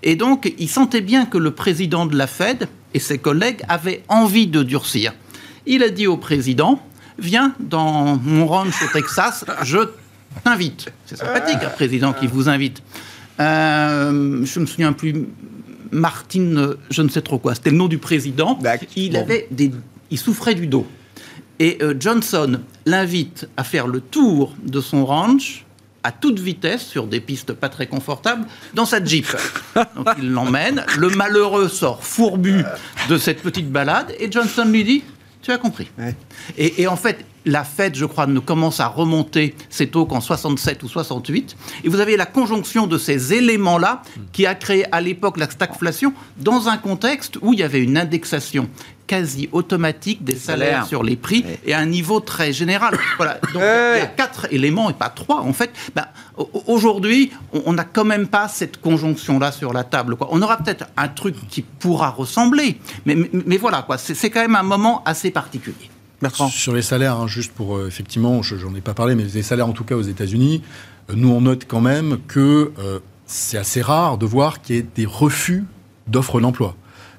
Et 0.02 0.16
donc, 0.16 0.52
il 0.58 0.68
sentait 0.68 1.02
bien 1.02 1.26
que 1.26 1.36
le 1.36 1.50
président 1.50 2.06
de 2.06 2.16
la 2.16 2.26
Fed 2.26 2.68
et 2.94 3.00
ses 3.00 3.18
collègues 3.18 3.62
avaient 3.68 4.02
envie 4.08 4.46
de 4.46 4.62
durcir. 4.62 5.12
Il 5.66 5.82
a 5.82 5.90
dit 5.90 6.06
au 6.06 6.16
président, 6.16 6.80
viens 7.18 7.54
dans 7.60 8.16
mon 8.16 8.46
ranch 8.46 8.82
au 8.82 8.86
Texas, 8.92 9.44
je 9.62 9.78
t'invite. 10.42 10.88
C'est 11.04 11.16
sympathique, 11.16 11.62
un 11.62 11.70
président 11.70 12.12
qui 12.12 12.26
vous 12.26 12.48
invite. 12.48 12.82
Euh, 13.40 14.44
je 14.44 14.60
me 14.60 14.66
souviens 14.66 14.92
plus. 14.92 15.26
Martine, 15.92 16.74
je 16.90 17.02
ne 17.02 17.08
sais 17.08 17.22
trop 17.22 17.38
quoi. 17.38 17.54
C'était 17.54 17.70
le 17.70 17.76
nom 17.76 17.88
du 17.88 17.98
président. 17.98 18.58
Il 18.96 19.16
avait 19.16 19.46
des, 19.50 19.70
il 20.10 20.18
souffrait 20.18 20.54
du 20.54 20.66
dos. 20.66 20.86
Et 21.58 21.78
euh, 21.80 21.94
Johnson 21.98 22.60
l'invite 22.84 23.48
à 23.56 23.64
faire 23.64 23.86
le 23.86 24.00
tour 24.00 24.54
de 24.62 24.80
son 24.80 25.06
ranch 25.06 25.64
à 26.02 26.12
toute 26.12 26.38
vitesse 26.38 26.86
sur 26.86 27.08
des 27.08 27.20
pistes 27.20 27.52
pas 27.52 27.68
très 27.68 27.88
confortables 27.88 28.46
dans 28.74 28.84
sa 28.84 29.02
Jeep. 29.02 29.26
Donc 29.96 30.08
il 30.18 30.30
l'emmène. 30.30 30.84
Le 30.96 31.08
malheureux 31.10 31.68
sort 31.68 32.04
fourbu 32.04 32.62
de 33.08 33.18
cette 33.18 33.42
petite 33.42 33.70
balade 33.70 34.14
et 34.20 34.30
Johnson 34.30 34.66
lui 34.70 34.84
dit 34.84 35.02
Tu 35.42 35.50
as 35.50 35.58
compris. 35.58 35.90
et, 36.56 36.86
en 36.86 36.96
fait, 36.96 37.24
la 37.44 37.64
Fed, 37.64 37.94
je 37.96 38.04
crois, 38.04 38.26
ne 38.26 38.38
commence 38.38 38.78
à 38.78 38.86
remonter 38.86 39.54
ses 39.68 39.88
taux 39.88 40.06
qu'en 40.06 40.20
67 40.20 40.82
ou 40.82 40.88
68. 40.88 41.56
Et 41.82 41.88
vous 41.88 42.00
avez 42.00 42.16
la 42.16 42.26
conjonction 42.26 42.86
de 42.86 42.98
ces 42.98 43.34
éléments-là 43.34 44.02
qui 44.32 44.46
a 44.46 44.54
créé 44.54 44.84
à 44.92 45.00
l'époque 45.00 45.38
la 45.38 45.50
stagflation 45.50 46.12
dans 46.38 46.68
un 46.68 46.76
contexte 46.76 47.38
où 47.42 47.52
il 47.52 47.60
y 47.60 47.62
avait 47.64 47.82
une 47.82 47.98
indexation 47.98 48.68
quasi 49.06 49.48
automatique 49.52 50.24
des 50.24 50.36
salaires 50.36 50.86
sur 50.86 51.02
les 51.02 51.16
prix 51.16 51.44
et 51.64 51.74
à 51.74 51.78
un 51.78 51.86
niveau 51.86 52.20
très 52.20 52.52
général. 52.52 52.96
Voilà. 53.16 53.38
Donc 53.54 53.62
il 53.62 53.98
y 53.98 54.02
a 54.02 54.06
quatre 54.06 54.46
éléments 54.52 54.90
et 54.90 54.92
pas 54.92 55.08
trois. 55.08 55.40
En 55.40 55.52
fait, 55.52 55.70
ben, 55.94 56.06
aujourd'hui, 56.66 57.30
on 57.64 57.72
n'a 57.72 57.84
quand 57.84 58.04
même 58.04 58.26
pas 58.26 58.48
cette 58.48 58.80
conjonction-là 58.80 59.52
sur 59.52 59.72
la 59.72 59.84
table. 59.84 60.16
Quoi. 60.16 60.28
On 60.30 60.42
aura 60.42 60.58
peut-être 60.58 60.86
un 60.96 61.08
truc 61.08 61.34
qui 61.48 61.62
pourra 61.62 62.10
ressembler, 62.10 62.78
mais, 63.06 63.14
mais, 63.14 63.30
mais 63.32 63.56
voilà, 63.56 63.82
quoi. 63.82 63.96
C'est 63.96 64.28
quand 64.28 64.40
même 64.40 64.56
un 64.56 64.62
moment 64.62 65.02
assez 65.04 65.30
particulier. 65.30 65.90
Sur 66.50 66.74
les 66.74 66.82
salaires, 66.82 67.16
hein, 67.16 67.26
juste 67.26 67.52
pour 67.52 67.76
euh, 67.76 67.88
effectivement, 67.88 68.42
j'en 68.42 68.74
ai 68.74 68.80
pas 68.80 68.94
parlé, 68.94 69.14
mais 69.14 69.24
les 69.24 69.42
salaires 69.42 69.68
en 69.68 69.72
tout 69.72 69.84
cas 69.84 69.96
aux 69.96 70.02
États-Unis, 70.02 70.62
euh, 71.10 71.14
nous 71.14 71.28
on 71.28 71.42
note 71.42 71.66
quand 71.68 71.82
même 71.82 72.18
que 72.26 72.72
euh, 72.78 73.00
c'est 73.26 73.58
assez 73.58 73.82
rare 73.82 74.16
de 74.16 74.24
voir 74.24 74.62
qu'il 74.62 74.76
y 74.76 74.78
ait 74.78 74.86
des 74.94 75.04
refus 75.04 75.64
d'offres 76.06 76.40
d'emploi 76.40 76.74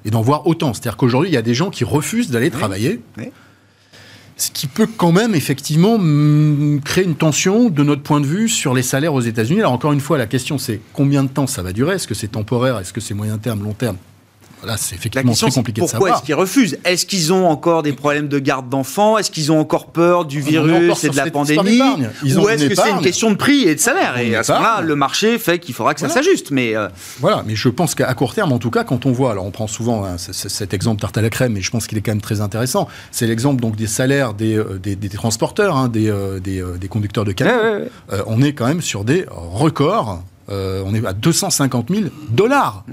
et 0.08 0.10
d'en 0.10 0.22
voir 0.22 0.46
autant. 0.46 0.72
C'est-à-dire 0.72 0.96
qu'aujourd'hui, 0.96 1.28
il 1.28 1.34
y 1.34 1.36
a 1.36 1.42
des 1.42 1.52
gens 1.52 1.68
qui 1.68 1.84
refusent 1.84 2.30
d'aller 2.30 2.50
travailler. 2.50 3.02
Ce 4.38 4.50
qui 4.50 4.66
peut 4.66 4.86
quand 4.86 5.12
même 5.12 5.34
effectivement 5.34 5.98
créer 6.82 7.04
une 7.04 7.14
tension 7.14 7.68
de 7.68 7.82
notre 7.82 8.02
point 8.02 8.20
de 8.20 8.26
vue 8.26 8.48
sur 8.48 8.72
les 8.72 8.82
salaires 8.82 9.12
aux 9.12 9.20
États-Unis. 9.20 9.60
Alors 9.60 9.72
encore 9.72 9.92
une 9.92 10.00
fois, 10.00 10.16
la 10.16 10.26
question 10.26 10.56
c'est 10.56 10.80
combien 10.94 11.24
de 11.24 11.28
temps 11.28 11.46
ça 11.46 11.62
va 11.62 11.74
durer? 11.74 11.96
Est-ce 11.96 12.08
que 12.08 12.14
c'est 12.14 12.28
temporaire? 12.28 12.78
Est-ce 12.78 12.94
que 12.94 13.02
c'est 13.02 13.12
moyen 13.12 13.36
terme, 13.36 13.62
long 13.62 13.74
terme? 13.74 13.96
Là, 14.64 14.76
c'est 14.76 14.96
effectivement 14.96 15.32
très 15.32 15.50
compliqué 15.50 15.80
de 15.80 15.86
savoir. 15.86 15.98
Pourquoi 15.98 16.16
est-ce 16.18 16.26
qu'ils 16.26 16.34
refusent? 16.34 16.78
Est-ce 16.84 17.06
qu'ils 17.06 17.32
ont 17.32 17.48
encore 17.48 17.82
des 17.82 17.92
problèmes 17.92 18.28
de 18.28 18.38
garde 18.38 18.68
d'enfants? 18.68 19.18
Est-ce 19.18 19.30
qu'ils 19.30 19.52
ont 19.52 19.60
encore 19.60 19.86
peur 19.86 20.24
du 20.24 20.40
virus 20.40 21.04
et 21.04 21.10
de 21.10 21.16
la 21.16 21.30
pandémie? 21.30 21.80
Ou 22.22 22.48
est-ce 22.48 22.66
que 22.66 22.74
c'est 22.74 22.90
une 22.90 23.00
question 23.00 23.30
de 23.30 23.36
prix 23.36 23.62
et 23.62 23.74
de 23.74 23.80
salaire? 23.80 24.18
Et 24.18 24.34
à 24.34 24.42
ce 24.42 24.52
moment-là, 24.52 24.80
le 24.80 24.96
marché 24.96 25.38
fait 25.38 25.58
qu'il 25.58 25.74
faudra 25.74 25.94
que 25.94 26.00
ça 26.00 26.08
s'ajuste. 26.08 26.50
Mais 26.50 26.76
euh, 26.76 26.88
Voilà, 27.20 27.42
mais 27.46 27.54
je 27.54 27.68
pense 27.68 27.94
qu'à 27.94 28.12
court 28.14 28.34
terme, 28.34 28.52
en 28.52 28.58
tout 28.58 28.70
cas, 28.70 28.84
quand 28.84 29.06
on 29.06 29.12
voit, 29.12 29.32
alors 29.32 29.44
on 29.44 29.50
prend 29.50 29.66
souvent 29.66 30.04
hein, 30.04 30.16
cet 30.18 30.74
exemple 30.74 31.00
tarte 31.00 31.18
à 31.18 31.22
la 31.22 31.30
crème, 31.30 31.52
mais 31.52 31.60
je 31.60 31.70
pense 31.70 31.86
qu'il 31.86 31.98
est 31.98 32.00
quand 32.00 32.12
même 32.12 32.20
très 32.20 32.40
intéressant. 32.40 32.88
C'est 33.10 33.26
l'exemple 33.26 33.60
donc 33.60 33.76
des 33.76 33.86
salaires 33.86 34.34
des, 34.34 34.56
euh, 34.56 34.78
des, 34.78 34.96
transporteurs, 35.08 35.76
hein, 35.76 35.88
des, 35.88 36.10
euh, 36.10 36.38
des, 36.40 36.88
conducteurs 36.88 37.24
de 37.24 37.32
camions. 37.32 37.88
on 38.26 38.42
est 38.42 38.52
quand 38.52 38.66
même 38.66 38.80
sur 38.80 39.04
des 39.04 39.26
records. 39.28 40.22
on 40.48 40.94
est 40.94 41.06
à 41.06 41.12
250 41.12 41.90
000 41.90 42.02
dollars. 42.30 42.84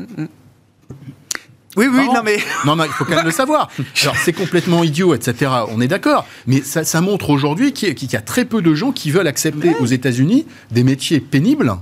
Oui, 1.76 1.88
oui, 1.92 2.06
non 2.14 2.22
mais... 2.24 2.38
Non, 2.66 2.78
il 2.84 2.90
faut 2.92 3.06
quand 3.06 3.16
même 3.16 3.26
le 3.26 3.32
savoir. 3.32 3.70
Alors, 4.02 4.16
c'est 4.18 4.34
complètement 4.34 4.84
idiot, 4.84 5.14
etc. 5.14 5.52
On 5.70 5.82
est 5.82 5.88
d'accord. 5.88 6.26
Mais 6.48 6.62
ça, 6.62 7.02
montre 7.02 7.30
aujourd'hui 7.30 7.74
qu'il 7.74 8.12
y, 8.12 8.16
a 8.16 8.22
très 8.22 8.46
peu 8.46 8.62
de 8.62 8.74
gens 8.74 8.92
qui 8.92 9.12
veulent 9.12 9.28
accepter 9.28 9.76
aux 9.80 9.86
États-Unis 9.86 10.46
des 10.72 10.84
métiers 10.84 11.20
pénibles. 11.20 11.76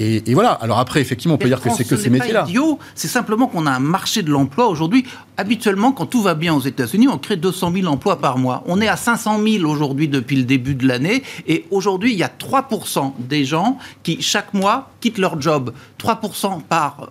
Et, 0.00 0.34
voilà. 0.34 0.50
Alors 0.50 0.78
après, 0.78 1.00
effectivement, 1.00 1.34
on 1.34 1.38
peut 1.38 1.46
dire 1.46 1.60
que 1.60 1.70
c'est 1.70 1.84
que 1.84 1.96
ces 1.96 2.10
métiers-là. 2.10 2.46
C'est 2.94 3.08
simplement 3.08 3.46
qu'on 3.46 3.66
a 3.66 3.70
un 3.70 3.80
marché 3.80 4.22
de 4.22 4.30
l'emploi 4.30 4.68
aujourd'hui. 4.68 5.04
Habituellement, 5.36 5.92
quand 5.92 6.06
tout 6.06 6.22
va 6.22 6.34
bien 6.34 6.54
aux 6.54 6.60
États-Unis, 6.60 7.08
on 7.08 7.18
crée 7.18 7.36
200 7.36 7.72
000 7.72 7.86
emplois 7.86 8.18
par 8.18 8.38
mois. 8.38 8.64
On 8.66 8.80
est 8.80 8.88
à 8.88 8.96
500 8.96 9.40
000 9.44 9.64
aujourd'hui 9.70 10.08
depuis 10.08 10.36
le 10.36 10.44
début 10.44 10.74
de 10.74 10.86
l'année. 10.86 11.22
Et 11.46 11.66
aujourd'hui, 11.70 12.12
il 12.12 12.18
y 12.18 12.24
a 12.24 12.30
3% 12.30 13.12
des 13.20 13.44
gens 13.44 13.78
qui, 14.02 14.20
chaque 14.20 14.52
mois, 14.52 14.90
quittent 15.00 15.18
leur 15.18 15.40
job. 15.40 15.72
3% 16.00 16.62
par 16.62 17.10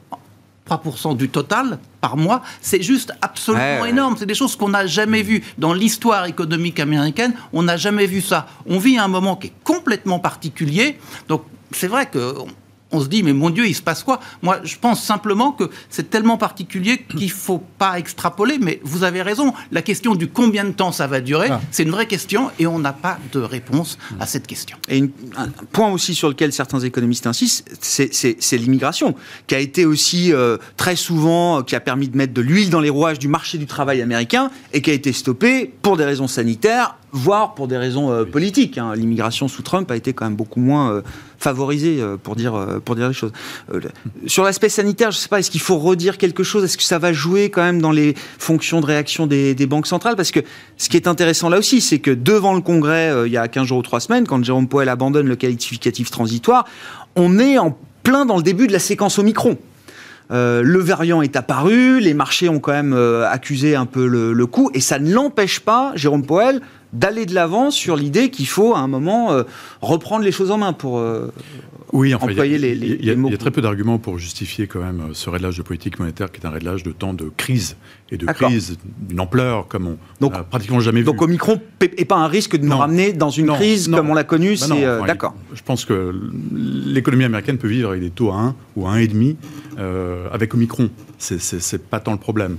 3% 0.70 1.18
du 1.18 1.30
total 1.30 1.80
par 2.00 2.18
mois, 2.18 2.42
c'est 2.62 2.82
juste 2.82 3.12
absolument 3.22 3.86
énorme. 3.86 4.16
C'est 4.18 4.26
des 4.26 4.36
choses 4.36 4.56
qu'on 4.56 4.70
n'a 4.70 4.86
jamais 4.86 5.22
vues 5.22 5.44
dans 5.58 5.74
l'histoire 5.74 6.26
économique 6.26 6.80
américaine. 6.80 7.34
On 7.52 7.64
n'a 7.64 7.78
jamais 7.78 8.08
vu 8.08 8.22
ça. 8.22 8.48
On 8.66 8.78
vit 8.80 8.98
un 8.98 9.08
moment 9.08 9.36
qui 9.36 9.48
est 9.48 9.54
complètement 9.64 10.20
particulier. 10.20 10.98
Donc, 11.28 11.44
c'est 11.72 11.88
vrai 11.88 12.06
que 12.06 12.36
on 12.94 13.02
se 13.02 13.08
dit, 13.08 13.24
mais 13.24 13.34
mon 13.34 13.50
Dieu, 13.50 13.68
il 13.68 13.74
se 13.74 13.82
passe 13.82 14.04
quoi? 14.04 14.20
Moi, 14.42 14.60
je 14.64 14.76
pense 14.80 15.04
simplement 15.04 15.52
que 15.52 15.70
c'est 15.90 16.10
tellement 16.10 16.38
particulier 16.38 17.06
qu'il 17.10 17.26
ne 17.26 17.32
faut 17.32 17.62
pas 17.78 18.00
extrapoler, 18.00 18.58
mais 18.60 18.80
vous 18.84 19.04
avez 19.04 19.22
raison, 19.22 19.54
la 19.72 19.82
question 19.82 20.16
du 20.16 20.28
combien 20.28 20.64
de 20.64 20.72
temps 20.72 20.92
ça 20.92 21.08
va 21.08 21.20
durer, 21.20 21.50
ah. 21.52 21.60
c'est 21.72 21.84
une 21.84 21.92
vraie 21.92 22.06
question 22.06 22.52
et 22.60 22.68
on 22.68 22.80
n'a 22.80 22.94
pas 22.94 23.18
de 23.32 23.40
réponse 23.40 23.98
à 24.20 24.26
cette 24.26 24.48
question. 24.48 24.78
Et 24.88 25.04
un 25.36 25.50
point 25.72 25.92
aussi 25.92 26.16
sur 26.16 26.30
lequel 26.30 26.54
certains 26.54 26.80
économistes 26.80 27.28
insistent, 27.28 27.66
c'est 27.82 28.58
l'immigration, 28.58 29.16
qui 29.48 29.56
a 29.56 29.60
été 29.60 29.86
aussi 29.86 30.32
euh, 30.32 30.58
très 30.78 30.96
souvent, 30.96 31.60
euh, 31.60 31.62
qui 31.64 31.76
a 31.76 31.80
permis 31.80 32.08
de 32.08 32.18
mettre 32.18 32.34
de 32.34 32.42
l'huile 32.42 32.70
dans 32.70 32.80
les 32.80 32.90
rouages 32.90 33.20
du 33.20 33.28
marché 33.28 33.58
du 33.58 33.66
travail 33.66 34.02
américain 34.02 34.52
et 34.72 34.82
qui 34.82 34.92
a 34.92 34.94
été 34.94 35.12
stoppé 35.14 35.74
pour 35.82 35.98
des 35.98 36.06
raisons 36.06 36.28
sanitaires 36.28 36.96
voire 37.16 37.54
pour 37.54 37.68
des 37.68 37.78
raisons 37.78 38.12
euh, 38.12 38.26
politiques. 38.26 38.80
Hein. 38.80 38.96
L'immigration 38.96 39.48
sous 39.48 39.62
Trump 39.62 39.92
a 39.92 39.96
été 39.96 40.14
quand 40.14 40.26
même 40.26 40.36
beaucoup 40.36 40.60
moins 40.60 41.04
euh, 41.44 41.54
favorisée, 41.54 42.02
euh, 42.02 42.18
pour, 42.18 42.36
dire, 42.36 42.54
pour 42.84 42.96
dire 42.96 43.08
les 43.08 43.14
choses. 43.14 43.32
sur 44.28 44.44
l'aspect 44.44 44.70
sanitaire, 44.70 45.12
je 45.12 45.18
ne 45.18 45.22
sais 45.22 45.30
pas, 45.30 45.40
est-ce 45.40 45.52
qu'il 45.52 45.62
faut 45.62 45.78
redire 45.78 46.18
quelque 46.18 46.44
chose? 46.44 46.64
Est-ce 46.64 46.78
que 46.78 46.84
ça 46.84 47.00
va 47.00 47.14
jouer 47.14 47.50
quand 47.50 47.62
même 47.62 47.82
dans 47.82 47.92
les 47.92 48.16
fonctions 48.38 48.82
de 48.82 48.86
réaction 48.86 49.28
des, 49.28 49.56
banques 49.66 49.88
centrales? 49.88 50.16
Parce 50.16 50.32
que 50.32 50.40
ce 50.78 50.90
qui 50.90 50.98
est 50.98 51.08
intéressant 51.08 51.50
là 51.50 51.58
aussi, 51.58 51.82
c'est 51.82 52.00
que 52.00 52.12
devant 52.12 52.54
le 52.54 52.62
Congrès, 52.62 53.12
il 53.26 53.32
y 53.32 53.38
a 53.38 53.48
15 53.48 53.68
jours 53.68 53.80
ou 53.80 53.84
3 53.84 54.00
semaines, 54.00 54.28
quand 54.28 54.44
Jérôme 54.44 54.68
Powell 54.68 54.90
abandonne 54.90 55.28
le 55.28 55.36
qualificatif 55.36 56.12
transitoire, 56.12 56.66
on 57.16 57.40
est 57.40 57.58
en 57.58 57.78
plein 58.04 58.26
dans 58.26 58.38
le 58.38 58.44
début 58.44 58.68
de 58.68 58.74
la 58.74 58.80
séquence 58.80 59.20
Omicron. 59.20 59.58
Euh, 60.32 60.62
le 60.64 60.80
variant 60.80 61.22
est 61.22 61.36
apparu, 61.36 62.00
les 62.00 62.14
marchés 62.14 62.50
ont 62.50 62.60
quand 62.60 62.72
même 62.72 62.94
accusé 63.30 63.76
un 63.76 63.86
peu 63.86 64.08
le, 64.08 64.34
le 64.34 64.46
coup, 64.46 64.72
et 64.74 64.80
ça 64.80 65.00
ne 65.00 65.14
l'empêche 65.14 65.60
pas, 65.60 65.92
Jérôme 65.96 66.26
Powell, 66.26 66.62
d'aller 66.94 67.26
de 67.26 67.34
l'avant 67.34 67.72
sur 67.72 67.96
l'idée 67.96 68.30
qu'il 68.30 68.48
faut 68.48 68.76
à 68.76 68.80
un 68.80 68.88
moment 68.88 69.32
euh, 69.32 69.44
reprendre 69.82 70.24
les 70.24 70.32
choses 70.32 70.52
en 70.52 70.58
main 70.58 70.74
pour 70.74 71.00
euh, 71.00 71.34
oui, 71.92 72.14
employer 72.16 72.58
les, 72.58 72.72
Il 72.74 73.06
y, 73.06 73.34
a 73.34 73.38
très 73.38 73.52
peu 73.52 73.62
d'arguments 73.62 74.00
pour 74.00 74.18
justifier 74.18 74.66
quand 74.66 74.80
même 74.80 75.10
ce 75.14 75.30
réglage 75.30 75.58
de 75.58 75.62
politique 75.62 76.00
monétaire 76.00 76.32
qui 76.32 76.42
est 76.42 76.46
un 76.46 76.50
réglage 76.50 76.82
de 76.84 76.92
temps 76.92 77.14
de 77.14 77.32
crise 77.36 77.76
et 78.12 78.18
de 78.18 78.26
crise 78.26 78.78
d'une 79.00 79.20
ampleur 79.20 79.68
comme 79.68 79.98
on 80.22 80.30
n'a 80.30 80.44
pratiquement 80.44 80.80
jamais 80.80 81.02
vu. 81.02 81.06
Donc 81.06 81.22
Omicron 81.22 81.62
n'est 81.82 82.06
pas 82.06 82.18
un 82.18 82.28
risque 82.28 82.58
de 82.58 82.66
nous 82.66 82.78
ramener 82.78 83.14
dans 83.14 83.30
une 83.30 83.52
crise 83.54 83.90
comme 83.90 84.10
on 84.10 84.16
l'a 84.16 84.24
connue, 84.24 84.58
c'est 84.58 84.86
euh, 84.86 85.06
d'accord. 85.06 85.36
Je 85.54 85.62
pense 85.62 85.86
que 85.86 86.16
l'économie 86.52 87.26
américaine 87.26 87.58
peut 87.58 87.68
vivre 87.68 87.90
avec 87.90 88.02
des 88.02 88.10
taux 88.10 88.32
à 88.32 88.38
1 88.38 88.56
ou 88.76 88.88
à 88.88 88.96
1,5 88.98 89.36
euh, 89.78 90.28
avec 90.32 90.54
Omicron. 90.54 90.90
C'est 91.20 91.84
pas 91.90 92.00
tant 92.00 92.12
le 92.12 92.18
problème 92.18 92.58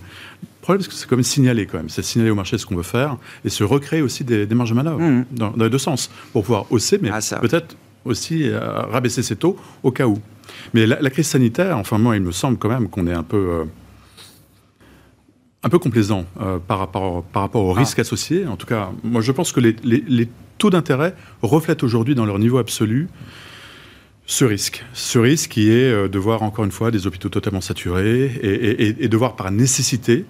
problème, 0.64 0.82
c'est 0.82 0.88
que 0.88 0.94
c'est 0.94 1.08
quand 1.08 1.16
même 1.16 1.22
signaler 1.22 1.66
quand 1.66 1.78
même. 1.78 1.88
C'est 1.88 2.02
signaler 2.02 2.30
au 2.30 2.34
marché 2.34 2.58
ce 2.58 2.66
qu'on 2.66 2.76
veut 2.76 2.82
faire 2.82 3.16
et 3.44 3.48
se 3.48 3.64
recréer 3.64 4.02
aussi 4.02 4.24
des, 4.24 4.46
marges 4.46 4.70
de 4.70 4.74
manœuvre 4.74 5.00
mmh. 5.00 5.24
dans, 5.32 5.52
les 5.56 5.70
deux 5.70 5.78
sens 5.78 6.10
pour 6.32 6.42
pouvoir 6.42 6.66
hausser, 6.70 6.98
mais 7.00 7.10
ah, 7.12 7.20
peut-être 7.40 7.76
aussi 8.04 8.50
rabaisser 8.52 9.22
ses 9.22 9.36
taux 9.36 9.56
au 9.82 9.90
cas 9.90 10.06
où. 10.06 10.18
Mais 10.74 10.86
la, 10.86 11.10
crise 11.10 11.28
sanitaire, 11.28 11.78
enfin 11.78 11.98
moi, 11.98 12.16
il 12.16 12.22
me 12.22 12.32
semble 12.32 12.58
quand 12.58 12.68
même 12.68 12.88
qu'on 12.88 13.06
est 13.06 13.14
un 13.14 13.22
peu 13.22 13.64
un 15.62 15.68
peu 15.70 15.78
complaisant 15.78 16.26
par, 16.66 16.78
rapport, 16.78 17.22
par 17.24 17.42
rapport 17.42 17.64
aux 17.64 17.74
ah. 17.74 17.78
risques 17.78 17.98
associés. 17.98 18.46
En 18.46 18.56
tout 18.56 18.66
cas, 18.66 18.90
moi 19.02 19.22
je 19.22 19.32
pense 19.32 19.52
que 19.52 19.60
les, 19.60 19.76
les 19.82 20.28
taux 20.58 20.70
d'intérêt 20.70 21.14
reflètent 21.42 21.82
aujourd'hui 21.82 22.14
dans 22.14 22.26
leur 22.26 22.38
niveau 22.38 22.58
absolu 22.58 23.08
ce 24.26 24.44
risque. 24.44 24.84
Ce 24.94 25.18
risque 25.18 25.50
qui 25.50 25.70
est 25.70 25.90
euh, 25.90 26.08
de 26.08 26.18
voir 26.18 26.42
encore 26.42 26.64
une 26.64 26.70
fois 26.70 26.90
des 26.90 27.06
hôpitaux 27.06 27.28
totalement 27.28 27.60
saturés 27.60 28.32
et, 28.42 29.08
de 29.08 29.16
voir 29.16 29.36
par 29.36 29.50
nécessité 29.50 30.24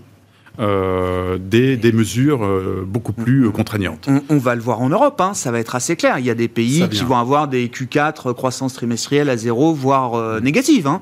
euh, 0.61 1.37
des, 1.39 1.93
mesures 1.93 2.45
euh, 2.45 2.85
beaucoup 2.87 3.13
plus 3.13 3.51
contraignantes. 3.51 4.09
On, 4.29 4.39
va 4.39 4.55
le 4.55 4.61
voir 4.61 4.81
en 4.81 4.89
Europe, 4.89 5.21
hein, 5.21 5.35
ça 5.35 5.51
va 5.51 5.59
être 5.59 5.75
assez 5.75 5.97
clair. 5.97 6.19
Il 6.19 6.25
y 6.25 6.31
a 6.31 6.35
des 6.35 6.49
pays 6.49 6.89
qui 6.89 7.03
vont 7.03 7.17
avoir 7.17 7.49
des 7.49 7.69
Q4 7.69 8.33
croissance 8.35 8.75
trimestrielle 8.75 9.31
à 9.31 9.37
zéro, 9.37 9.75
voire 9.75 10.41
négative. 10.41 10.87
Hein. 10.87 11.01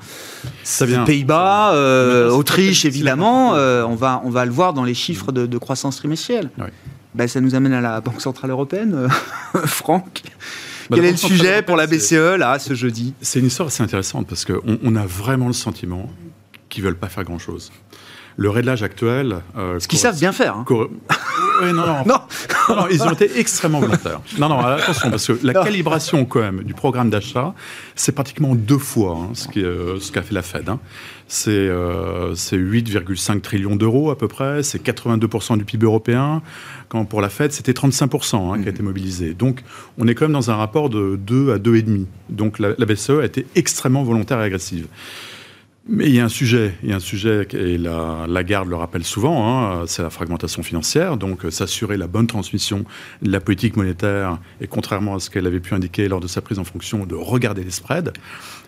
Pays-Bas, 1.04 1.74
Autriche, 2.32 2.84
évidemment, 2.84 3.50
on, 3.52 3.94
va, 3.94 4.22
on 4.24 4.30
va 4.30 4.44
le 4.44 4.52
voir 4.52 4.72
dans 4.72 4.84
les 4.84 4.94
chiffres 4.94 5.32
de, 5.32 5.58
croissance 5.58 5.96
trimestrielle. 5.96 6.50
Ben, 7.14 7.28
ça 7.28 7.42
nous 7.42 7.54
amène 7.54 7.74
à 7.74 7.82
la 7.82 8.00
Banque 8.00 8.22
Centrale 8.22 8.50
Européenne, 8.50 9.06
Franck. 9.66 10.22
Bah, 10.88 10.96
Quel 10.96 11.04
est 11.04 11.10
le 11.12 11.16
sujet 11.16 11.62
pour 11.62 11.76
la 11.76 11.86
BCE, 11.86 12.36
là, 12.38 12.58
ce 12.58 12.74
jeudi? 12.74 13.14
C'est 13.20 13.38
une 13.38 13.46
histoire 13.46 13.68
assez 13.68 13.82
intéressante 13.82 14.26
parce 14.26 14.44
qu'on 14.44 14.78
on 14.82 14.96
a 14.96 15.06
vraiment 15.06 15.46
le 15.46 15.52
sentiment 15.52 16.10
qu'ils 16.68 16.82
ne 16.82 16.88
veulent 16.88 16.98
pas 16.98 17.08
faire 17.08 17.24
grand-chose. 17.24 17.70
Le 18.36 18.50
réglage 18.50 18.82
actuel. 18.82 19.36
Euh, 19.56 19.78
Ce 19.78 19.88
qu'ils 19.88 19.98
savent 19.98 20.18
bien 20.18 20.32
faire. 20.32 20.56
Hein. 20.56 20.64
Oui, 21.62 21.72
non, 21.72 21.86
non. 21.86 22.04
non. 22.06 22.86
Ils 22.90 23.02
ont 23.02 23.12
été 23.12 23.38
extrêmement 23.38 23.78
volontaires. 23.78 24.20
Non, 24.38 24.48
non, 24.48 24.58
attention, 24.58 25.10
parce 25.10 25.26
que 25.26 25.38
la 25.44 25.52
calibration, 25.52 26.24
quand 26.24 26.40
même, 26.40 26.64
du 26.64 26.74
programme 26.74 27.08
d'achat, 27.08 27.54
c'est 27.94 28.12
pratiquement 28.12 28.56
deux 28.56 28.78
fois 28.78 29.18
hein, 29.20 29.30
ce 29.34 29.46
euh, 29.58 29.98
qu'a 30.12 30.22
fait 30.22 30.34
la 30.34 30.42
Fed. 30.42 30.68
Hein. 30.68 30.80
C'est 31.28 31.68
8,5 31.68 33.36
euh, 33.36 33.40
trillions 33.40 33.76
d'euros 33.76 34.10
à 34.10 34.18
peu 34.18 34.28
près, 34.28 34.62
c'est 34.62 34.84
82% 34.84 35.56
du 35.56 35.64
PIB 35.64 35.86
européen. 35.86 36.42
Quand 36.88 37.04
pour 37.04 37.20
la 37.20 37.28
Fed, 37.28 37.52
c'était 37.52 37.72
35% 37.72 38.54
hein, 38.54 38.60
qui 38.60 38.66
a 38.66 38.70
été 38.70 38.82
mobilisé. 38.82 39.32
Donc, 39.32 39.62
on 39.98 40.08
est 40.08 40.14
quand 40.14 40.24
même 40.24 40.32
dans 40.32 40.50
un 40.50 40.56
rapport 40.56 40.90
de 40.90 41.16
2 41.16 41.52
à 41.52 41.58
2,5. 41.58 42.06
Donc, 42.28 42.58
la, 42.58 42.70
la 42.76 42.86
BCE 42.86 43.20
a 43.20 43.24
été 43.24 43.46
extrêmement 43.54 44.02
volontaire 44.02 44.40
et 44.40 44.44
agressive. 44.44 44.88
Mais 45.88 46.06
il 46.06 46.14
y 46.14 46.20
a 46.20 46.24
un 46.24 46.28
sujet, 46.28 46.74
il 46.84 46.90
y 46.90 46.92
a 46.92 46.96
un 46.96 47.00
sujet, 47.00 47.46
et 47.54 47.76
la, 47.76 48.26
la 48.28 48.44
garde 48.44 48.68
le 48.68 48.76
rappelle 48.76 49.02
souvent, 49.02 49.48
hein, 49.48 49.82
c'est 49.88 50.02
la 50.02 50.10
fragmentation 50.10 50.62
financière, 50.62 51.16
donc 51.16 51.44
euh, 51.44 51.50
s'assurer 51.50 51.96
la 51.96 52.06
bonne 52.06 52.28
transmission 52.28 52.84
de 53.20 53.32
la 53.32 53.40
politique 53.40 53.76
monétaire, 53.76 54.38
et 54.60 54.68
contrairement 54.68 55.16
à 55.16 55.20
ce 55.20 55.28
qu'elle 55.28 55.46
avait 55.46 55.58
pu 55.58 55.74
indiquer 55.74 56.06
lors 56.06 56.20
de 56.20 56.28
sa 56.28 56.40
prise 56.40 56.60
en 56.60 56.64
fonction, 56.64 57.04
de 57.04 57.16
regarder 57.16 57.64
les 57.64 57.72
spreads, 57.72 58.12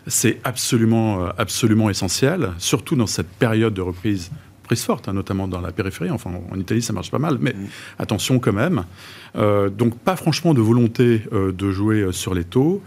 c'est 0.09 0.40
absolument, 0.42 1.27
euh, 1.27 1.29
absolument 1.38 1.88
essentiel, 1.88 2.50
surtout 2.59 2.96
dans 2.96 3.07
cette 3.07 3.29
période 3.29 3.74
de 3.74 3.83
reprise 3.83 4.33
prise 4.64 4.83
forte, 4.83 5.09
hein, 5.09 5.12
notamment 5.12 5.46
dans 5.46 5.61
la 5.61 5.72
périphérie. 5.72 6.11
Enfin, 6.11 6.33
en 6.50 6.59
Italie, 6.59 6.81
ça 6.83 6.94
marche 6.94 7.11
pas 7.11 7.18
mal, 7.18 7.37
mais 7.38 7.53
mmh. 7.53 7.66
attention 7.98 8.38
quand 8.38 8.55
même. 8.55 8.87
Euh, 9.37 9.68
donc, 9.68 9.96
pas 9.98 10.16
franchement 10.16 10.55
de 10.55 10.62
volonté 10.62 11.20
de 11.31 11.70
jouer 11.70 12.09
sur 12.12 12.35
les 12.35 12.44
taux. 12.44 12.83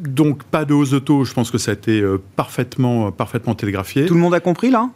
Donc 0.00 0.44
pas 0.44 0.64
de 0.64 0.74
hausse 0.74 0.90
de 0.90 0.98
taux, 0.98 1.24
je 1.24 1.34
pense 1.34 1.50
que 1.50 1.58
ça 1.58 1.72
a 1.72 1.74
été 1.74 2.00
euh, 2.00 2.18
parfaitement, 2.36 3.08
euh, 3.08 3.10
parfaitement 3.10 3.54
télégraphié. 3.54 4.06
Tout 4.06 4.14
le 4.14 4.20
monde 4.20 4.34
a 4.34 4.40
compris 4.40 4.70
là? 4.70 4.90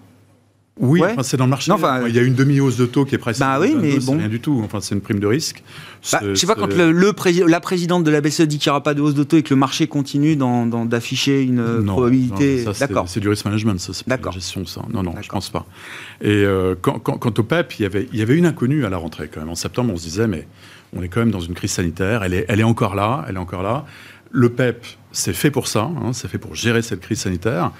Oui, 0.80 1.00
c'est 1.22 1.36
dans 1.36 1.44
le 1.44 1.50
marché. 1.50 1.70
il 2.08 2.14
y 2.14 2.18
a 2.18 2.22
une 2.22 2.34
demi-hausse 2.34 2.76
de 2.76 2.86
taux 2.86 3.04
qui 3.04 3.14
est 3.14 3.18
presque. 3.18 3.38
Bah 3.38 3.58
oui, 3.60 3.76
mais 3.80 3.98
bon. 4.00 4.18
rien 4.18 4.28
du 4.28 4.40
tout. 4.40 4.60
Enfin, 4.64 4.80
c'est 4.80 4.96
une 4.96 5.00
prime 5.00 5.20
de 5.20 5.26
risque. 5.26 5.62
Bah, 6.10 6.20
je 6.22 6.34
sais 6.34 6.48
pas, 6.48 6.56
quand 6.56 6.66
le, 6.66 7.46
la 7.46 7.60
présidente 7.60 8.02
de 8.02 8.10
la 8.10 8.20
BCE 8.20 8.42
dit 8.42 8.58
qu'il 8.58 8.70
n'y 8.70 8.72
aura 8.72 8.82
pas 8.82 8.94
de 8.94 9.00
hausse 9.00 9.14
de 9.14 9.22
taux 9.22 9.36
et 9.36 9.42
que 9.44 9.54
le 9.54 9.60
marché 9.60 9.86
continue 9.86 10.36
d'afficher 10.86 11.42
une 11.42 11.84
probabilité. 11.86 12.64
D'accord. 12.80 13.08
C'est 13.08 13.20
du 13.20 13.28
risk 13.28 13.44
management, 13.44 13.78
ça. 13.78 13.92
C'est 13.92 14.06
pas 14.06 14.18
la 14.22 14.30
gestion, 14.32 14.66
ça. 14.66 14.82
Non, 14.92 15.02
non, 15.02 15.14
je 15.20 15.28
pense 15.28 15.48
pas. 15.48 15.64
Et 16.20 16.28
euh, 16.28 16.74
quant, 16.80 17.00
au 17.24 17.42
PEP, 17.42 17.78
il 17.78 17.82
y, 17.82 17.86
avait, 17.86 18.08
il 18.12 18.18
y 18.18 18.22
avait 18.22 18.36
une 18.36 18.46
inconnue 18.46 18.84
à 18.84 18.90
la 18.90 18.96
rentrée 18.96 19.28
quand 19.32 19.40
même. 19.40 19.50
En 19.50 19.54
septembre, 19.54 19.92
on 19.94 19.96
se 19.96 20.02
disait, 20.02 20.26
mais 20.26 20.48
on 20.96 21.02
est 21.02 21.08
quand 21.08 21.20
même 21.20 21.30
dans 21.30 21.40
une 21.40 21.54
crise 21.54 21.72
sanitaire. 21.72 22.24
Elle 22.24 22.34
est, 22.34 22.46
elle 22.48 22.58
est 22.58 22.64
encore 22.64 22.96
là. 22.96 23.24
Elle 23.28 23.36
est 23.36 23.40
encore 23.40 23.62
là. 23.62 23.84
Le 24.36 24.48
PEP, 24.48 24.84
c'est 25.12 25.32
fait 25.32 25.52
pour 25.52 25.68
ça, 25.68 25.82
hein, 25.82 26.12
c'est 26.12 26.26
fait 26.26 26.38
pour 26.38 26.56
gérer 26.56 26.82
cette 26.82 26.98
crise 26.98 27.20
sanitaire. 27.20 27.70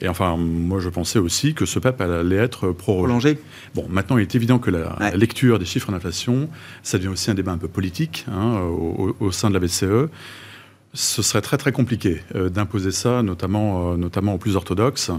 Et 0.00 0.08
enfin, 0.08 0.36
moi, 0.36 0.80
je 0.80 0.88
pensais 0.88 1.20
aussi 1.20 1.54
que 1.54 1.66
ce 1.66 1.78
PEP 1.78 2.00
allait 2.00 2.34
être 2.34 2.72
prolongé. 2.72 3.38
Bon, 3.76 3.86
maintenant, 3.88 4.18
il 4.18 4.22
est 4.22 4.34
évident 4.34 4.58
que 4.58 4.72
la, 4.72 5.14
lecture 5.14 5.60
des 5.60 5.64
chiffres 5.66 5.92
d'inflation, 5.92 6.48
ça 6.82 6.98
devient 6.98 7.10
aussi 7.10 7.30
un 7.30 7.34
débat 7.34 7.52
un 7.52 7.58
peu 7.58 7.68
politique 7.68 8.26
hein, 8.28 8.58
au, 9.20 9.30
sein 9.30 9.50
de 9.50 9.54
la 9.54 9.60
BCE. 9.60 10.10
Ce 10.94 11.22
serait 11.22 11.42
très 11.42 11.58
très 11.58 11.70
compliqué 11.70 12.22
euh, 12.34 12.48
d'imposer 12.48 12.90
ça, 12.90 13.22
notamment, 13.22 13.92
euh, 13.92 13.96
notamment 13.96 14.34
aux 14.34 14.38
plus 14.38 14.56
orthodoxes. 14.56 15.12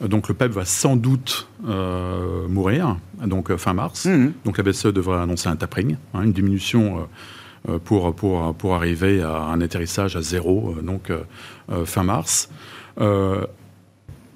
Donc 0.00 0.26
le 0.26 0.34
PEP 0.34 0.50
va 0.50 0.64
sans 0.64 0.96
doute 0.96 1.46
euh, 1.68 2.48
mourir, 2.48 2.96
donc 3.24 3.54
fin 3.54 3.74
mars. 3.74 4.06
Mmh. 4.06 4.32
Donc 4.44 4.58
la 4.58 4.64
BCE 4.64 4.86
devrait 4.86 5.20
annoncer 5.20 5.48
un 5.48 5.54
tapering, 5.54 5.98
hein, 6.14 6.22
une 6.22 6.32
diminution 6.32 7.06
pour, 7.84 8.14
pour, 8.14 8.54
pour 8.54 8.74
arriver 8.74 9.22
à 9.22 9.36
un 9.36 9.60
atterrissage 9.60 10.16
à 10.16 10.22
zéro, 10.22 10.74
euh, 10.76 10.82
donc 10.82 11.10
euh, 11.10 11.84
fin 11.84 12.02
mars. 12.02 12.50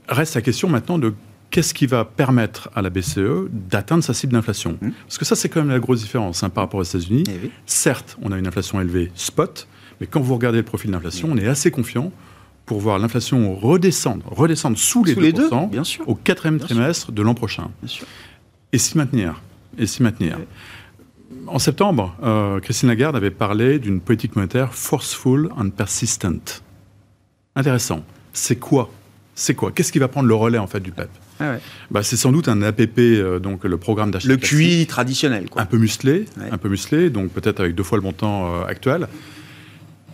reste 0.08 0.34
la 0.34 0.42
question 0.42 0.68
maintenant 0.68 0.98
de 0.98 1.12
qu'est-ce 1.50 1.74
qui 1.74 1.86
va 1.86 2.04
permettre 2.04 2.70
à 2.74 2.82
la 2.82 2.90
BCE 2.90 3.48
d'atteindre 3.50 4.04
sa 4.04 4.14
cible 4.14 4.32
d'inflation 4.32 4.78
mmh. 4.80 4.90
Parce 5.06 5.18
que 5.18 5.24
ça, 5.24 5.34
c'est 5.36 5.48
quand 5.48 5.60
même 5.60 5.70
la 5.70 5.78
grosse 5.78 6.02
différence 6.02 6.42
hein, 6.42 6.50
par 6.50 6.64
rapport 6.64 6.80
aux 6.80 6.84
États-Unis. 6.84 7.24
Eh 7.28 7.50
Certes, 7.66 8.16
on 8.22 8.32
a 8.32 8.38
une 8.38 8.46
inflation 8.46 8.80
élevée 8.80 9.10
spot, 9.14 9.66
mais 10.00 10.06
quand 10.06 10.20
vous 10.20 10.34
regardez 10.34 10.58
le 10.58 10.64
profil 10.64 10.90
d'inflation, 10.90 11.28
on 11.32 11.36
est 11.36 11.48
assez 11.48 11.70
confiant 11.70 12.12
pour 12.66 12.80
voir 12.80 12.98
l'inflation 12.98 13.54
redescendre, 13.54 14.24
redescendre 14.26 14.76
sous 14.76 15.04
les 15.04 15.14
2% 15.14 15.70
bien 15.70 15.84
sûr. 15.84 16.08
au 16.08 16.16
quatrième 16.16 16.58
trimestre 16.58 17.12
de 17.12 17.22
l'an 17.22 17.34
prochain. 17.34 17.70
Et 18.72 18.78
s'y 18.78 18.98
maintenir. 18.98 19.40
Et 19.78 19.86
s'y 19.86 20.02
maintenir 20.02 20.38
en 21.46 21.58
septembre, 21.58 22.14
euh, 22.22 22.60
Christine 22.60 22.88
Lagarde 22.88 23.16
avait 23.16 23.30
parlé 23.30 23.78
d'une 23.78 24.00
politique 24.00 24.36
monétaire 24.36 24.74
forceful 24.74 25.50
and 25.56 25.70
persistent. 25.70 26.62
Intéressant. 27.54 28.02
C'est 28.32 28.56
quoi? 28.56 28.90
C'est 29.34 29.54
quoi? 29.54 29.72
Qu'est-ce 29.72 29.92
qui 29.92 29.98
va 29.98 30.08
prendre 30.08 30.28
le 30.28 30.34
relais 30.34 30.58
en 30.58 30.66
fait 30.66 30.80
du 30.80 30.92
PEP 30.92 31.08
ah 31.38 31.56
bah, 31.90 32.02
c'est 32.02 32.16
sans 32.16 32.32
doute 32.32 32.48
un 32.48 32.62
APP, 32.62 32.98
euh, 32.98 33.38
donc 33.38 33.64
le 33.64 33.76
programme 33.76 34.10
d'achat. 34.10 34.26
Le 34.26 34.38
QI 34.38 34.86
traditionnel, 34.86 35.44
Un 35.54 35.66
peu 35.66 35.76
musclé, 35.76 36.24
un 36.50 36.56
peu 36.56 36.70
musclé, 36.70 37.10
donc 37.10 37.30
peut-être 37.30 37.60
avec 37.60 37.74
deux 37.74 37.82
fois 37.82 37.98
le 37.98 38.02
montant 38.02 38.54
euh, 38.54 38.64
actuel. 38.64 39.06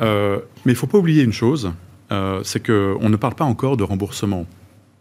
mais 0.01 0.41
il 0.67 0.71
ne 0.71 0.75
faut 0.75 0.89
pas 0.89 0.99
oublier 0.99 1.23
une 1.23 1.33
chose, 1.33 1.73
c'est 2.43 2.67
qu'on 2.67 3.09
ne 3.09 3.17
parle 3.17 3.37
pas 3.37 3.45
encore 3.45 3.77
de 3.77 3.85
remboursement. 3.85 4.47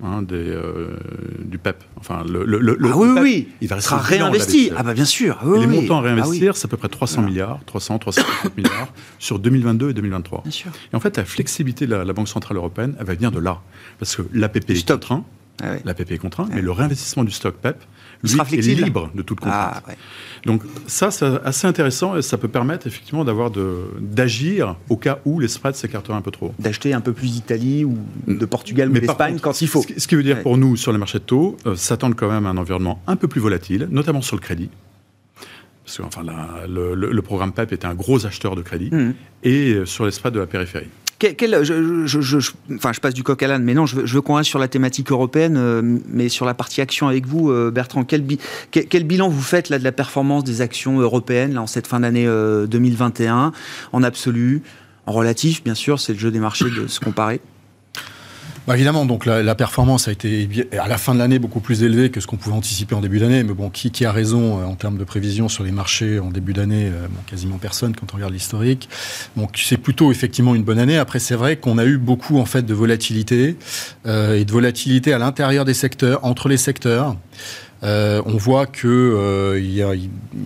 Hein, 0.03 0.23
des, 0.23 0.35
euh, 0.35 0.97
du 1.45 1.59
PEP. 1.59 1.83
Enfin, 1.99 2.23
le, 2.27 2.43
le, 2.43 2.57
le 2.57 2.89
ah 2.91 2.97
oui, 2.97 3.09
oui, 3.21 3.47
il 3.61 3.67
va 3.67 3.79
sera 3.81 3.97
réinvesti. 3.97 4.71
Ah 4.75 4.81
bah 4.81 4.95
bien 4.95 5.05
sûr. 5.05 5.37
les 5.45 5.67
montants 5.67 5.99
à 5.99 6.01
réinvestir, 6.01 6.53
ah 6.55 6.57
c'est 6.57 6.65
à 6.65 6.69
peu 6.69 6.77
près 6.77 6.87
300 6.87 7.21
milliards, 7.21 7.59
300, 7.67 7.99
350 7.99 8.57
milliards 8.57 8.91
sur 9.19 9.37
2022 9.37 9.91
et 9.91 9.93
2023. 9.93 10.41
Bien 10.41 10.51
sûr. 10.51 10.71
Et 10.91 10.95
en 10.95 10.99
fait, 10.99 11.17
la 11.17 11.25
flexibilité 11.25 11.85
de 11.85 11.93
la, 11.93 12.13
Banque 12.13 12.29
centrale 12.29 12.57
européenne, 12.57 12.95
elle 12.99 13.05
va 13.05 13.13
venir 13.13 13.31
de 13.31 13.39
là, 13.39 13.61
parce 13.99 14.15
que 14.15 14.23
l'APP 14.33 14.71
est 14.71 14.87
contraint. 14.87 15.23
Ah 15.61 15.75
L'APP 15.85 16.11
est 16.11 16.17
contraint, 16.17 16.47
mais 16.51 16.61
le 16.61 16.71
réinvestissement 16.71 17.23
du 17.23 17.31
stock 17.31 17.55
PEP, 17.57 17.77
lui, 18.23 18.29
sera 18.29 18.45
est 18.51 18.57
libre 18.57 19.11
de 19.13 19.21
toute 19.21 19.39
contrainte. 19.39 19.83
Ah, 19.87 19.91
Donc 20.45 20.63
ça, 20.87 21.11
c'est 21.11 21.25
assez 21.43 21.67
intéressant 21.67 22.15
et 22.15 22.21
ça 22.21 22.37
peut 22.37 22.47
permettre 22.47 22.87
effectivement 22.87 23.23
d'avoir 23.23 23.51
d'agir 23.99 24.77
au 24.89 24.97
cas 24.97 25.19
où 25.25 25.39
les 25.39 25.47
spreads 25.47 25.75
s'écarteraient 25.75 26.17
un 26.17 26.21
peu 26.21 26.31
trop. 26.31 26.53
D'acheter 26.59 26.93
un 26.93 27.01
peu 27.01 27.13
plus 27.13 27.31
d'Italie 27.31 27.85
ou 27.85 27.97
de 28.27 28.45
Portugal 28.45 28.89
ou 28.89 28.93
d'Espagne 28.93 29.39
quand 29.41 29.61
il 29.61 29.67
faut. 29.67 29.83
Ce 29.97 30.07
qui 30.07 30.15
veut 30.15 30.23
dire 30.23 30.41
pour 30.41 30.57
nous, 30.57 30.75
sur 30.75 30.91
les 30.91 30.97
marchés 30.97 31.19
de 31.19 31.23
taux, 31.23 31.57
euh, 31.65 31.75
s'attendre 31.75 32.15
quand 32.15 32.29
même 32.29 32.45
à 32.45 32.49
un 32.49 32.57
environnement 32.57 33.01
un 33.07 33.15
peu 33.15 33.27
plus 33.27 33.41
volatile, 33.41 33.87
notamment 33.91 34.21
sur 34.21 34.35
le 34.35 34.41
crédit. 34.41 34.69
Parce 35.85 35.97
que 35.97 36.03
enfin, 36.03 36.21
le, 36.67 37.21
programme 37.21 37.51
PEP 37.51 37.73
était 37.73 37.85
un 37.85 37.95
gros 37.95 38.25
acheteur 38.25 38.55
de 38.55 38.61
crédit, 38.61 38.89
mmh. 38.91 39.13
et 39.43 39.73
euh, 39.73 39.85
sur 39.85 40.05
les 40.05 40.11
spreads 40.11 40.33
de 40.33 40.39
la 40.39 40.47
périphérie 40.47 40.89
je, 41.21 42.51
enfin, 42.75 42.93
je 42.93 42.99
passe 42.99 43.13
du 43.13 43.23
coq 43.23 43.41
à 43.41 43.47
l'âne, 43.47 43.63
mais 43.63 43.73
non, 43.73 43.85
je 43.85 43.95
veux, 43.95 44.21
qu'on 44.21 44.35
reste 44.35 44.49
sur 44.49 44.59
la 44.59 44.67
thématique 44.67 45.11
européenne, 45.11 45.55
euh, 45.57 45.81
mais 46.07 46.29
sur 46.29 46.45
la 46.45 46.53
partie 46.53 46.81
action 46.81 47.07
avec 47.07 47.25
vous, 47.25 47.51
euh, 47.51 47.71
Bertrand. 47.71 48.03
Quel, 48.03 48.25
quel, 48.71 49.03
bilan 49.03 49.29
vous 49.29 49.41
faites 49.41 49.69
là, 49.69 49.79
de 49.79 49.83
la 49.83 49.91
performance 49.91 50.43
des 50.43 50.61
actions 50.61 50.99
européennes 50.99 51.53
là, 51.53 51.61
en 51.61 51.67
cette 51.67 51.87
fin 51.87 51.99
d'année 51.99 52.25
2021, 52.25 53.47
euh, 53.47 53.49
en 53.91 54.03
absolu, 54.03 54.61
en 55.05 55.11
relatif, 55.11 55.63
bien 55.63 55.75
sûr, 55.75 55.99
c'est 55.99 56.13
le 56.13 56.19
jeu 56.19 56.31
des 56.31 56.39
marchés 56.39 56.69
de 56.69 56.87
se 56.87 56.99
comparer 56.99 57.41
bah, 58.67 58.75
évidemment, 58.75 59.05
donc 59.05 59.25
la, 59.25 59.55
performance 59.55 60.07
a 60.07 60.11
été 60.11 60.47
à 60.79 60.87
la 60.87 60.97
fin 60.97 61.13
de 61.13 61.19
l'année 61.19 61.39
beaucoup 61.39 61.59
plus 61.59 61.83
élevée 61.83 62.11
que 62.11 62.19
ce 62.19 62.27
qu'on 62.27 62.37
pouvait 62.37 62.55
anticiper 62.55 62.93
en 62.93 63.01
début 63.01 63.19
d'année. 63.19 63.43
Mais 63.43 63.53
bon, 63.53 63.69
qui, 63.69 64.05
a 64.05 64.11
raison 64.11 64.59
euh, 64.59 64.65
en 64.65 64.75
termes 64.75 64.97
de 64.97 65.03
prévision 65.03 65.49
sur 65.49 65.63
les 65.63 65.71
marchés 65.71 66.19
en 66.19 66.29
début 66.29 66.53
d'année 66.53 66.87
euh, 66.87 67.07
Quasiment 67.27 67.57
personne 67.57 67.95
quand 67.95 68.13
on 68.13 68.17
regarde 68.17 68.33
l'historique. 68.33 68.89
Donc 69.35 69.61
c'est 69.63 69.77
plutôt 69.77 70.11
effectivement 70.11 70.53
une 70.53 70.63
bonne 70.63 70.79
année. 70.79 70.97
Après, 70.97 71.19
c'est 71.19 71.35
vrai 71.35 71.57
qu'on 71.57 71.77
a 71.77 71.85
eu 71.85 71.97
beaucoup 71.97 72.39
en 72.39 72.45
fait 72.45 72.63
de 72.63 72.73
volatilité 72.73 73.55
euh, 74.05 74.37
et 74.37 74.45
de 74.45 74.51
volatilité 74.51 75.13
à 75.13 75.17
l'intérieur 75.17 75.65
des 75.65 75.73
secteurs, 75.73 76.23
entre 76.23 76.47
les 76.47 76.57
secteurs. 76.57 77.15
On 77.83 78.37
voit 78.37 78.65
que 78.65 79.57
il 79.57 79.71
y, 79.71 79.81
a, 79.81 79.91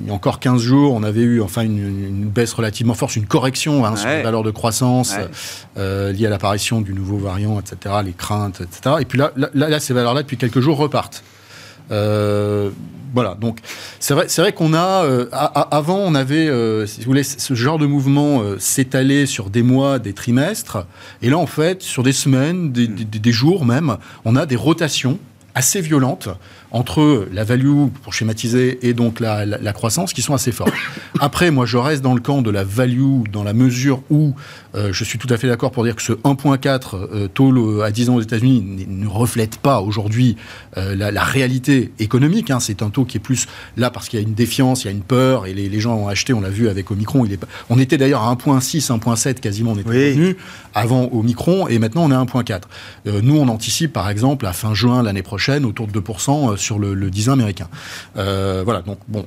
encore 0.10 0.40
15 0.40 0.62
jours, 0.62 0.94
on 0.94 1.04
avait 1.04 1.22
eu 1.22 1.42
enfin 1.42 1.64
une, 1.64 2.30
baisse 2.30 2.54
relativement 2.54 2.94
forte, 2.94 3.16
une 3.16 3.28
correction 3.28 3.86
hein, 3.86 3.96
sur 3.96 4.10
les 4.10 4.24
valeurs 4.24 4.44
de 4.44 4.52
croissance 4.52 5.16
liées 5.76 6.26
à 6.26 6.30
l'apparition 6.30 6.82
du 6.82 6.94
nouveau 6.94 7.18
variant, 7.18 7.60
etc., 7.60 7.96
les 8.04 8.14
craintes, 8.14 8.62
etc. 8.62 8.98
Et 9.02 9.06
puis 9.06 9.18
là, 9.18 9.32
là, 9.36 9.50
là 9.54 9.80
ces 9.80 9.94
valeurs-là, 9.94 10.24
depuis 10.24 10.38
quelques 10.38 10.60
jours, 10.60 10.78
repartent. 10.78 11.24
Euh, 11.92 12.70
voilà, 13.14 13.36
donc 13.36 13.60
c'est 14.00 14.14
vrai, 14.14 14.26
c'est 14.28 14.42
vrai 14.42 14.52
qu'on 14.52 14.74
a 14.74 15.06
euh, 15.06 15.28
avant 15.32 16.00
on 16.00 16.16
avait, 16.16 16.50
euh, 16.50 16.86
si 16.86 17.00
vous 17.00 17.06
voulez, 17.06 17.24
ce 17.24 17.54
genre 17.54 17.78
de 17.78 17.86
mouvement 17.86 18.42
s'étalait 18.60 19.26
sur 19.26 19.50
des 19.50 19.64
mois, 19.64 20.00
des 20.00 20.14
trimestres, 20.14 20.86
et 21.22 21.30
là 21.30 21.38
en 21.38 21.46
fait 21.46 21.82
sur 21.82 22.04
des 22.04 22.12
semaines, 22.12 22.74
des, 22.74 22.88
des 22.88 23.32
jours 23.32 23.66
même, 23.66 23.98
on 24.26 24.36
a 24.36 24.46
des 24.46 24.58
rotations 24.58 25.18
assez 25.54 25.80
violentes 25.80 26.28
entre 26.76 27.26
la 27.32 27.45
value, 27.45 27.88
pour 28.03 28.13
schématiser, 28.13 28.86
et 28.86 28.93
donc 28.93 29.21
la, 29.21 29.45
la, 29.45 29.71
croissance, 29.71 30.11
qui 30.11 30.21
sont 30.21 30.34
assez 30.34 30.51
fortes. 30.51 30.73
Après, 31.21 31.49
moi, 31.49 31.65
je 31.65 31.78
reste 31.78 32.01
dans 32.01 32.13
le 32.13 32.19
camp 32.19 32.41
de 32.41 32.51
la 32.51 32.65
value, 32.65 33.23
dans 33.32 33.45
la 33.45 33.53
mesure 33.53 34.01
où 34.09 34.34
euh, 34.76 34.91
je 34.91 35.03
suis 35.05 35.17
tout 35.17 35.28
à 35.30 35.38
fait 35.38 35.47
d'accord 35.47 35.71
pour 35.71 35.86
dire 35.86 35.95
que 35.95 36.01
ce 36.01 36.11
1.4 36.11 36.95
euh, 36.95 37.28
taux 37.30 37.82
à 37.82 37.91
10 37.91 38.09
ans 38.09 38.15
aux 38.15 38.21
États-Unis 38.21 38.88
ne 38.89 39.07
reflète 39.07 39.55
pas 39.57 39.80
aujourd'hui 39.80 40.36
euh, 40.76 40.95
la, 40.97 41.11
la, 41.11 41.23
réalité 41.23 41.93
économique. 41.99 42.51
Hein. 42.51 42.59
C'est 42.59 42.82
un 42.82 42.89
taux 42.89 43.05
qui 43.05 43.17
est 43.17 43.21
plus 43.21 43.47
là 43.78 43.89
parce 43.89 44.09
qu'il 44.09 44.19
y 44.19 44.23
a 44.23 44.28
une 44.28 44.34
défiance, 44.34 44.84
il 44.84 44.88
y 44.88 44.89
a 44.89 44.91
une 44.91 45.01
peur, 45.01 45.45
et 45.45 45.53
les, 45.53 45.69
les 45.69 45.80
gens 45.80 45.95
ont 45.95 46.09
acheté, 46.09 46.34
on 46.34 46.41
l'a 46.41 46.49
vu 46.49 46.67
avec 46.67 46.91
Omicron. 46.91 47.23
Il 47.23 47.32
est 47.32 47.39
on 47.69 47.80
était 47.80 47.97
d'ailleurs 47.97 48.23
à 48.23 48.36
1.6, 48.36 48.88
1.7 48.88 49.36
quasiment, 49.36 49.71
on 49.71 49.78
était 49.78 50.09
revenu 50.09 50.36
avant 50.73 51.09
Omicron, 51.13 51.69
et 51.69 51.80
maintenant 51.80 52.03
on 52.03 52.11
est 52.11 52.15
à 52.15 52.21
1.4. 52.21 52.63
nous, 53.21 53.38
on 53.38 53.47
anticipe, 53.47 53.93
par 53.93 54.09
exemple, 54.09 54.45
à 54.45 54.51
fin 54.51 54.73
juin 54.73 55.03
l'année 55.03 55.23
prochaine, 55.23 55.63
autour 55.63 55.88
de 55.88 55.97
2% 55.97 56.57
sur 56.66 56.80
le, 56.80 56.93
le 56.93 57.09
10 57.09 57.30
américain. 57.30 57.68
Euh, 58.18 58.63
voilà, 58.66 58.82
donc 58.82 58.97
bon, 59.07 59.26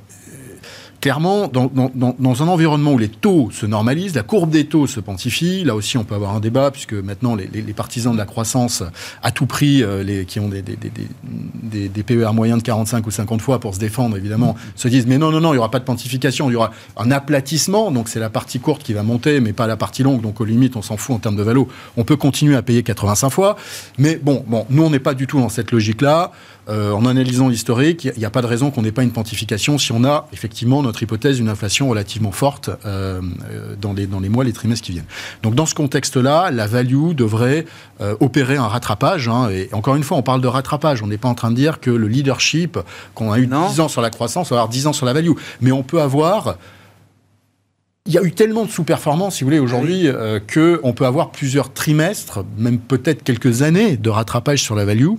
clairement, 1.00 1.48
dans, 1.48 2.42
un 2.42 2.48
environnement 2.48 2.92
où 2.92 2.98
les 2.98 3.08
taux 3.08 3.50
se 3.52 3.66
normalisent, 3.66 4.14
la 4.14 4.22
courbe 4.22 4.50
des 4.50 4.66
taux 4.66 4.86
se 4.86 5.00
pontifie, 5.00 5.64
là 5.64 5.74
aussi 5.74 5.96
on 5.96 6.04
peut 6.04 6.14
avoir 6.14 6.34
un 6.34 6.40
débat, 6.40 6.70
puisque 6.70 6.94
maintenant 6.94 7.36
les, 7.36 7.46
partisans 7.72 8.12
de 8.12 8.18
la 8.18 8.24
croissance 8.24 8.82
à 9.22 9.30
tout 9.30 9.46
prix, 9.46 9.82
euh, 9.82 10.02
les, 10.02 10.24
qui 10.24 10.40
ont 10.40 10.48
des, 10.48 10.62
des, 10.62 11.88
des, 11.88 12.02
PER 12.02 12.32
moyens 12.32 12.58
de 12.58 12.64
45 12.64 13.06
ou 13.06 13.10
50 13.10 13.40
fois 13.40 13.60
pour 13.60 13.74
se 13.74 13.78
défendre, 13.78 14.16
évidemment, 14.16 14.56
se 14.74 14.88
disent 14.88 15.06
mais 15.06 15.18
non, 15.18 15.30
non, 15.30 15.40
non, 15.40 15.50
il 15.50 15.56
n'y 15.56 15.58
aura 15.58 15.70
pas 15.70 15.78
de 15.78 15.84
pontification, 15.84 16.50
il 16.50 16.54
y 16.54 16.56
aura 16.56 16.72
un 16.96 17.10
aplatissement, 17.10 17.90
donc 17.90 18.08
c'est 18.08 18.20
la 18.20 18.30
partie 18.30 18.58
courte 18.58 18.82
qui 18.82 18.92
va 18.92 19.02
monter, 19.02 19.40
mais 19.40 19.52
pas 19.52 19.66
la 19.66 19.76
partie 19.76 20.02
longue, 20.02 20.20
donc 20.20 20.40
aux 20.40 20.44
limites 20.44 20.76
on 20.76 20.82
s'en 20.82 20.96
fout 20.96 21.14
en 21.14 21.18
termes 21.18 21.36
de 21.36 21.42
valo, 21.42 21.68
on 21.96 22.04
peut 22.04 22.16
continuer 22.16 22.56
à 22.56 22.62
payer 22.62 22.82
85 22.82 23.30
fois, 23.30 23.56
mais 23.98 24.16
bon, 24.16 24.44
bon 24.46 24.66
nous 24.70 24.82
on 24.82 24.90
n'est 24.90 24.98
pas 24.98 25.14
du 25.14 25.26
tout 25.26 25.38
dans 25.38 25.48
cette 25.48 25.70
logique-là. 25.70 26.32
Euh, 26.68 26.92
en 26.92 27.06
analysant 27.06 27.48
l'historique, 27.48 28.04
il 28.04 28.18
n'y 28.18 28.26
a, 28.26 28.30
pas 28.30 28.42
de 28.42 28.46
raison 28.46 28.70
qu'on 28.70 28.82
n'ait 28.82 28.92
pas 28.92 29.02
une 29.02 29.12
pontification 29.12 29.78
si 29.78 29.90
on 29.92 30.04
a 30.04 30.28
effectivement 30.34 30.82
notre 30.82 31.02
hypothèse 31.02 31.36
d'une 31.36 31.48
inflation 31.48 31.88
relativement 31.88 32.30
forte 32.30 32.68
euh, 32.84 33.22
euh, 33.50 33.74
dans, 33.80 33.94
les, 33.94 34.06
dans 34.06 34.20
les 34.20 34.28
mois, 34.28 34.44
les 34.44 34.52
trimestres 34.52 34.84
qui 34.84 34.92
viennent. 34.92 35.06
Donc 35.42 35.54
dans 35.54 35.64
ce 35.64 35.74
contexte-là, 35.74 36.50
la 36.50 36.66
value 36.66 37.12
devrait 37.12 37.64
opérer 38.20 38.56
un 38.56 38.68
rattrapage. 38.68 39.28
Hein, 39.28 39.48
et 39.50 39.68
encore 39.72 39.96
une 39.96 40.04
fois, 40.04 40.16
on 40.16 40.22
parle 40.22 40.40
de 40.40 40.46
rattrapage. 40.46 41.02
On 41.02 41.06
n'est 41.06 41.18
pas 41.18 41.28
en 41.28 41.34
train 41.34 41.50
de 41.50 41.56
dire 41.56 41.80
que 41.80 41.90
le 41.90 42.06
leadership, 42.06 42.78
qu'on 43.14 43.32
a 43.32 43.38
eu 43.38 43.46
10 43.46 43.80
ans 43.80 43.88
sur 43.88 44.02
la 44.02 44.10
croissance, 44.10 44.52
on 44.52 44.54
va 44.54 44.60
avoir 44.60 44.68
10 44.68 44.86
ans 44.86 44.92
sur 44.92 45.06
la 45.06 45.12
value. 45.12 45.32
Mais 45.60 45.72
on 45.72 45.82
peut 45.82 46.00
avoir 46.00 46.56
il 48.06 48.14
y 48.14 48.18
a 48.18 48.22
eu 48.22 48.32
tellement 48.32 48.64
de 48.64 48.70
sous-performance, 48.70 49.36
si 49.36 49.44
vous 49.44 49.48
voulez, 49.48 49.58
aujourd'hui, 49.58 50.08
qu'on 50.54 50.92
peut 50.94 51.04
avoir 51.04 51.30
plusieurs 51.30 51.72
trimestres, 51.72 52.40
même 52.56 52.78
peut-être 52.78 53.22
quelques 53.22 53.60
années 53.60 53.98
de 53.98 54.08
rattrapage 54.08 54.62
sur 54.62 54.74
la 54.74 54.86
value. 54.86 55.10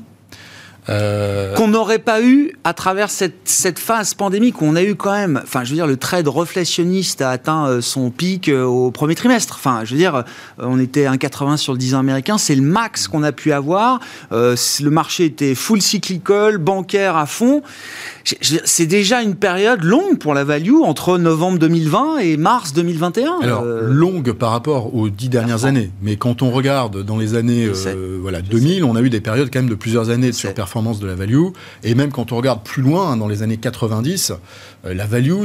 Euh, 0.88 1.55
Qu'on 1.55 1.67
n'aurait 1.67 1.99
pas 1.99 2.21
eu 2.21 2.53
à 2.63 2.73
travers 2.73 3.09
cette, 3.09 3.41
cette 3.43 3.80
phase 3.80 4.13
pandémique 4.13 4.61
où 4.61 4.65
on 4.65 4.75
a 4.75 4.84
eu 4.84 4.95
quand 4.95 5.11
même, 5.11 5.41
enfin, 5.43 5.63
je 5.63 5.69
veux 5.69 5.75
dire, 5.75 5.88
le 5.88 5.97
trade 5.97 6.27
réflationniste 6.27 7.21
a 7.21 7.30
atteint 7.30 7.67
euh, 7.67 7.82
son 7.82 8.09
pic 8.09 8.49
euh, 8.49 8.63
au 8.63 8.89
premier 8.91 9.15
trimestre. 9.15 9.55
Enfin, 9.57 9.82
je 9.84 9.91
veux 9.91 9.97
dire, 9.97 10.23
on 10.57 10.80
était 10.80 11.05
à 11.05 11.13
1,80 11.13 11.57
sur 11.57 11.73
le 11.73 11.80
10 11.80 11.95
ans 11.95 11.99
américain, 11.99 12.38
c'est 12.38 12.55
le 12.55 12.61
max 12.61 13.07
qu'on 13.07 13.23
a 13.23 13.32
pu 13.32 13.51
avoir. 13.51 13.99
le 14.32 14.89
marché 14.89 15.25
était 15.25 15.55
full 15.55 15.82
cyclical, 15.82 16.57
bancaire 16.57 17.17
à 17.17 17.25
fond 17.25 17.61
c'est 18.63 18.86
déjà 18.86 19.21
une 19.21 19.36
période 19.36 19.84
longue 19.84 20.17
pour 20.17 20.34
la 20.34 20.43
value 20.43 20.82
entre 20.84 21.17
novembre 21.17 21.59
2020 21.59 22.19
et 22.19 22.38
mars 22.38 22.73
2021. 22.73 23.39
Alors, 23.41 23.63
euh, 23.63 23.82
longue 23.88 24.34
par 24.34 24.51
rapport 24.51 24.95
aux 24.95 25.09
dix 25.09 25.30
dernières 25.30 25.65
années. 25.65 25.91
Mais 26.01 26.15
quand 26.15 26.41
on 26.41 26.51
regarde 26.51 27.03
dans 27.03 27.17
les 27.17 27.36
années 27.36 27.69
voilà, 28.21 28.41
2000, 28.41 28.84
on 28.84 28.95
a 28.95 29.01
eu 29.01 29.09
des 29.09 29.21
périodes 29.21 29.49
quand 29.51 29.59
même 29.59 29.69
de 29.69 29.75
plusieurs 29.75 30.09
années 30.09 30.27
de 30.27 30.36
surperformance 30.36 30.68
de 30.99 31.07
la 31.07 31.15
value. 31.15 31.47
Et 31.84 31.95
même 31.95 32.11
quand 32.11 32.32
on 32.32 32.38
regarde 32.38 32.63
plus 32.63 32.82
loin, 32.82 33.11
hein, 33.11 33.17
dans 33.17 33.28
les 33.28 33.43
années 33.43 33.57
90, 33.57 34.34
euh, 34.86 34.93
la 34.93 35.05
value 35.05 35.43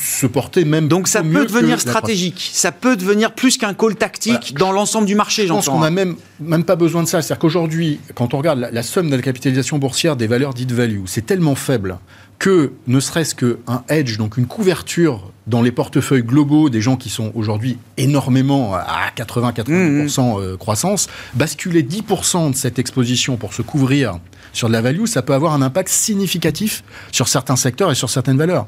se 0.00 0.26
porter 0.26 0.64
même. 0.64 0.88
Donc 0.88 1.08
ça 1.08 1.22
peut 1.22 1.46
devenir 1.46 1.80
stratégique, 1.80 2.50
ça 2.52 2.72
peut 2.72 2.96
devenir 2.96 3.34
plus 3.34 3.58
qu'un 3.58 3.74
call 3.74 3.96
tactique 3.96 4.54
dans 4.54 4.72
l'ensemble 4.72 5.06
du 5.06 5.14
marché. 5.14 5.46
Je 5.46 5.52
pense 5.52 5.68
qu'on 5.68 5.80
n'a 5.80 5.90
même, 5.90 6.16
même 6.40 6.64
pas 6.64 6.76
besoin 6.76 7.02
de 7.02 7.08
ça. 7.08 7.22
C'est-à-dire 7.22 7.40
qu'aujourd'hui, 7.40 8.00
quand 8.14 8.34
on 8.34 8.38
regarde 8.38 8.68
la, 8.70 8.82
somme 8.82 9.10
de 9.10 9.16
la 9.16 9.22
capitalisation 9.22 9.78
boursière 9.78 10.16
des 10.16 10.26
valeurs 10.26 10.54
dites 10.54 10.72
value, 10.72 11.02
c'est 11.06 11.26
tellement 11.26 11.54
faible 11.54 11.98
que 12.38 12.72
ne 12.86 13.00
serait-ce 13.00 13.34
qu'un 13.34 13.82
hedge, 13.88 14.16
donc 14.16 14.36
une 14.36 14.46
couverture 14.46 15.32
dans 15.46 15.62
les 15.62 15.72
portefeuilles 15.72 16.22
globaux 16.22 16.68
des 16.68 16.80
gens 16.80 16.96
qui 16.96 17.08
sont 17.08 17.32
aujourd'hui 17.34 17.78
énormément 17.96 18.74
à 18.74 19.10
80-80% 19.16 19.66
mmh. 19.66 20.40
euh, 20.40 20.56
croissance, 20.56 21.08
basculer 21.34 21.82
10% 21.82 22.52
de 22.52 22.56
cette 22.56 22.78
exposition 22.78 23.36
pour 23.36 23.54
se 23.54 23.62
couvrir 23.62 24.18
sur 24.52 24.68
de 24.68 24.72
la 24.72 24.80
value, 24.80 25.06
ça 25.06 25.22
peut 25.22 25.34
avoir 25.34 25.52
un 25.52 25.62
impact 25.62 25.88
significatif 25.88 26.84
sur 27.12 27.28
certains 27.28 27.56
secteurs 27.56 27.90
et 27.90 27.94
sur 27.94 28.10
certaines 28.10 28.38
valeurs. 28.38 28.66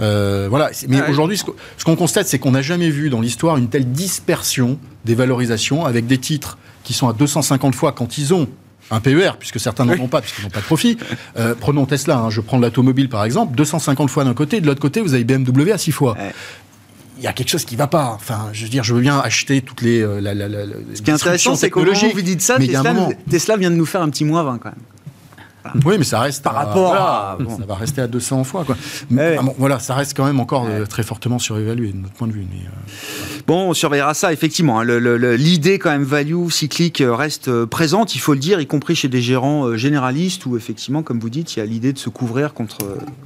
Euh, 0.00 0.46
voilà. 0.48 0.70
Mais 0.88 1.02
aujourd'hui, 1.08 1.38
ce 1.38 1.84
qu'on 1.84 1.96
constate, 1.96 2.26
c'est 2.26 2.38
qu'on 2.38 2.52
n'a 2.52 2.62
jamais 2.62 2.90
vu 2.90 3.10
dans 3.10 3.20
l'histoire 3.20 3.56
une 3.56 3.68
telle 3.68 3.90
dispersion 3.90 4.78
des 5.04 5.14
valorisations 5.14 5.84
avec 5.84 6.06
des 6.06 6.18
titres 6.18 6.58
qui 6.84 6.92
sont 6.92 7.08
à 7.08 7.12
250 7.12 7.74
fois 7.74 7.92
quand 7.92 8.18
ils 8.18 8.32
ont 8.32 8.48
un 8.90 9.00
PER, 9.00 9.32
puisque 9.38 9.60
certains 9.60 9.84
n'en 9.84 9.98
ont 9.98 10.08
pas, 10.08 10.20
puisqu'ils 10.20 10.44
n'ont 10.44 10.50
pas 10.50 10.60
de 10.60 10.64
profit. 10.64 10.98
Euh, 11.36 11.54
prenons 11.58 11.86
Tesla, 11.86 12.18
hein, 12.18 12.30
je 12.30 12.40
prends 12.40 12.58
l'automobile 12.58 13.08
par 13.08 13.24
exemple, 13.24 13.56
250 13.56 14.10
fois 14.10 14.24
d'un 14.24 14.34
côté, 14.34 14.60
de 14.60 14.66
l'autre 14.66 14.80
côté, 14.80 15.00
vous 15.00 15.14
avez 15.14 15.24
BMW 15.24 15.72
à 15.72 15.78
6 15.78 15.92
fois. 15.92 16.16
il 17.18 17.24
y 17.24 17.26
a 17.26 17.32
quelque 17.32 17.50
chose 17.50 17.64
qui 17.64 17.74
ne 17.74 17.78
va 17.78 17.86
pas. 17.86 18.12
Enfin, 18.14 18.48
je 18.52 18.64
veux 18.64 18.70
dire, 18.70 18.84
je 18.84 18.94
veux 18.94 19.00
bien 19.00 19.18
acheter 19.18 19.60
toutes 19.60 19.82
les. 19.82 20.00
Euh, 20.00 20.20
la, 20.20 20.32
Ce 20.94 21.02
qui 21.02 21.10
est 21.10 21.14
intéressant, 21.14 21.54
c'est 21.56 21.70
que 21.70 21.78
vous 21.80 22.22
dites 22.22 22.42
ça, 22.42 22.58
Tesla, 22.58 23.08
Tesla, 23.28 23.56
vient 23.56 23.70
de 23.70 23.76
nous 23.76 23.86
faire 23.86 24.02
un 24.02 24.10
petit 24.10 24.24
moins 24.24 24.42
20 24.42 24.58
quand 24.58 24.70
même. 24.70 24.78
Oui, 25.84 25.96
mais 25.98 26.04
ça 26.04 26.20
reste 26.20 26.42
par 26.42 26.54
rapport 26.54 26.94
à, 26.94 27.38
ça 27.58 27.66
va 27.66 27.74
rester 27.74 28.00
à 28.00 28.06
200 28.06 28.44
fois 28.44 28.64
quoi. 28.64 28.76
Mais, 29.10 29.36
bon, 29.36 29.54
voilà, 29.58 29.78
ça 29.78 29.94
reste 29.94 30.16
quand 30.16 30.24
même 30.24 30.40
encore 30.40 30.66
euh, 30.68 30.86
très 30.86 31.02
fortement 31.02 31.38
surévalué 31.38 31.92
de 31.92 31.98
notre 31.98 32.14
point 32.14 32.28
de 32.28 32.32
vue. 32.32 32.46
Mais, 32.50 32.66
euh, 32.66 33.40
Bon, 33.46 33.70
on 33.70 33.74
surveillera 33.74 34.14
ça 34.14 34.32
effectivement. 34.32 34.80
Hein. 34.80 34.84
L'idée 34.84 35.78
quand 35.78 35.90
même 35.90 36.04
value 36.04 36.48
cyclique 36.50 37.00
euh, 37.00 37.14
reste 37.14 37.64
présente, 37.64 38.14
il 38.14 38.18
faut 38.18 38.34
le 38.34 38.38
dire, 38.38 38.60
y 38.60 38.66
compris 38.66 38.94
chez 38.94 39.08
des 39.08 39.22
gérants 39.22 39.76
généralistes 39.76 40.44
où 40.46 40.56
effectivement, 40.56 41.02
comme 41.02 41.18
vous 41.18 41.30
dites, 41.30 41.56
il 41.56 41.60
y 41.60 41.62
a 41.62 41.66
l'idée 41.66 41.92
de 41.92 41.98
se 41.98 42.10
couvrir 42.10 42.54
contre 42.54 42.78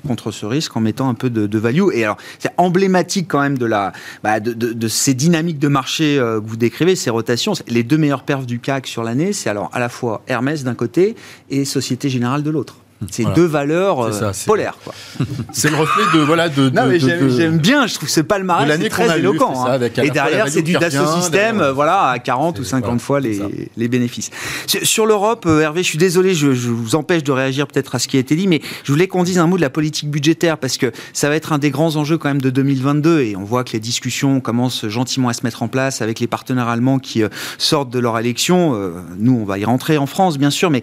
contre 0.06 0.30
ce 0.30 0.46
risque 0.46 0.76
en 0.76 0.80
mettant 0.80 1.08
un 1.08 1.14
peu 1.14 1.30
de, 1.30 1.58
value. 1.58 1.88
Et 1.92 2.04
alors, 2.04 2.16
c'est 2.38 2.52
emblématique 2.56 3.26
quand 3.28 3.40
même 3.40 3.58
de 3.58 3.66
la 3.66 3.92
bah, 4.22 4.40
de, 4.40 4.52
de, 4.52 4.88
ces 4.88 5.14
dynamiques 5.14 5.58
de 5.58 5.68
marché 5.68 6.16
que 6.18 6.40
vous 6.44 6.56
décrivez, 6.56 6.96
ces 6.96 7.10
rotations. 7.10 7.52
Les 7.68 7.82
deux 7.82 7.98
meilleures 7.98 8.24
perfs 8.24 8.46
du 8.46 8.58
CAC 8.58 8.86
sur 8.86 9.02
l'année, 9.02 9.32
c'est 9.32 9.50
alors 9.50 9.70
à 9.72 9.80
la 9.80 9.88
fois 9.88 10.22
Hermès 10.26 10.64
d'un 10.64 10.74
côté 10.74 11.16
et 11.50 11.64
Société 11.64 12.08
Générale 12.08 12.31
de 12.40 12.50
l'autre. 12.50 12.76
C'est 13.10 13.24
deux 13.34 13.46
valeurs 13.46 14.00
euh, 14.00 14.32
polaires. 14.46 14.76
C'est 15.52 15.70
le 15.70 15.76
reflet 15.76 16.04
de 16.14 16.20
voilà 16.20 16.48
de. 16.48 16.70
non 16.70 16.86
mais 16.86 16.98
j'aime 16.98 17.58
bien. 17.58 17.86
Je 17.86 17.94
trouve 17.94 18.08
que 18.08 18.12
c'est 18.12 18.22
pas 18.22 18.38
le 18.38 18.44
marais, 18.44 18.76
c'est 18.78 18.88
très 18.88 19.18
éloquent. 19.18 19.66
Hein. 19.66 19.78
Et 20.02 20.10
derrière, 20.10 20.48
c'est 20.48 20.62
du 20.62 20.72
Dassault 20.72 21.20
Système, 21.20 21.60
euh, 21.60 21.72
voilà, 21.72 22.08
à 22.08 22.18
40 22.18 22.58
ou 22.58 22.64
50 22.64 23.00
fois 23.00 23.20
les, 23.20 23.40
les, 23.76 23.88
bénéfices. 23.88 24.30
Sur, 24.66 25.06
l'Europe, 25.06 25.44
euh, 25.46 25.60
Hervé, 25.60 25.82
je 25.82 25.88
suis 25.88 25.98
désolé, 25.98 26.34
je, 26.34 26.48
vous 26.48 26.94
empêche 26.94 27.22
de 27.22 27.32
réagir 27.32 27.66
peut-être 27.66 27.94
à 27.94 27.98
ce 27.98 28.08
qui 28.08 28.16
a 28.16 28.20
été 28.20 28.36
dit, 28.36 28.46
mais 28.46 28.60
je 28.84 28.92
voulais 28.92 29.08
qu'on 29.08 29.22
dise 29.22 29.38
un 29.38 29.46
mot 29.46 29.56
de 29.56 29.62
la 29.62 29.70
politique 29.70 30.10
budgétaire 30.10 30.58
parce 30.58 30.78
que 30.78 30.92
ça 31.12 31.28
va 31.28 31.36
être 31.36 31.52
un 31.52 31.58
des 31.58 31.70
grands 31.70 31.96
enjeux 31.96 32.18
quand 32.18 32.28
même 32.28 32.40
de 32.40 32.50
2022 32.50 33.20
et 33.20 33.36
on 33.36 33.44
voit 33.44 33.64
que 33.64 33.72
les 33.72 33.80
discussions 33.80 34.40
commencent 34.40 34.86
gentiment 34.88 35.28
à 35.28 35.32
se 35.32 35.42
mettre 35.44 35.62
en 35.62 35.68
place 35.68 36.02
avec 36.02 36.20
les 36.20 36.26
partenaires 36.26 36.68
allemands 36.68 36.98
qui 36.98 37.22
sortent 37.58 37.90
de 37.90 37.98
leur 37.98 38.18
élection. 38.18 38.78
Nous, 39.18 39.38
on 39.40 39.44
va 39.44 39.58
y 39.58 39.64
rentrer 39.64 39.98
en 39.98 40.06
France, 40.06 40.38
bien 40.38 40.50
sûr, 40.50 40.70
mais 40.70 40.82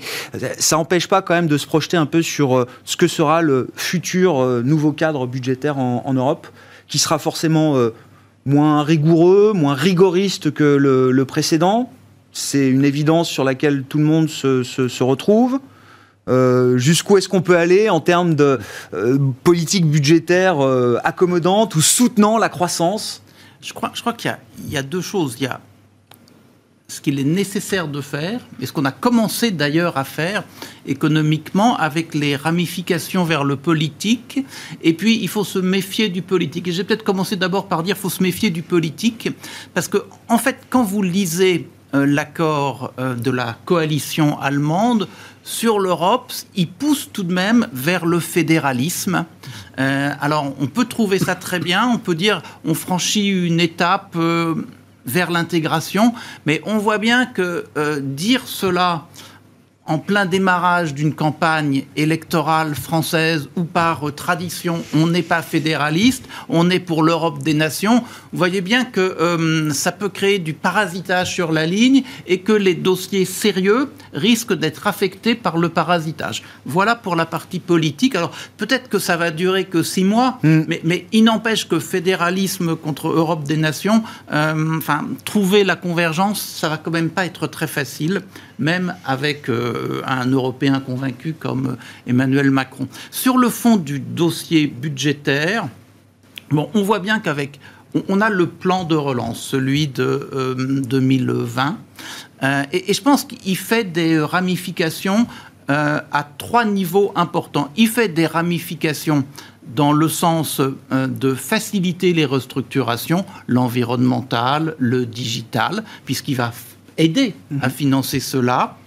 ça 0.57 0.77
n'empêche 0.77 1.07
pas 1.07 1.21
quand 1.21 1.33
même 1.33 1.47
de 1.47 1.57
se 1.57 1.65
projeter 1.65 1.97
un 1.97 2.05
peu 2.09 2.21
sur 2.21 2.57
euh, 2.57 2.67
ce 2.83 2.97
que 2.97 3.07
sera 3.07 3.41
le 3.41 3.69
futur 3.75 4.39
euh, 4.39 4.61
nouveau 4.61 4.91
cadre 4.91 5.27
budgétaire 5.27 5.77
en, 5.77 6.13
Europe, 6.13 6.47
qui 6.87 6.97
sera 6.97 7.19
forcément 7.19 7.77
euh, 7.77 7.93
moins 8.45 8.83
rigoureux, 8.83 9.53
moins 9.53 9.73
rigoriste 9.73 10.51
que 10.51 10.63
le, 10.63 11.25
précédent. 11.25 11.91
C'est 12.31 12.69
une 12.69 12.83
évidence 12.83 13.29
sur 13.29 13.43
laquelle 13.43 13.83
tout 13.83 13.97
le 13.97 14.03
monde 14.03 14.29
se, 14.29 15.03
retrouve. 15.03 15.59
jusqu'où 16.77 17.17
est-ce 17.17 17.29
qu'on 17.29 17.41
peut 17.41 17.57
aller 17.57 17.89
en 17.89 18.01
termes 18.01 18.35
de 18.35 18.59
politique 19.43 19.85
budgétaire 19.87 20.59
accommodante 21.03 21.75
ou 21.75 21.81
soutenant 21.81 22.37
la 22.37 22.49
croissance? 22.49 23.23
Je 23.61 23.73
crois, 23.73 23.91
je 23.93 24.01
crois 24.01 24.13
qu'il 24.13 24.35
y, 24.67 24.73
y, 24.73 24.77
a 24.77 24.83
deux 24.83 25.01
choses. 25.01 25.35
Il 25.39 25.43
y 25.43 25.47
a 25.47 25.59
ce 26.89 27.01
qu'il 27.01 27.19
est 27.19 27.23
nécessaire 27.23 27.87
de 27.87 28.01
faire, 28.01 28.41
et 28.59 28.65
ce 28.65 28.73
qu'on 28.73 28.83
a 28.83 28.91
commencé 28.91 29.51
d'ailleurs 29.51 29.97
à 29.97 30.03
faire 30.03 30.43
économiquement 30.87 31.77
avec 31.77 32.15
les 32.15 32.35
ramifications 32.35 33.23
vers 33.23 33.43
le 33.43 33.55
politique. 33.55 34.43
Et 34.81 34.93
puis, 34.93 35.19
il 35.21 35.27
faut 35.27 35.43
se 35.43 35.59
méfier 35.59 36.09
du 36.09 36.23
politique. 36.23 36.67
Et 36.67 36.71
j'ai 36.71 36.83
peut-être 36.83 37.03
commencé 37.03 37.35
d'abord 37.35 37.67
par 37.67 37.83
dire 37.83 37.95
qu'il 37.95 38.01
faut 38.01 38.09
se 38.09 38.23
méfier 38.23 38.49
du 38.49 38.63
politique, 38.63 39.29
parce 39.73 39.87
que, 39.87 39.99
en 40.27 40.39
fait, 40.39 40.57
quand 40.69 40.83
vous 40.83 41.03
lisez 41.03 41.69
euh, 41.93 42.07
l'accord 42.07 42.91
euh, 42.99 43.13
de 43.13 43.29
la 43.29 43.55
coalition 43.65 44.39
allemande, 44.39 45.07
sur 45.43 45.79
l'Europe, 45.79 46.31
il 46.55 46.67
pousse 46.67 47.09
tout 47.11 47.23
de 47.23 47.33
même 47.33 47.67
vers 47.71 48.05
le 48.05 48.19
fédéralisme. 48.19 49.25
Euh, 49.79 50.11
alors, 50.19 50.53
on 50.59 50.67
peut 50.67 50.85
trouver 50.85 51.17
ça 51.17 51.35
très 51.35 51.59
bien, 51.59 51.87
on 51.87 51.97
peut 51.97 52.13
dire 52.13 52.41
on 52.65 52.73
franchit 52.73 53.29
une 53.29 53.59
étape 53.59 54.15
vers 55.05 55.31
l'intégration, 55.31 56.13
mais 56.45 56.61
on 56.65 56.77
voit 56.77 56.97
bien 56.97 57.25
que 57.25 57.65
euh, 57.77 57.99
dire 58.01 58.43
cela 58.45 59.07
en 59.89 59.97
plein 59.97 60.27
démarrage 60.27 60.93
d'une 60.93 61.15
campagne 61.15 61.85
électorale 61.95 62.75
française 62.75 63.49
où 63.55 63.63
par 63.63 64.13
tradition 64.15 64.83
on 64.93 65.07
n'est 65.07 65.23
pas 65.23 65.41
fédéraliste, 65.41 66.29
on 66.47 66.69
est 66.69 66.79
pour 66.79 67.01
l'Europe 67.01 67.41
des 67.41 67.55
nations, 67.55 68.03
vous 68.31 68.37
voyez 68.37 68.61
bien 68.61 68.85
que 68.85 69.01
euh, 69.01 69.73
ça 69.73 69.91
peut 69.91 70.09
créer 70.09 70.37
du 70.37 70.53
parasitage 70.53 71.33
sur 71.33 71.51
la 71.51 71.65
ligne 71.65 72.03
et 72.27 72.41
que 72.41 72.53
les 72.53 72.75
dossiers 72.75 73.25
sérieux 73.25 73.89
risquent 74.13 74.53
d'être 74.53 74.87
affectés 74.87 75.35
par 75.35 75.57
le 75.57 75.69
parasitage. 75.69 76.43
Voilà 76.65 76.95
pour 76.95 77.15
la 77.15 77.25
partie 77.25 77.59
politique. 77.59 78.15
Alors 78.15 78.31
peut-être 78.57 78.89
que 78.89 78.99
ça 78.99 79.17
va 79.17 79.31
durer 79.31 79.65
que 79.65 79.83
six 79.83 80.03
mois, 80.03 80.39
mm. 80.43 80.61
mais, 80.83 81.05
il 81.11 81.23
n'empêche 81.23 81.67
que 81.67 81.79
fédéralisme 81.79 82.75
contre 82.75 83.09
Europe 83.09 83.43
des 83.43 83.57
nations, 83.57 84.03
euh, 84.31 84.77
enfin 84.77 85.07
trouver 85.25 85.63
la 85.63 85.75
convergence, 85.75 86.41
ça 86.41 86.69
va 86.69 86.77
quand 86.77 86.91
même 86.91 87.09
pas 87.09 87.25
être 87.25 87.47
très 87.47 87.67
facile, 87.67 88.21
même 88.57 88.95
avec 89.05 89.49
euh, 89.49 90.01
un 90.05 90.25
Européen 90.27 90.79
convaincu 90.79 91.33
comme 91.33 91.77
Emmanuel 92.07 92.51
Macron. 92.51 92.87
Sur 93.11 93.37
le 93.37 93.49
fond 93.49 93.77
du 93.77 93.99
dossier 93.99 94.67
budgétaire, 94.67 95.67
bon, 96.51 96.69
on 96.73 96.83
voit 96.83 96.99
bien 96.99 97.19
qu'avec 97.19 97.59
on 98.07 98.21
a 98.21 98.29
le 98.29 98.47
plan 98.47 98.83
de 98.83 98.95
relance, 98.95 99.39
celui 99.39 99.87
de 99.87 100.55
2020, 100.87 101.67
euh, 101.67 102.45
euh, 102.45 102.63
et, 102.71 102.93
je 102.93 103.01
pense 103.01 103.25
qu'il 103.25 103.57
fait 103.57 103.83
des 103.83 104.19
ramifications 104.19 105.27
à 105.71 106.27
trois 106.39 106.65
niveaux 106.65 107.11
importants. 107.15 107.69
Il 107.77 107.89
fait 107.89 108.07
des 108.07 108.25
ramifications 108.25 109.23
dans 109.75 109.91
le 109.91 110.09
sens 110.09 110.61
de 110.91 111.35
faciliter 111.35 112.11
les 112.11 112.25
restructurations, 112.25 113.23
l'environnemental, 113.45 114.75
le 114.79 115.05
digital, 115.05 115.83
puisqu'il 116.05 116.37
va 116.37 116.53
aider 116.97 117.35
à 117.61 117.67
mhm. 117.67 117.71
financer 117.71 118.19
cela 118.19 118.79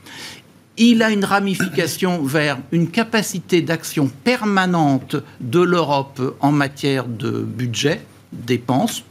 il 0.77 1.03
a 1.03 1.11
une 1.11 1.25
ramification 1.25 2.23
vers 2.25 2.59
une 2.73 2.89
capacité 2.89 3.63
d'action 3.63 4.11
permanente 4.25 5.17
de 5.41 5.61
l'Europe 5.61 6.37
en 6.41 6.53
matière 6.53 7.07
de 7.07 7.31
budget, 7.31 8.01
dépenses, 8.33 9.05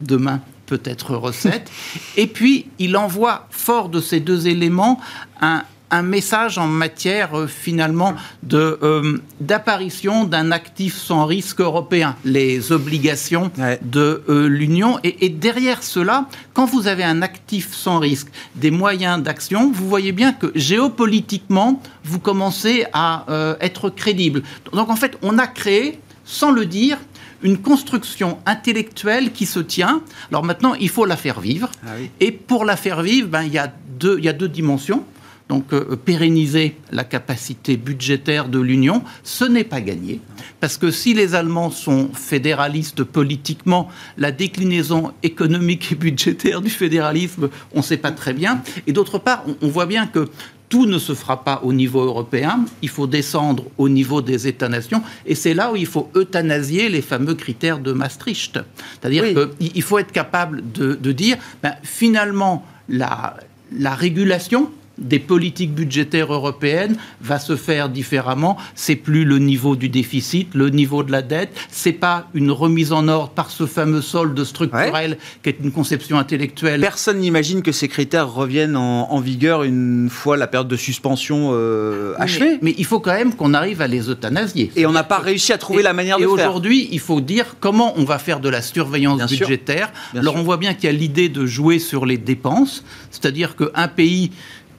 demain 0.00 0.40
peut-être 0.66 1.14
recettes, 1.14 1.70
et 2.16 2.26
puis 2.26 2.66
il 2.78 2.96
envoie, 2.96 3.46
fort 3.50 3.88
de 3.88 4.00
ces 4.00 4.20
deux 4.20 4.48
éléments, 4.48 4.98
un, 5.40 5.62
un 5.94 6.02
message 6.02 6.58
en 6.58 6.66
matière 6.66 7.38
euh, 7.38 7.46
finalement 7.46 8.14
de 8.42 8.78
euh, 8.82 9.18
d'apparition 9.40 10.24
d'un 10.24 10.50
actif 10.50 10.96
sans 10.96 11.24
risque 11.24 11.60
européen, 11.60 12.16
les 12.24 12.72
obligations 12.72 13.50
de 13.82 14.22
euh, 14.28 14.48
l'Union. 14.48 14.98
Et, 15.04 15.28
derrière 15.28 15.82
cela, 15.82 16.26
quand 16.52 16.66
vous 16.66 16.88
avez 16.88 17.04
un 17.04 17.22
actif 17.22 17.72
sans 17.72 17.98
risque, 17.98 18.28
des 18.56 18.72
moyens 18.72 19.22
d'action, 19.22 19.70
vous 19.72 19.88
voyez 19.88 20.12
bien 20.12 20.32
que 20.32 20.50
géopolitiquement, 20.54 21.80
vous 22.04 22.18
commencez 22.18 22.86
à 22.92 23.26
être 23.60 23.90
crédible. 23.90 24.42
Donc 24.72 24.90
en 24.90 24.96
fait, 24.96 25.16
on 25.22 25.38
a 25.38 25.46
créé, 25.46 25.98
sans 26.24 26.50
le 26.50 26.66
dire, 26.66 26.98
une 27.44 27.58
construction 27.58 28.38
intellectuelle 28.46 29.30
qui 29.30 29.46
se 29.46 29.60
tient. 29.60 30.02
Alors 30.30 30.42
maintenant, 30.42 30.74
il 30.74 30.88
faut 30.88 31.04
la 31.04 31.16
faire 31.16 31.40
vivre. 31.40 31.70
Ah 31.86 31.90
et 32.18 32.32
pour 32.32 32.64
la 32.64 32.76
faire 32.76 33.02
vivre, 33.02 33.28
ben, 33.28 33.42
il, 33.42 33.52
y 33.52 33.58
a 33.58 33.72
deux, 34.00 34.18
il 34.18 34.24
y 34.24 34.28
a 34.28 34.32
deux 34.32 34.48
dimensions. 34.48 35.04
Donc 35.50 35.74
euh, 35.74 35.96
pérenniser 35.96 36.74
la 36.90 37.04
capacité 37.04 37.76
budgétaire 37.76 38.48
de 38.48 38.58
l'Union, 38.58 39.04
ce 39.24 39.44
n'est 39.44 39.64
pas 39.64 39.82
gagné. 39.82 40.20
Parce 40.58 40.78
que 40.78 40.90
si 40.90 41.12
les 41.12 41.34
Allemands 41.34 41.70
sont 41.70 42.08
fédéralistes 42.14 43.04
politiquement, 43.04 43.90
la 44.16 44.32
déclinaison 44.32 45.12
économique 45.22 45.92
et 45.92 45.96
budgétaire 45.96 46.62
du 46.62 46.70
fédéralisme, 46.70 47.50
on 47.74 47.78
ne 47.78 47.82
sait 47.82 47.98
pas 47.98 48.10
très 48.10 48.32
bien. 48.32 48.62
Et 48.86 48.92
d'autre 48.94 49.18
part, 49.18 49.44
on, 49.60 49.68
voit 49.68 49.84
bien 49.84 50.06
que 50.06 50.30
tout 50.74 50.86
ne 50.86 50.98
se 50.98 51.14
fera 51.14 51.44
pas 51.44 51.60
au 51.62 51.72
niveau 51.72 52.02
européen, 52.02 52.64
il 52.82 52.88
faut 52.88 53.06
descendre 53.06 53.66
au 53.78 53.88
niveau 53.88 54.20
des 54.20 54.48
États-nations, 54.48 55.02
et 55.24 55.36
c'est 55.36 55.54
là 55.54 55.70
où 55.70 55.76
il 55.76 55.86
faut 55.86 56.10
euthanasier 56.16 56.88
les 56.88 57.00
fameux 57.00 57.36
critères 57.36 57.78
de 57.78 57.92
Maastricht. 57.92 58.58
C'est-à-dire 59.00 59.22
qu'il 59.56 59.82
faut 59.82 60.00
être 60.00 60.10
capable 60.10 60.64
de, 60.72 61.12
dire, 61.12 61.36
ben, 61.62 61.74
finalement, 61.84 62.66
la, 62.88 63.36
la 63.70 63.94
régulation, 63.94 64.68
des 64.98 65.18
politiques 65.18 65.74
budgétaires 65.74 66.32
européennes 66.32 66.96
va 67.20 67.38
se 67.38 67.56
faire 67.56 67.88
différemment. 67.88 68.56
C'est 68.74 68.96
plus 68.96 69.24
le 69.24 69.38
niveau 69.38 69.76
du 69.76 69.88
déficit, 69.88 70.54
le 70.54 70.70
niveau 70.70 71.02
de 71.02 71.12
la 71.12 71.22
dette. 71.22 71.50
C'est 71.70 71.92
pas 71.92 72.28
une 72.34 72.50
remise 72.50 72.92
en 72.92 73.08
ordre 73.08 73.30
par 73.30 73.50
ce 73.50 73.66
fameux 73.66 74.02
solde 74.02 74.42
structurel 74.44 75.18
qui 75.42 75.48
est 75.48 75.56
une 75.62 75.72
conception 75.72 76.18
intellectuelle. 76.18 76.80
Personne 76.80 77.18
n'imagine 77.18 77.62
que 77.62 77.72
ces 77.72 77.88
critères 77.88 78.32
reviennent 78.32 78.76
en, 78.76 79.20
vigueur 79.24 79.62
une 79.62 80.10
fois 80.10 80.36
la 80.36 80.46
période 80.46 80.68
de 80.68 80.76
suspension 80.76 81.50
euh, 81.52 82.14
achevée. 82.18 82.58
Mais, 82.60 82.74
il 82.76 82.84
faut 82.84 83.00
quand 83.00 83.14
même 83.14 83.34
qu'on 83.34 83.54
arrive 83.54 83.80
à 83.80 83.86
les 83.86 84.10
euthanasier. 84.10 84.70
Et 84.76 84.84
on 84.86 84.92
n'a 84.92 85.04
pas 85.04 85.18
réussi 85.18 85.52
à 85.52 85.58
trouver 85.58 85.82
la 85.82 85.92
manière 85.92 86.18
de 86.18 86.24
faire. 86.24 86.30
Et 86.30 86.40
aujourd'hui, 86.40 86.88
il 86.92 87.00
faut 87.00 87.20
dire 87.20 87.56
comment 87.60 87.94
on 87.96 88.04
va 88.04 88.18
faire 88.18 88.40
de 88.40 88.48
la 88.48 88.60
surveillance 88.60 89.24
budgétaire. 89.30 89.92
Alors 90.14 90.36
on 90.36 90.42
voit 90.42 90.58
bien 90.58 90.74
qu'il 90.74 90.84
y 90.84 90.88
a 90.88 90.96
l'idée 90.96 91.28
de 91.28 91.46
jouer 91.46 91.78
sur 91.78 92.06
les 92.06 92.18
dépenses, 92.18 92.84
c'est-à-dire 93.10 93.56
qu'un 93.56 93.88
pays 93.88 94.30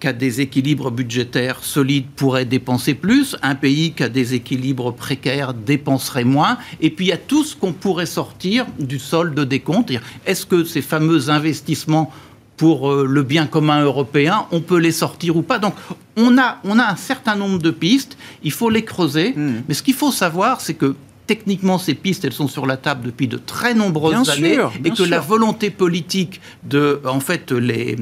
qui 0.06 0.10
a 0.10 0.14
des 0.14 0.40
équilibres 0.40 0.92
budgétaires 0.92 1.64
solides 1.64 2.06
pourrait 2.16 2.46
dépenser 2.46 2.94
plus, 2.94 3.36
un 3.42 3.56
pays 3.56 3.92
qui 3.92 4.04
a 4.04 4.10
des 4.10 4.36
équilibres 4.36 4.94
précaires 4.94 5.56
dépenserait 5.56 6.24
moins, 6.24 6.60
et 6.80 6.92
puis 6.92 7.06
il 7.06 7.10
y 7.10 7.12
a 7.12 7.18
tout 7.18 7.44
ce 7.44 7.56
qu'on 7.56 7.74
pourrait 7.74 8.06
sortir 8.06 8.68
du 8.78 9.00
solde 9.00 9.40
des 9.40 9.62
comptes. 9.62 9.92
Est-ce 10.28 10.46
que 10.46 10.64
ces 10.64 10.84
fameux 10.84 11.32
investissements 11.32 12.14
pour 12.56 12.92
euh, 12.92 13.08
le 13.10 13.24
bien 13.24 13.48
commun 13.48 13.82
européen, 13.82 14.46
on 14.52 14.62
peut 14.62 14.78
les 14.78 14.92
sortir 14.92 15.38
ou 15.38 15.42
pas? 15.42 15.58
Donc 15.58 15.74
on 16.18 16.38
a, 16.38 16.60
on 16.64 16.78
a 16.78 16.86
un 16.86 16.98
certain 16.98 17.36
nombre 17.36 17.58
de 17.58 17.72
pistes, 17.72 18.16
il 18.44 18.52
faut 18.52 18.70
les 18.70 18.84
creuser, 18.84 19.34
hmm. 19.36 19.64
mais 19.68 19.74
ce 19.74 19.82
qu'il 19.82 19.96
faut 19.96 20.12
savoir, 20.12 20.62
c'est 20.62 20.76
que 20.76 20.96
techniquement, 21.26 21.80
ces 21.80 21.96
pistes, 21.96 22.26
elles 22.26 22.34
sont 22.34 22.48
sur 22.48 22.68
la 22.68 22.78
table 22.78 23.08
depuis 23.08 23.28
de 23.28 23.38
très 23.38 23.74
nombreuses 23.74 24.30
années, 24.30 24.60
et 24.84 24.92
que 24.92 25.02
la 25.02 25.20
volonté 25.20 25.72
politique 25.72 26.42
de, 26.64 27.02
en 27.06 27.20
fait, 27.20 27.52
les, 27.52 27.98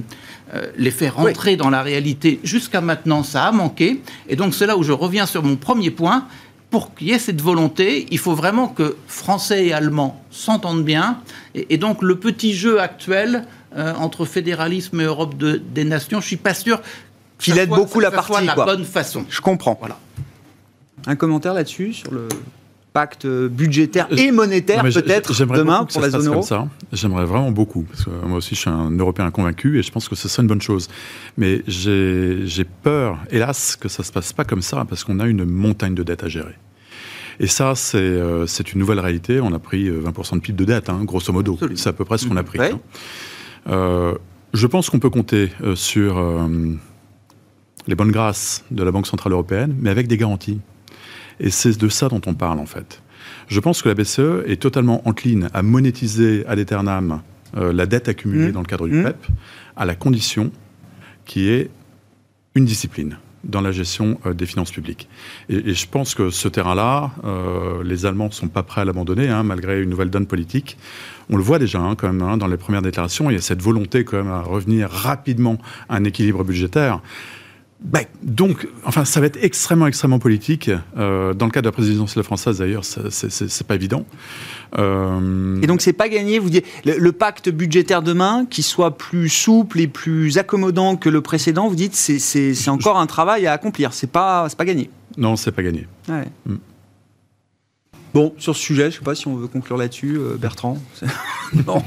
euh, 0.53 0.67
les 0.77 0.91
faire 0.91 1.15
rentrer 1.15 1.55
dans 1.55 1.69
la 1.69 1.81
réalité. 1.81 2.39
Jusqu'à 2.43 2.79
maintenant, 2.79 3.23
ça 3.23 3.45
a 3.45 3.51
manqué. 3.51 4.01
Et 4.29 4.35
donc, 4.35 4.53
c'est 4.53 4.67
là 4.67 4.77
où 4.77 4.83
je 4.83 4.91
reviens 4.91 5.25
sur 5.25 5.41
mon 5.41 5.55
premier 5.55 5.89
point. 5.89 6.27
Pour 6.69 6.93
qu'il 6.93 7.07
y 7.07 7.11
ait 7.11 7.19
cette 7.19 7.41
volonté, 7.41 8.05
il 8.11 8.17
faut 8.19 8.35
vraiment 8.35 8.67
que 8.67 8.95
Français 9.07 9.67
et 9.67 9.73
Allemands 9.73 10.21
s'entendent 10.31 10.83
bien. 10.83 11.19
Et, 11.55 11.77
donc, 11.77 12.01
le 12.01 12.19
petit 12.19 12.53
jeu 12.53 12.81
actuel 12.81 13.45
euh, 13.75 13.93
entre 13.95 14.25
fédéralisme 14.25 14.99
et 15.01 15.05
Europe 15.05 15.35
des 15.37 15.83
nations, 15.83 16.21
je 16.21 16.27
suis 16.27 16.37
pas 16.37 16.53
sûr 16.53 16.81
qu'il 17.39 17.57
aide 17.57 17.69
beaucoup 17.69 17.99
la 17.99 18.11
partie. 18.11 18.45
la 18.45 18.55
bonne 18.55 18.85
façon. 18.85 19.25
Je 19.29 19.41
comprends. 19.41 19.77
Voilà. 19.79 19.97
Un 21.07 21.15
commentaire 21.15 21.53
là-dessus 21.53 21.93
sur 21.93 22.11
le 22.11 22.27
pacte 22.93 23.27
budgétaire 23.27 24.07
et 24.11 24.31
monétaire 24.31 24.83
peut-être 24.83 25.33
demain 25.45 25.85
pour 25.85 26.01
la 26.01 26.09
zone 26.11 26.27
euro 26.27 26.45
J'aimerais 26.91 27.25
vraiment 27.25 27.51
beaucoup, 27.51 27.83
parce 27.83 28.05
que 28.05 28.09
moi 28.25 28.37
aussi 28.37 28.55
je 28.55 28.61
suis 28.61 28.69
un 28.69 28.91
Européen 28.91 29.29
convaincu 29.31 29.79
et 29.79 29.83
je 29.83 29.91
pense 29.91 30.07
que 30.07 30.15
ce 30.15 30.29
serait 30.29 30.43
une 30.43 30.47
bonne 30.47 30.61
chose. 30.61 30.87
Mais 31.37 31.63
j'ai 31.67 32.65
peur, 32.83 33.17
hélas, 33.31 33.75
que 33.75 33.89
ça 33.89 34.03
ne 34.03 34.05
se 34.05 34.11
passe 34.11 34.31
pas 34.31 34.45
comme 34.45 34.61
ça, 34.61 34.85
parce 34.87 35.03
qu'on 35.03 35.19
a 35.19 35.25
une 35.25 35.45
montagne 35.45 35.95
de 35.95 36.03
dettes 36.03 36.23
à 36.23 36.29
gérer. 36.29 36.55
Et 37.39 37.47
ça, 37.47 37.73
c'est 37.75 37.97
euh, 37.97 38.45
une 38.45 38.79
nouvelle 38.79 38.99
réalité. 38.99 39.41
On 39.41 39.53
a 39.53 39.59
pris 39.59 39.89
20% 39.89 39.89
euh, 39.89 40.35
de 40.35 40.41
PIB 40.41 40.57
de 40.57 40.65
dette, 40.65 40.89
hein, 40.89 41.03
grosso 41.03 41.33
modo. 41.33 41.57
C'est 41.75 41.89
à 41.89 41.93
peu 41.93 42.05
près 42.05 42.17
ce 42.17 42.27
qu'on 42.27 42.37
a 42.37 42.43
pris. 42.43 42.59
Hein. 42.59 42.79
Euh, 43.69 44.13
je 44.53 44.67
pense 44.67 44.89
qu'on 44.89 44.99
peut 44.99 45.09
compter 45.09 45.51
sur 45.73 46.47
les 47.87 47.95
bonnes 47.95 48.11
grâces 48.11 48.63
de 48.69 48.83
la 48.83 48.91
Banque 48.91 49.07
Centrale 49.07 49.33
Européenne, 49.33 49.75
mais 49.79 49.89
avec 49.89 50.07
des 50.07 50.17
garanties. 50.17 50.59
Et 51.43 51.51
c'est 51.51 51.77
de 51.77 51.89
ça 51.89 52.09
dont 52.09 52.21
on 52.25 52.33
parle 52.33 52.59
en 52.59 52.65
fait. 52.65 53.03
Je 53.47 53.59
pense 53.59 53.81
que 53.83 53.89
la 53.89 53.95
BCE 53.95 54.47
est 54.47 54.59
totalement 54.61 55.07
encline 55.07 55.49
à 55.53 55.61
monétiser 55.61 56.45
à 56.47 56.55
l'éternam 56.55 57.21
euh, 57.55 57.71
la 57.71 57.85
dette 57.85 58.07
accumulée 58.07 58.47
mmh. 58.47 58.53
dans 58.53 58.61
le 58.61 58.65
cadre 58.65 58.87
du 58.87 58.95
mmh. 58.95 59.03
PEP, 59.03 59.27
à 59.75 59.85
la 59.85 59.93
condition 59.93 60.51
qui 61.25 61.49
est 61.49 61.69
une 62.55 62.65
discipline. 62.65 63.17
dans 63.43 63.59
la 63.59 63.73
gestion 63.73 64.19
des 64.33 64.45
finances 64.45 64.71
publiques. 64.71 65.09
Et, 65.49 65.73
je 65.73 65.87
pense 65.87 66.15
que 66.15 66.29
ce 66.29 66.47
terrain-là, 66.47 67.11
les 67.83 68.05
Allemands 68.05 68.27
ne 68.27 68.31
sont 68.31 68.47
pas 68.47 68.63
prêts 68.63 68.81
à 68.81 68.85
l'abandonner, 68.85 69.27
hein, 69.27 69.43
malgré 69.43 69.81
une 69.81 69.89
nouvelle 69.89 70.09
donne 70.09 70.27
politique. 70.27 70.77
On 71.29 71.35
le 71.35 71.43
voit 71.43 71.59
déjà 71.59 71.79
hein, 71.79 71.95
quand 71.95 72.07
même 72.07 72.21
hein, 72.21 72.37
dans 72.37 72.47
les 72.47 72.55
premières 72.55 72.81
déclarations, 72.81 73.29
il 73.29 73.33
y 73.33 73.37
a 73.37 73.41
cette 73.41 73.61
volonté 73.61 74.05
quand 74.05 74.15
même 74.15 74.31
à 74.31 74.41
revenir 74.41 74.89
rapidement 74.89 75.57
à 75.89 75.97
un 75.97 76.05
équilibre 76.05 76.45
budgétaire. 76.45 77.01
Bah, 77.83 77.99
donc, 78.21 78.67
enfin, 78.85 79.03
ça 79.03 79.19
va 79.19 79.25
être 79.25 79.37
extrêmement, 79.41 79.87
extrêmement 79.87 80.19
politique. 80.19 80.71
Euh, 80.97 81.33
dans 81.33 81.45
le 81.45 81.51
cas 81.51 81.59
de 81.59 81.65
la 81.65 81.73
présidentielle 81.73 82.23
française, 82.23 82.59
d'ailleurs, 82.59 82.85
c'est 82.85 83.67
pas 83.67 83.75
évident. 83.75 84.05
Euh... 84.77 85.61
Et 85.61 85.67
donc, 85.67 85.81
c'est 85.81 85.93
pas 85.93 86.07
gagné. 86.07 86.39
Vous 86.39 86.49
dites 86.49 86.65
le, 86.85 87.11
pacte 87.11 87.49
budgétaire 87.49 88.01
demain, 88.01 88.45
qui 88.49 88.63
soit 88.63 88.97
plus 88.97 89.27
souple 89.27 89.81
et 89.81 89.87
plus 89.87 90.37
accommodant 90.37 90.95
que 90.95 91.09
le 91.09 91.21
précédent, 91.21 91.67
vous 91.67 91.75
dites 91.75 91.93
c'est 91.93 92.69
encore 92.69 92.97
un 92.97 93.07
travail 93.07 93.47
à 93.47 93.51
accomplir. 93.51 93.93
C'est 93.93 94.09
pas, 94.09 94.47
pas 94.57 94.65
gagné. 94.65 94.89
Non, 95.17 95.35
c'est 95.35 95.51
pas 95.51 95.61
gagné. 95.61 95.85
Ouais. 96.07 96.25
Mm. 96.45 96.55
Bon, 98.13 98.33
sur 98.37 98.55
ce 98.55 98.61
sujet, 98.61 98.83
je 98.83 98.97
ne 98.97 98.99
sais 98.99 99.05
pas 99.05 99.15
si 99.15 99.27
on 99.27 99.35
veut 99.35 99.47
conclure 99.47 99.75
là-dessus, 99.75 100.17
euh, 100.17 100.35
Bertrand. 100.37 100.77
non, 101.67 101.83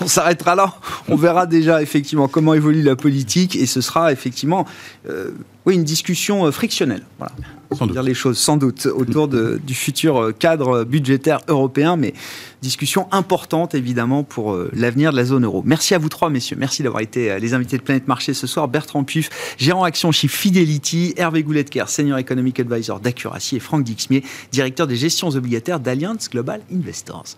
on 0.00 0.06
s'arrêtera 0.06 0.54
là. 0.54 0.74
On 1.08 1.16
verra 1.16 1.46
déjà 1.46 1.82
effectivement 1.82 2.28
comment 2.28 2.54
évolue 2.54 2.82
la 2.82 2.94
politique 2.94 3.56
et 3.56 3.66
ce 3.66 3.80
sera 3.80 4.12
effectivement 4.12 4.64
euh, 5.08 5.32
oui, 5.64 5.74
une 5.74 5.84
discussion 5.84 6.46
euh, 6.46 6.52
frictionnelle. 6.52 7.02
Voilà. 7.18 7.34
Sans 7.72 7.86
dire 7.86 8.02
les 8.02 8.14
choses, 8.14 8.38
sans 8.38 8.56
doute, 8.56 8.86
autour 8.86 9.28
de, 9.28 9.60
du 9.64 9.74
futur 9.74 10.22
euh, 10.22 10.32
cadre 10.32 10.84
budgétaire 10.84 11.40
européen, 11.48 11.96
mais 11.96 12.14
discussion 12.62 13.08
importante 13.12 13.74
évidemment 13.74 14.22
pour 14.24 14.52
euh, 14.52 14.70
l'avenir 14.72 15.12
de 15.12 15.16
la 15.16 15.24
zone 15.24 15.44
euro. 15.44 15.62
Merci 15.64 15.94
à 15.94 15.98
vous 15.98 16.08
trois, 16.08 16.30
messieurs. 16.30 16.56
Merci 16.58 16.82
d'avoir 16.82 17.02
été 17.02 17.38
les 17.38 17.54
invités 17.54 17.76
de 17.76 17.82
Planète 17.82 18.08
Marché 18.08 18.34
ce 18.34 18.46
soir. 18.46 18.68
Bertrand 18.68 19.04
Puif, 19.04 19.30
gérant 19.58 19.84
action 19.84 20.12
chez 20.12 20.28
Fidelity, 20.28 21.14
Hervé 21.16 21.42
Gouletker, 21.42 21.84
senior 21.88 22.18
economic 22.18 22.60
advisor 22.60 23.00
d'Accuracy 23.00 23.56
et 23.56 23.60
Franck 23.60 23.84
Dixmier, 23.84 24.22
directeur 24.52 24.86
des 24.86 24.96
gestions 24.96 25.28
obligataires 25.28 25.80
d'Allianz 25.80 26.28
Global 26.30 26.60
Investors. 26.72 27.36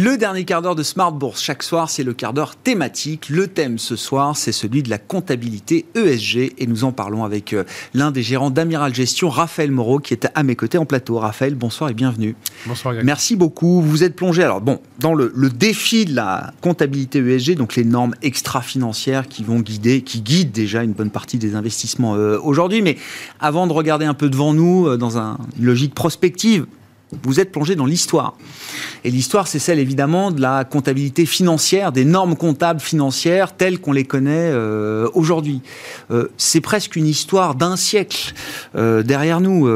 Le 0.00 0.16
dernier 0.16 0.44
quart 0.44 0.62
d'heure 0.62 0.76
de 0.76 0.84
Smart 0.84 1.10
Bourse 1.10 1.42
chaque 1.42 1.64
soir, 1.64 1.90
c'est 1.90 2.04
le 2.04 2.14
quart 2.14 2.32
d'heure 2.32 2.54
thématique. 2.54 3.28
Le 3.30 3.48
thème 3.48 3.78
ce 3.78 3.96
soir, 3.96 4.36
c'est 4.36 4.52
celui 4.52 4.84
de 4.84 4.90
la 4.90 4.98
comptabilité 4.98 5.86
ESG 5.96 6.52
et 6.56 6.68
nous 6.68 6.84
en 6.84 6.92
parlons 6.92 7.24
avec 7.24 7.52
euh, 7.52 7.64
l'un 7.94 8.12
des 8.12 8.22
gérants 8.22 8.50
d'Amiral 8.50 8.94
Gestion, 8.94 9.28
Raphaël 9.28 9.72
Moreau, 9.72 9.98
qui 9.98 10.14
est 10.14 10.28
à 10.36 10.44
mes 10.44 10.54
côtés 10.54 10.78
en 10.78 10.84
plateau. 10.84 11.18
Raphaël, 11.18 11.56
bonsoir 11.56 11.90
et 11.90 11.94
bienvenue. 11.94 12.36
Bonsoir. 12.64 12.94
Merci 13.02 13.34
beaucoup. 13.34 13.82
Vous 13.82 14.04
êtes 14.04 14.14
plongé 14.14 14.44
alors 14.44 14.60
bon 14.60 14.80
dans 15.00 15.14
le, 15.14 15.32
défi 15.50 16.04
de 16.04 16.14
la 16.14 16.52
comptabilité 16.60 17.18
ESG, 17.18 17.56
donc 17.56 17.74
les 17.74 17.82
normes 17.82 18.14
extra-financières 18.22 19.26
qui 19.26 19.42
vont 19.42 19.58
guider, 19.58 20.02
qui 20.02 20.20
guident 20.20 20.52
déjà 20.52 20.84
une 20.84 20.92
bonne 20.92 21.10
partie 21.10 21.38
des 21.38 21.56
investissements 21.56 22.14
euh, 22.14 22.38
aujourd'hui. 22.40 22.82
Mais 22.82 22.98
avant 23.40 23.66
de 23.66 23.72
regarder 23.72 24.04
un 24.04 24.14
peu 24.14 24.30
devant 24.30 24.54
nous 24.54 24.86
euh, 24.86 24.96
dans 24.96 25.18
une 25.18 25.36
logique 25.60 25.96
prospective, 25.96 26.66
vous 27.22 27.40
êtes 27.40 27.52
plongé 27.52 27.74
dans 27.74 27.86
l'histoire. 27.86 28.34
Et 29.04 29.10
l'histoire, 29.10 29.46
c'est 29.46 29.58
celle 29.58 29.78
évidemment 29.78 30.30
de 30.30 30.40
la 30.40 30.64
comptabilité 30.64 31.26
financière, 31.26 31.92
des 31.92 32.04
normes 32.04 32.36
comptables 32.36 32.80
financières 32.80 33.56
telles 33.56 33.80
qu'on 33.80 33.92
les 33.92 34.04
connaît 34.04 34.50
euh, 34.52 35.08
aujourd'hui. 35.14 35.62
Euh, 36.10 36.28
c'est 36.36 36.60
presque 36.60 36.96
une 36.96 37.06
histoire 37.06 37.54
d'un 37.54 37.76
siècle 37.76 38.34
euh, 38.76 39.02
derrière 39.02 39.40
nous, 39.40 39.68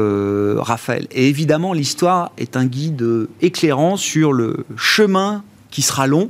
Raphaël. 0.61 1.07
Et 1.11 1.29
évidemment, 1.29 1.73
l'histoire 1.73 2.31
est 2.37 2.57
un 2.57 2.65
guide 2.65 3.27
éclairant 3.41 3.97
sur 3.97 4.33
le 4.33 4.65
chemin 4.75 5.43
qui 5.73 5.81
sera 5.81 6.05
long 6.05 6.29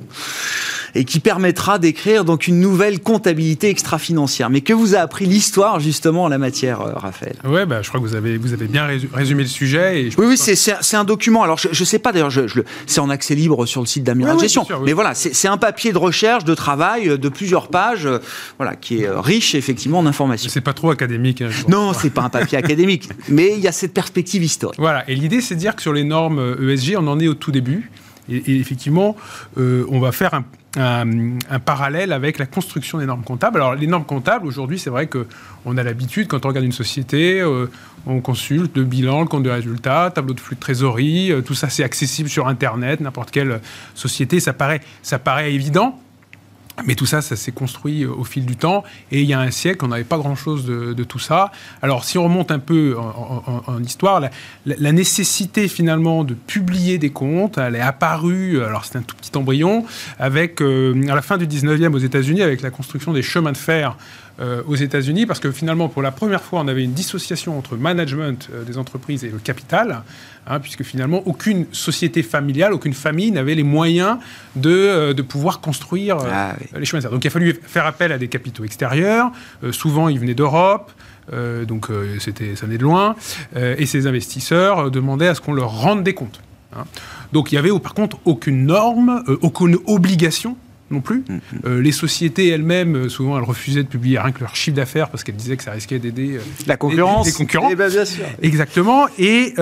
et 0.95 1.05
qui 1.05 1.19
permettra 1.19 1.79
d'écrire 1.79 2.23
donc 2.23 2.47
une 2.47 2.59
nouvelle 2.59 2.99
comptabilité 3.01 3.69
extra-financière. 3.69 4.49
Mais 4.49 4.61
que 4.61 4.73
vous 4.73 4.95
a 4.95 4.99
appris 4.99 5.25
l'histoire 5.25 5.79
justement 5.79 6.23
en 6.23 6.27
la 6.29 6.37
matière, 6.37 6.81
euh, 6.81 6.93
Raphaël? 6.95 7.35
Ouais, 7.43 7.65
bah, 7.65 7.81
je 7.81 7.89
crois 7.89 7.99
que 7.99 8.05
vous 8.05 8.15
avez, 8.15 8.37
vous 8.37 8.53
avez 8.53 8.67
bien 8.67 8.87
résumé 9.13 9.43
le 9.43 9.49
sujet. 9.49 10.03
Et 10.03 10.09
oui, 10.17 10.27
oui, 10.27 10.37
c'est 10.37 10.95
un 10.95 11.03
document. 11.03 11.43
Alors, 11.43 11.57
je 11.57 11.67
ne 11.67 11.85
sais 11.85 11.99
pas 11.99 12.11
d'ailleurs, 12.11 12.29
je, 12.29 12.61
c'est 12.85 13.01
en 13.01 13.09
accès 13.09 13.35
libre 13.35 13.65
sur 13.65 13.81
le 13.81 13.87
site 13.87 14.03
d'Amiral 14.03 14.39
Gestion. 14.39 14.65
Mais 14.85 14.93
voilà, 14.93 15.13
c'est 15.15 15.47
un 15.47 15.57
papier 15.57 15.91
de 15.91 15.97
recherche, 15.97 16.45
de 16.45 16.55
travail, 16.55 17.09
euh, 17.09 17.17
de 17.17 17.29
plusieurs 17.29 17.67
pages, 17.67 18.05
euh, 18.05 18.19
voilà, 18.57 18.75
qui 18.75 19.01
est 19.01 19.09
riche 19.09 19.55
effectivement 19.55 19.99
en 19.99 20.05
informations. 20.05 20.49
C'est 20.49 20.61
pas 20.61 20.73
trop 20.73 20.91
académique. 20.91 21.41
Hein, 21.41 21.49
non, 21.67 21.93
c'est 21.93 22.11
pas 22.11 22.21
un 22.21 22.29
papier 22.29 22.57
académique, 22.57 23.09
mais 23.27 23.53
il 23.53 23.59
y 23.59 23.67
a 23.67 23.71
cette 23.71 23.93
perspective 23.93 24.43
historique. 24.43 24.79
Voilà, 24.79 25.09
et 25.09 25.15
l'idée, 25.15 25.41
c'est 25.41 25.55
de 25.55 25.59
dire 25.59 25.75
que 25.75 25.81
sur 25.81 25.93
les 25.93 26.03
normes 26.03 26.55
ESG, 26.61 26.95
on 26.97 27.07
en 27.07 27.19
est 27.19 27.27
au 27.27 27.33
tout 27.33 27.51
début. 27.51 27.89
Et, 28.29 28.59
effectivement, 28.59 29.15
on 29.57 29.99
va 29.99 30.11
faire 30.11 30.33
un, 30.33 30.43
parallèle 31.65 32.11
avec 32.11 32.39
la 32.39 32.45
construction 32.45 32.97
des 32.97 33.05
normes 33.05 33.23
comptables. 33.23 33.57
Alors, 33.57 33.75
les 33.75 33.87
normes 33.87 34.05
comptables, 34.05 34.47
aujourd'hui, 34.47 34.79
c'est 34.79 34.89
vrai 34.89 35.07
qu'on 35.07 35.77
a 35.77 35.83
l'habitude, 35.83 36.27
quand 36.27 36.45
on 36.45 36.49
regarde 36.49 36.65
une 36.65 36.71
société, 36.71 37.41
euh, 37.41 37.67
on 38.05 38.21
consulte 38.21 38.75
le 38.75 38.83
bilan, 38.83 39.21
le 39.21 39.27
compte 39.27 39.43
de 39.43 39.49
résultats, 39.49 40.11
tableau 40.13 40.33
de 40.33 40.39
flux 40.39 40.55
de 40.55 40.59
trésorerie, 40.59 41.31
euh, 41.31 41.41
tout 41.41 41.53
ça, 41.53 41.69
c'est 41.69 41.83
accessible 41.83 42.29
sur 42.29 42.47
Internet, 42.47 43.01
n'importe 43.01 43.31
quelle 43.31 43.59
société, 43.93 44.39
ça 44.39 44.53
paraît, 44.53 44.81
ça 45.01 45.19
paraît 45.19 45.53
évident. 45.53 45.99
Mais 46.85 46.95
tout 46.95 47.05
ça, 47.05 47.21
ça 47.21 47.35
s'est 47.35 47.51
construit 47.51 48.03
euh, 48.03 48.11
au 48.11 48.23
fil 48.23 48.45
du 48.45 48.55
temps. 48.55 48.83
Et 49.11 49.21
il 49.21 49.27
y 49.27 49.33
a 49.33 49.39
un 49.39 49.51
siècle, 49.51 49.85
on 49.85 49.89
n'avait 49.89 50.03
pas 50.03 50.17
grand-chose 50.17 50.65
de, 50.65 51.03
tout 51.03 51.19
ça. 51.19 51.51
Alors, 51.81 52.03
si 52.03 52.17
on 52.17 52.23
remonte 52.23 52.51
un 52.51 52.59
peu 52.59 52.95
en, 52.97 53.83
histoire, 53.83 54.21
la, 54.65 54.91
nécessité 54.91 55.67
finalement 55.67 56.23
de 56.23 56.33
publier 56.33 56.97
des 56.97 57.09
comptes, 57.09 57.57
elle 57.57 57.75
est 57.75 57.81
apparue, 57.81 58.63
alors 58.63 58.85
c'est 58.85 58.97
un 58.97 59.01
tout 59.01 59.15
petit 59.15 59.35
embryon, 59.37 59.85
avec, 60.17 60.61
euh, 60.61 61.07
à 61.09 61.15
la 61.15 61.21
fin 61.21 61.37
du 61.37 61.45
19e 61.45 61.93
aux 61.93 61.99
États-Unis, 61.99 62.41
avec 62.41 62.61
la 62.61 62.69
construction 62.69 63.11
des 63.11 63.21
chemins 63.21 63.51
de 63.51 63.57
fer 63.57 63.97
euh, 64.39 64.63
aux 64.67 64.75
États-Unis, 64.75 65.25
parce 65.25 65.39
que 65.39 65.51
finalement, 65.51 65.89
pour 65.89 66.01
la 66.01 66.11
première 66.11 66.41
fois, 66.41 66.61
on 66.61 66.67
avait 66.67 66.83
une 66.83 66.93
dissociation 66.93 67.57
entre 67.57 67.75
management 67.75 68.49
des 68.65 68.77
entreprises 68.77 69.23
et 69.23 69.29
le 69.29 69.37
capital. 69.37 70.03
Hein, 70.45 70.59
puisque 70.59 70.83
finalement, 70.83 71.23
aucune 71.25 71.67
société 71.71 72.21
familiale, 72.21 72.73
aucune 72.73 72.93
famille 72.93 73.31
n'avait 73.31 73.55
les 73.55 73.63
moyens 73.63 74.17
de, 74.57 74.71
euh, 74.71 75.13
de 75.13 75.21
pouvoir 75.21 75.61
construire 75.61 76.17
euh, 76.17 76.29
ah 76.29 76.55
les 76.77 76.83
chemins 76.83 76.99
de 76.99 77.03
fer. 77.03 77.11
Donc 77.11 77.23
il 77.23 77.27
a 77.27 77.31
fallu 77.31 77.57
faire 77.65 77.85
appel 77.85 78.11
à 78.11 78.17
des 78.17 78.27
capitaux 78.27 78.65
extérieurs. 78.65 79.31
Euh, 79.63 79.71
souvent, 79.71 80.09
ils 80.09 80.19
venaient 80.19 80.33
d'Europe. 80.33 80.91
donc 81.65 81.87
c'était 82.19 82.57
ça 82.57 82.65
venait 82.65 82.77
de 82.77 82.83
loin, 82.83 83.15
et 83.55 83.85
ces 83.85 84.07
investisseurs 84.07 84.91
demandaient 84.91 85.29
à 85.29 85.35
ce 85.35 85.39
qu'on 85.39 85.53
leur 85.53 85.71
rende 85.71 86.03
des 86.03 86.13
comptes. 86.13 86.41
Hein. 86.75 86.83
Donc 87.31 87.53
il 87.53 87.55
y 87.55 87.57
avait 87.57 87.71
par 87.79 87.93
contre 87.93 88.17
aucune 88.25 88.65
norme, 88.65 89.23
aucune 89.41 89.77
obligation 89.87 90.57
non 90.93 91.01
plus. 91.01 91.23
Mm-hmm. 91.23 91.77
les 91.79 91.91
sociétés 91.91 92.47
elles-mêmes, 92.49 93.09
souvent, 93.09 93.37
elles 93.37 93.43
refusaient 93.43 93.83
de 93.83 93.87
publier 93.87 94.19
rien 94.19 94.31
que 94.31 94.41
leur 94.41 94.55
chiffre 94.55 94.77
d'affaires 94.77 95.09
parce 95.09 95.23
qu'elles 95.23 95.35
disaient 95.35 95.57
que 95.57 95.63
ça 95.63 95.71
risquait 95.71 95.99
d'aider 95.99 96.39
la 96.67 96.77
concurrence. 96.77 97.25
Les, 97.25 97.33
concurrents. 97.33 97.69
Eh 97.71 97.75
ben, 97.75 97.89
bien 97.89 98.05
sûr. 98.05 98.25
Exactement. 98.41 99.07
Et 99.17 99.53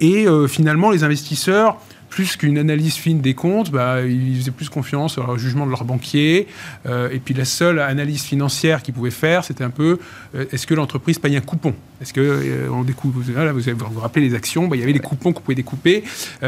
et 0.00 0.26
euh, 0.26 0.46
finalement, 0.46 0.90
les 0.90 1.04
investisseurs 1.04 1.80
plus 2.08 2.36
qu'une 2.36 2.58
analyse 2.58 2.94
fine 2.94 3.20
des 3.20 3.34
comptes, 3.34 3.70
bah, 3.70 4.02
ils 4.02 4.36
faisaient 4.36 4.50
plus 4.50 4.68
confiance 4.68 5.18
au 5.18 5.36
jugement 5.36 5.66
de 5.66 5.70
leur 5.70 5.84
banquier. 5.84 6.46
Euh, 6.86 7.10
et 7.10 7.18
puis 7.18 7.34
la 7.34 7.44
seule 7.44 7.78
analyse 7.78 8.22
financière 8.22 8.82
qu'ils 8.82 8.94
pouvaient 8.94 9.10
faire, 9.10 9.44
c'était 9.44 9.64
un 9.64 9.70
peu 9.70 9.98
euh, 10.34 10.46
est-ce 10.52 10.66
que 10.66 10.74
l'entreprise 10.74 11.18
paye 11.18 11.36
un 11.36 11.40
coupon? 11.40 11.74
Est-ce 12.00 12.12
que 12.12 12.20
euh, 12.20 12.68
on 12.70 12.82
découpe 12.82 13.14
là, 13.34 13.52
vous, 13.52 13.60
vous, 13.60 13.92
vous 13.92 14.00
rappelez 14.00 14.28
les 14.28 14.34
actions 14.34 14.68
bah, 14.68 14.76
Il 14.76 14.80
y 14.80 14.82
avait 14.82 14.92
les 14.92 14.98
coupons 15.00 15.32
qu'on 15.32 15.42
pouvait 15.42 15.54
découper. 15.54 16.04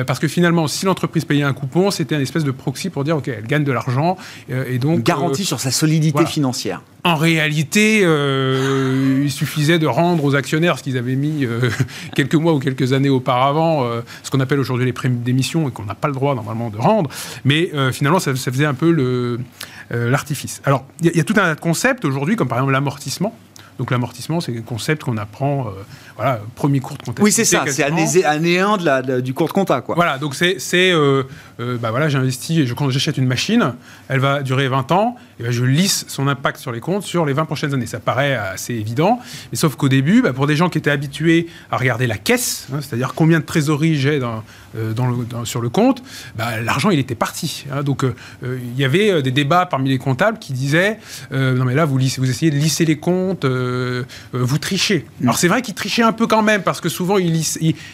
parce 0.06 0.18
que 0.18 0.28
finalement, 0.28 0.68
si 0.68 0.86
l'entreprise 0.86 1.24
payait 1.24 1.42
un 1.42 1.52
coupon, 1.52 1.90
c'était 1.90 2.14
un 2.14 2.20
espèce 2.20 2.44
de 2.44 2.50
proxy 2.50 2.90
pour 2.90 3.04
dire 3.04 3.16
ok, 3.16 3.28
elle 3.28 3.46
gagne 3.46 3.64
de 3.64 3.72
l'argent. 3.72 4.16
et 4.48 4.78
donc. 4.78 5.02
Garantie 5.02 5.44
sur 5.44 5.60
sa 5.60 5.70
solidité 5.70 6.24
financière. 6.26 6.82
En 7.02 7.16
réalité, 7.16 8.00
il 8.00 9.30
suffisait 9.30 9.78
de 9.78 9.86
rendre 9.86 10.24
aux 10.24 10.34
actionnaires 10.34 10.78
ce 10.78 10.82
qu'ils 10.82 10.98
avaient 10.98 11.16
mis 11.16 11.46
quelques 12.14 12.34
mois 12.34 12.54
ou 12.54 12.58
quelques 12.58 12.92
années 12.92 13.08
auparavant, 13.08 13.86
ce 14.22 14.30
qu'on 14.30 14.40
appelle 14.40 14.60
aujourd'hui 14.60 14.86
les 14.86 14.92
primes 14.92 15.20
d'émission 15.22 15.49
et 15.68 15.70
qu'on 15.70 15.84
n'a 15.84 15.94
pas 15.94 16.08
le 16.08 16.14
droit 16.14 16.34
normalement 16.34 16.70
de 16.70 16.78
rendre. 16.78 17.10
Mais 17.44 17.70
euh, 17.74 17.92
finalement, 17.92 18.18
ça, 18.18 18.34
faisait 18.34 18.64
un 18.64 18.74
peu 18.74 18.94
euh, 18.98 20.10
l'artifice. 20.10 20.62
Alors, 20.64 20.84
il 21.02 21.16
y, 21.16 21.20
a 21.20 21.24
tout 21.24 21.34
un 21.36 21.54
concept 21.54 22.04
aujourd'hui, 22.04 22.36
comme 22.36 22.48
par 22.48 22.58
exemple 22.58 22.72
l'amortissement. 22.72 23.34
Donc 23.80 23.90
l'amortissement, 23.90 24.42
c'est 24.42 24.54
un 24.54 24.60
concept 24.60 25.04
qu'on 25.04 25.16
apprend, 25.16 25.68
euh, 25.68 25.70
voilà, 26.14 26.42
premier 26.54 26.80
cours 26.80 26.98
de 26.98 27.02
comptabilité. 27.02 27.22
Oui, 27.22 27.32
c'est 27.32 27.46
ça, 27.46 27.64
c'est 27.66 27.82
année, 27.82 28.58
1 28.58 28.76
de 28.76 28.84
la, 28.84 29.22
du 29.22 29.32
cours 29.32 29.48
de 29.48 29.54
compta, 29.54 29.80
quoi. 29.80 29.94
Voilà, 29.94 30.18
donc 30.18 30.34
c'est, 30.34 30.58
euh, 30.74 31.22
euh, 31.60 31.78
bah 31.78 31.90
voilà, 31.90 32.10
j'investis, 32.10 32.58
et 32.58 32.66
je, 32.66 32.74
quand 32.74 32.90
j'achète 32.90 33.16
une 33.16 33.26
machine, 33.26 33.72
elle 34.08 34.20
va 34.20 34.42
durer 34.42 34.68
20 34.68 34.92
ans, 34.92 35.16
et 35.38 35.44
ben 35.44 35.50
je 35.50 35.64
lisse 35.64 36.04
son 36.08 36.28
impact 36.28 36.58
sur 36.58 36.72
les 36.72 36.80
comptes 36.80 37.04
sur 37.04 37.24
les 37.24 37.32
20 37.32 37.46
prochaines 37.46 37.72
années. 37.72 37.86
Ça 37.86 38.00
paraît 38.00 38.34
assez 38.34 38.74
évident, 38.74 39.18
mais 39.50 39.56
sauf 39.56 39.76
qu'au 39.76 39.88
début, 39.88 40.20
bah, 40.20 40.34
pour 40.34 40.46
des 40.46 40.56
gens 40.56 40.68
qui 40.68 40.76
étaient 40.76 40.90
habitués 40.90 41.46
à 41.70 41.78
regarder 41.78 42.06
la 42.06 42.18
caisse, 42.18 42.68
hein, 42.74 42.80
c'est-à-dire 42.82 43.14
combien 43.14 43.40
de 43.40 43.46
trésorerie 43.46 43.96
j'ai 43.96 44.18
dans, 44.18 44.44
dans 44.74 45.06
le, 45.06 45.44
sur 45.44 45.60
le 45.60 45.68
compte, 45.68 46.02
bah, 46.36 46.60
l'argent 46.60 46.90
il 46.90 46.98
était 46.98 47.14
parti. 47.14 47.66
Hein. 47.72 47.82
donc 47.82 48.04
il 48.42 48.78
y 48.78 48.84
avait 48.84 49.22
des 49.22 49.30
débats 49.30 49.66
parmi 49.66 49.90
les 49.90 49.98
comptables 49.98 50.38
qui 50.38 50.52
disaient 50.52 50.98
non 51.30 51.64
mais 51.64 51.74
là 51.74 51.84
vous, 51.84 51.98
vous 51.98 52.30
essayez 52.30 52.50
de 52.50 52.56
lisser 52.56 52.84
les 52.84 52.96
comptes 52.96 53.44
euh, 53.44 54.04
vous 54.32 54.58
trichez. 54.58 55.06
Mm. 55.20 55.24
Alors 55.24 55.38
c'est 55.38 55.48
vrai 55.48 55.62
qu'ils 55.62 55.74
trichaient 55.74 56.02
un 56.02 56.12
peu 56.12 56.26
quand 56.26 56.42
même, 56.42 56.62
parce 56.62 56.80
que 56.80 56.88
souvent 56.88 57.18
ils, 57.18 57.42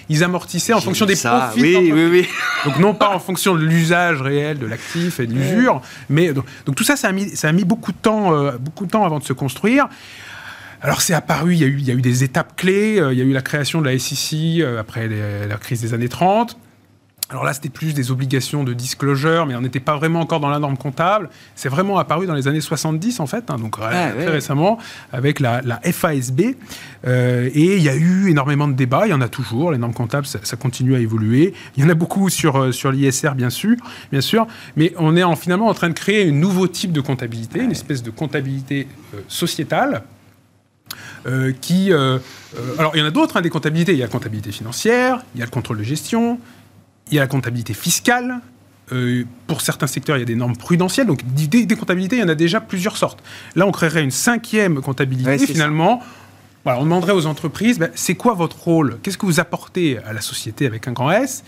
ils, 0.08 0.24
amortissaient 0.24 0.72
en 0.72 0.80
fonction 0.80 1.06
des 1.06 1.16
profits. 1.16 1.60
Oui, 1.60 1.92
oui, 1.92 2.06
oui. 2.10 2.28
Donc 2.64 2.78
non 2.78 2.94
pas 2.94 3.14
en 3.14 3.18
fonction 3.18 3.54
de 3.54 3.60
l'usage 3.60 4.22
réel 4.22 4.58
de 4.58 4.66
l'actif 4.66 5.20
et 5.20 5.26
de 5.26 5.34
l'usure, 5.34 5.82
mais 6.08 6.32
donc, 6.32 6.46
tout 6.74 6.84
ça, 6.84 6.96
ça 6.96 7.08
a 7.08 7.12
mis, 7.12 7.28
ça 7.30 7.48
a 7.48 7.52
mis 7.52 7.64
beaucoup 7.64 7.92
de 7.92 7.96
temps, 7.96 8.52
beaucoup 8.58 8.86
de 8.86 8.90
temps 8.90 9.04
avant 9.04 9.18
de 9.18 9.24
se 9.24 9.32
construire. 9.32 9.88
Alors 10.82 11.00
c'est 11.00 11.14
apparu, 11.14 11.54
il 11.54 11.60
y, 11.60 11.64
a 11.64 11.66
eu, 11.66 11.78
il 11.78 11.86
y, 11.86 11.90
a 11.90 11.94
eu, 11.94 12.02
des 12.02 12.22
étapes 12.22 12.54
clés, 12.56 12.96
il 12.96 13.18
y 13.18 13.22
a 13.22 13.24
eu 13.24 13.32
la 13.32 13.42
création 13.42 13.80
de 13.80 13.86
la 13.86 13.98
SEC 13.98 14.62
après 14.78 15.08
la 15.08 15.56
crise 15.56 15.80
des 15.80 15.94
années 15.94 16.08
30, 16.08 16.56
alors 17.28 17.42
là, 17.42 17.52
c'était 17.52 17.70
plus 17.70 17.92
des 17.92 18.12
obligations 18.12 18.62
de 18.62 18.72
disclosure, 18.72 19.46
mais 19.46 19.56
on 19.56 19.60
n'était 19.60 19.80
pas 19.80 19.96
vraiment 19.96 20.20
encore 20.20 20.38
dans 20.38 20.48
la 20.48 20.60
norme 20.60 20.76
comptable. 20.76 21.28
C'est 21.56 21.68
vraiment 21.68 21.98
apparu 21.98 22.26
dans 22.26 22.34
les 22.34 22.46
années 22.46 22.60
70, 22.60 23.18
en 23.18 23.26
fait, 23.26 23.50
hein, 23.50 23.58
donc 23.58 23.76
ah, 23.82 24.12
très 24.12 24.28
récemment, 24.28 24.78
avec 25.12 25.40
la, 25.40 25.60
FASB. 25.82 26.54
Euh, 27.04 27.50
et 27.52 27.76
il 27.76 27.82
y 27.82 27.88
a 27.88 27.96
eu 27.96 28.30
énormément 28.30 28.68
de 28.68 28.74
débats, 28.74 29.06
il 29.06 29.10
y 29.10 29.12
en 29.12 29.20
a 29.20 29.28
toujours. 29.28 29.72
Les 29.72 29.78
normes 29.78 29.92
comptables, 29.92 30.26
ça, 30.26 30.56
continue 30.56 30.94
à 30.94 31.00
évoluer. 31.00 31.52
Il 31.76 31.82
y 31.82 31.86
en 31.86 31.90
a 31.90 31.94
beaucoup 31.94 32.28
sur, 32.28 32.56
euh, 32.56 32.70
sur 32.70 32.92
l'ISR, 32.92 33.34
bien 33.34 33.50
sûr, 33.50 33.74
bien 34.12 34.20
sûr. 34.20 34.46
Mais 34.76 34.92
on 34.96 35.16
est 35.16 35.24
en, 35.24 35.34
finalement 35.34 35.66
en 35.66 35.74
train 35.74 35.88
de 35.88 35.94
créer 35.94 36.28
un 36.28 36.32
nouveau 36.32 36.68
type 36.68 36.92
de 36.92 37.00
comptabilité, 37.00 37.60
une 37.60 37.72
espèce 37.72 38.04
de 38.04 38.10
comptabilité 38.10 38.86
euh, 39.14 39.20
sociétale, 39.26 40.04
qui... 41.60 41.92
alors, 41.92 42.92
il 42.94 43.00
y 43.00 43.02
en 43.02 43.06
a 43.06 43.10
d'autres, 43.10 43.36
hein, 43.36 43.40
des 43.40 43.50
comptabilités. 43.50 43.90
Il 43.90 43.98
y 43.98 44.02
a 44.02 44.06
la 44.06 44.12
comptabilité 44.12 44.52
financière, 44.52 45.24
il 45.34 45.40
y 45.40 45.42
a 45.42 45.44
le 45.44 45.50
contrôle 45.50 45.78
de 45.78 45.82
gestion, 45.82 46.38
il 47.10 47.14
y 47.14 47.18
a 47.18 47.22
la 47.22 47.28
comptabilité 47.28 47.74
fiscale. 47.74 48.40
Euh, 48.92 49.24
pour 49.46 49.60
certains 49.62 49.86
secteurs, 49.86 50.16
il 50.16 50.20
y 50.20 50.22
a 50.22 50.26
des 50.26 50.36
normes 50.36 50.56
prudentielles. 50.56 51.06
Donc, 51.06 51.22
des, 51.24 51.66
comptabilités, 51.76 52.16
il 52.16 52.20
y 52.20 52.24
en 52.24 52.28
a 52.28 52.34
déjà 52.34 52.60
plusieurs 52.60 52.96
sortes. 52.96 53.22
Là, 53.56 53.66
on 53.66 53.72
créerait 53.72 54.02
une 54.02 54.10
cinquième 54.10 54.80
comptabilité, 54.80 55.38
finalement. 55.46 56.02
on 56.64 56.84
demanderait 56.84 57.12
aux 57.12 57.26
entreprises, 57.26 57.78
ben, 57.78 57.90
c'est 57.94 58.14
quoi 58.14 58.34
votre 58.34 58.62
rôle? 58.62 58.98
Qu'est-ce 59.02 59.18
que 59.18 59.26
vous 59.26 59.40
apportez 59.40 59.98
à 59.98 60.12
la 60.12 60.20
société 60.20 60.66
avec 60.66 60.86
un 60.86 60.92
grand 60.92 61.10
S? 61.10 61.42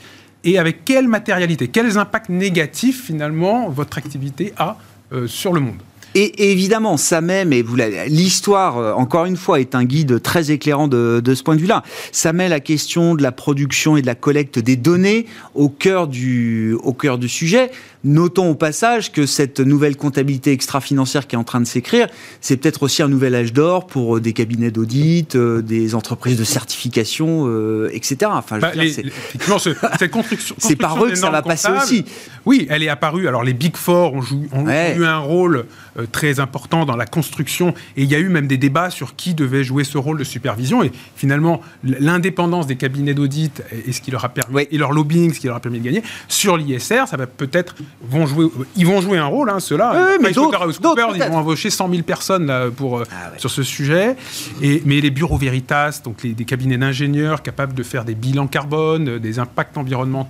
Et 0.44 0.58
avec 0.58 0.84
quelle 0.84 1.08
matérialité? 1.08 1.68
Quels 1.68 1.98
impacts 1.98 2.28
négatifs, 2.28 3.04
finalement, 3.04 3.68
votre 3.68 3.98
activité 3.98 4.52
a 4.56 4.76
euh, 5.12 5.26
sur 5.26 5.52
le 5.52 5.60
monde? 5.60 5.78
Et, 6.14 6.50
évidemment, 6.50 6.96
ça 6.96 7.20
même, 7.20 7.52
et 7.52 7.64
l'histoire, 8.08 8.78
euh, 8.78 8.92
encore 8.92 9.26
une 9.26 9.36
fois, 9.36 9.60
est 9.60 9.74
un 9.74 9.84
guide 9.84 10.22
très 10.22 10.50
éclairant 10.50 10.88
de, 10.88 11.22
ce 11.34 11.42
point 11.42 11.54
de 11.54 11.60
vue-là. 11.60 11.82
Ça 12.12 12.32
met 12.32 12.48
la 12.48 12.60
question 12.60 13.14
de 13.14 13.22
la 13.22 13.32
production 13.32 13.96
et 13.96 14.02
de 14.02 14.06
la 14.06 14.14
collecte 14.14 14.58
des 14.58 14.76
données 14.76 15.26
au 15.54 15.68
cœur 15.68 16.08
du, 16.08 16.74
au 16.82 16.92
cœur 16.92 17.18
du 17.18 17.28
sujet. 17.28 17.70
Notons 18.04 18.50
au 18.50 18.54
passage 18.54 19.12
que 19.12 19.26
cette 19.26 19.60
nouvelle 19.60 19.96
comptabilité 19.96 20.52
extra-financière 20.52 21.26
qui 21.26 21.34
est 21.34 21.38
en 21.38 21.44
train 21.44 21.60
de 21.60 21.66
s'écrire, 21.66 22.08
c'est 22.40 22.56
peut-être 22.56 22.82
aussi 22.82 23.02
un 23.02 23.08
nouvel 23.08 23.34
âge 23.34 23.52
d'or 23.52 23.86
pour 23.86 24.16
euh, 24.16 24.20
des 24.20 24.32
cabinets 24.32 24.70
d'audit, 24.70 25.34
euh, 25.34 25.62
des 25.62 25.94
entreprises 25.94 26.38
de 26.38 26.44
certification, 26.44 27.48
etc. 27.90 28.30
Enfin, 28.34 28.58
bah, 28.58 28.72
effectivement, 28.74 29.58
cette 29.58 30.10
construction, 30.10 30.54
c'est 30.58 30.76
par 30.76 31.02
eux 31.04 31.10
que 31.10 31.16
ça 31.16 31.30
va 31.30 31.42
passer 31.42 31.68
aussi. 31.70 32.04
Oui, 32.48 32.66
elle 32.70 32.82
est 32.82 32.88
apparue. 32.88 33.28
Alors 33.28 33.44
les 33.44 33.52
Big 33.52 33.76
Four 33.76 34.14
ont, 34.14 34.22
eu 34.68 35.04
un 35.04 35.18
rôle 35.18 35.66
euh, 35.98 36.06
très 36.10 36.40
important 36.40 36.84
dans 36.86 36.96
la 36.96 37.06
construction 37.06 37.74
et 37.96 38.02
il 38.04 38.10
y 38.10 38.14
a 38.14 38.18
eu 38.18 38.28
même 38.28 38.46
des 38.46 38.56
débats 38.56 38.90
sur 38.90 39.16
qui 39.16 39.34
devait 39.34 39.64
jouer 39.64 39.84
ce 39.84 39.98
rôle 39.98 40.18
de 40.18 40.24
supervision 40.24 40.82
et 40.82 40.92
finalement 41.16 41.60
l'indépendance 41.82 42.66
des 42.66 42.76
cabinets 42.76 43.14
d'audit 43.14 43.62
et 43.86 43.92
ce 43.92 44.00
qui 44.00 44.10
leur 44.10 44.24
a 44.24 44.28
permis 44.28 44.66
et 44.70 44.78
leur 44.78 44.92
lobbying 44.92 45.32
ce 45.34 45.40
qui 45.40 45.46
leur 45.46 45.56
a 45.56 45.60
permis 45.60 45.80
de 45.80 45.84
gagner 45.84 46.02
sur 46.28 46.56
l'ISR 46.56 47.06
ça 47.06 47.16
va 47.16 47.26
peut-être 47.26 47.74
vont 48.00 48.26
jouer 48.26 48.48
ils 48.76 48.86
vont 48.86 49.00
jouer 49.00 49.18
un 49.18 49.26
rôle 49.26 49.50
hein, 49.50 49.60
ceux-là. 49.60 50.16
Mais 50.20 50.32
d'autres 50.32 51.16
ils 51.16 51.22
vont 51.22 51.36
embaucher 51.36 51.70
100 51.70 51.90
000 51.90 52.02
personnes 52.02 52.46
là, 52.46 52.68
pour 52.70 52.98
euh, 52.98 53.04
ah 53.10 53.32
sur 53.38 53.50
ce 53.50 53.62
sujet. 53.62 54.16
Et 54.62 54.82
mais 54.84 55.00
les 55.00 55.10
bureaux 55.10 55.36
Veritas 55.36 56.00
donc 56.04 56.22
les, 56.22 56.32
des 56.32 56.44
cabinets 56.44 56.78
d'ingénieurs 56.78 57.42
capables 57.42 57.74
de 57.74 57.82
faire 57.82 58.04
des 58.04 58.14
bilans 58.14 58.46
carbone 58.46 59.08
euh, 59.08 59.18
des 59.18 59.38
impacts 59.38 59.76
environnementaux 59.76 60.28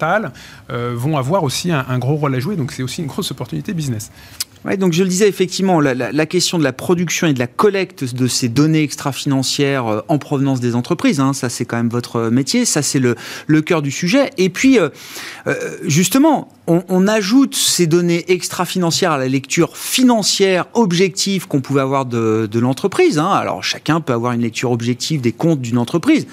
vont 0.69 1.17
avoir 1.17 1.45
aussi 1.45 1.73
un, 1.73 1.85
un 1.89 1.99
gros 1.99 2.15
rôle 2.15 2.35
à 2.35 2.41
jouer. 2.41 2.57
Donc 2.57 2.73
c'est 2.73 2.83
aussi 2.83 3.03
une 3.03 3.09
grosse 3.09 3.31
opportunité 3.31 3.73
business 3.75 4.11
donc 4.77 4.93
je 4.93 5.03
le 5.03 5.09
disais 5.09 5.29
effectivement, 5.29 5.81
la, 5.81 6.27
question 6.27 6.59
de 6.59 6.65
la 6.65 6.73
production 6.73 7.27
et 7.27 7.33
de 7.33 7.39
la 7.39 7.47
collecte 7.47 8.15
de 8.15 8.27
ces 8.27 8.49
données 8.49 8.83
extra-financières 8.83 9.87
euh, 9.87 10.01
en 10.09 10.19
provenance 10.19 10.61
des 10.61 10.75
entreprises, 10.75 11.21
hein, 11.21 11.33
ça 11.33 11.49
c'est 11.49 11.65
quand 11.65 11.77
même 11.77 11.89
votre 11.89 12.29
métier, 12.29 12.65
ça 12.65 12.83
c'est 12.83 12.99
le, 12.99 13.17
cœur 13.63 13.83
du 13.83 13.91
sujet. 13.91 14.31
Et 14.37 14.49
puis, 14.49 14.79
euh, 14.79 14.89
euh, 15.47 15.55
justement, 15.85 16.49
on, 16.67 17.09
ajoute 17.09 17.55
ces 17.55 17.87
données 17.87 18.31
extra-financières 18.31 19.13
à 19.13 19.19
la 19.19 19.29
lecture 19.29 19.77
financière 19.77 20.67
objective 20.75 21.49
qu'on 21.49 21.63
pouvait 21.63 21.81
avoir 21.81 22.05
de, 22.05 22.59
l'entreprise. 22.59 23.19
Hein. 23.19 23.31
Alors 23.31 23.65
chacun 23.65 24.03
peut 24.03 24.13
avoir 24.13 24.33
une 24.33 24.43
lecture 24.43 24.71
objective 24.71 25.23
des 25.23 25.33
comptes 25.33 25.63
d'une 25.63 25.79
entreprise. 25.79 26.27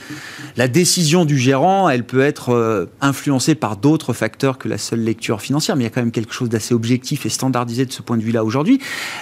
La 0.58 0.68
décision 0.68 1.24
du 1.24 1.38
gérant, 1.38 1.88
elle 1.88 2.04
peut 2.04 2.20
être 2.20 2.90
influencée 3.00 3.56
par 3.56 3.78
d'autres 3.78 4.12
facteurs 4.12 4.58
que 4.58 4.68
la 4.68 4.78
seule 4.78 5.00
lecture 5.00 5.40
financière, 5.40 5.78
mais 5.78 5.84
il 5.84 5.86
y 5.86 5.88
a 5.88 5.92
quand 5.92 6.02
même 6.02 6.12
quelque 6.12 6.34
chose 6.34 6.50
d'assez 6.50 6.74
objectif 6.74 7.26
et 7.26 7.30
standardisé 7.30 7.86
de 7.86 7.94
ce 7.94 8.02
point 8.02 8.15
de 8.18 8.24
vue-là 8.24 8.44
aujourd'hui. 8.44 8.80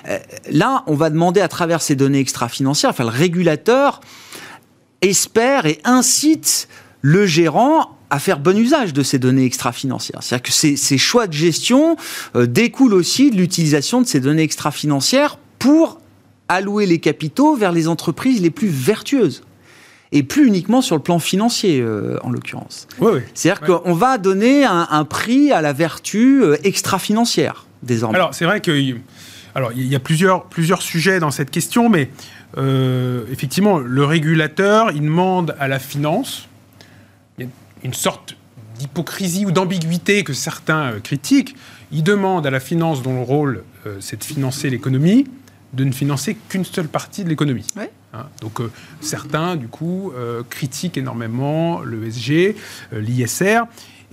Euh, 0.07 0.17
là, 0.49 0.83
on 0.87 0.95
va 0.95 1.09
demander 1.09 1.41
à 1.41 1.47
travers 1.47 1.81
ces 1.81 1.95
données 1.95 2.19
extra-financières, 2.19 2.89
enfin 2.91 3.03
le 3.03 3.09
régulateur 3.09 4.01
espère 5.01 5.65
et 5.65 5.79
incite 5.83 6.67
le 7.01 7.25
gérant 7.25 7.97
à 8.09 8.19
faire 8.19 8.39
bon 8.39 8.57
usage 8.57 8.93
de 8.93 9.03
ces 9.03 9.19
données 9.19 9.43
extra-financières. 9.43 10.19
C'est-à-dire 10.21 10.43
que 10.43 10.51
ces, 10.51 10.97
choix 10.97 11.27
de 11.27 11.33
gestion 11.33 11.97
euh, 12.35 12.45
découlent 12.45 12.93
aussi 12.93 13.31
de 13.31 13.37
l'utilisation 13.37 14.01
de 14.01 14.07
ces 14.07 14.19
données 14.19 14.43
extra-financières 14.43 15.37
pour 15.57 15.99
allouer 16.47 16.85
les 16.85 16.99
capitaux 16.99 17.55
vers 17.55 17.71
les 17.71 17.87
entreprises 17.87 18.41
les 18.41 18.51
plus 18.51 18.67
vertueuses 18.67 19.43
et 20.11 20.21
plus 20.21 20.45
uniquement 20.45 20.81
sur 20.81 20.95
le 20.95 21.01
plan 21.01 21.17
financier, 21.17 21.81
euh, 21.81 22.19
en 22.21 22.29
l'occurrence. 22.29 22.87
C'est-à-dire 23.33 23.61
qu'on 23.61 23.93
va 23.93 24.19
donner 24.19 24.63
un, 24.63 25.05
prix 25.05 25.51
à 25.51 25.61
la 25.61 25.73
vertu 25.73 26.43
extra-financière 26.63 27.65
désormais. 27.83 28.17
Alors, 28.17 28.33
c'est 28.33 28.45
vrai 28.45 28.61
qu'il 28.61 29.01
alors, 29.55 29.71
il 29.73 29.85
y 29.85 29.95
a 29.95 29.99
plusieurs, 29.99 30.45
plusieurs 30.45 30.81
sujets 30.81 31.19
dans 31.19 31.29
cette 31.29 31.51
question, 31.51 31.87
mais 31.87 32.09
euh, 32.57 33.25
effectivement, 33.31 33.77
le 33.77 34.03
régulateur, 34.03 34.91
il 34.91 35.01
demande 35.01 35.55
à 35.59 35.67
la 35.67 35.79
finance, 35.79 36.47
il 37.37 37.45
y 37.45 37.47
a 37.47 37.51
une 37.83 37.93
sorte 37.93 38.35
d'hypocrisie 38.79 39.45
ou 39.45 39.51
d'ambiguïté 39.51 40.23
que 40.23 40.33
certains 40.33 40.93
euh, 40.93 40.99
critiquent, 40.99 41.55
il 41.91 42.03
demande 42.03 42.47
à 42.47 42.49
la 42.49 42.59
finance, 42.59 43.03
dont 43.03 43.13
le 43.13 43.21
rôle 43.21 43.63
euh, 43.85 43.97
c'est 43.99 44.17
de 44.17 44.23
financer 44.23 44.71
l'économie, 44.71 45.27
de 45.73 45.83
ne 45.83 45.91
financer 45.91 46.35
qu'une 46.49 46.65
seule 46.65 46.87
partie 46.87 47.23
de 47.23 47.29
l'économie. 47.29 47.67
Hein, 48.13 48.25
donc 48.41 48.59
certains, 49.01 49.55
du 49.55 49.67
coup, 49.67 50.13
critiquent 50.51 50.99
énormément 50.99 51.81
l'ESG, 51.81 52.55
l'ISR. 52.91 53.63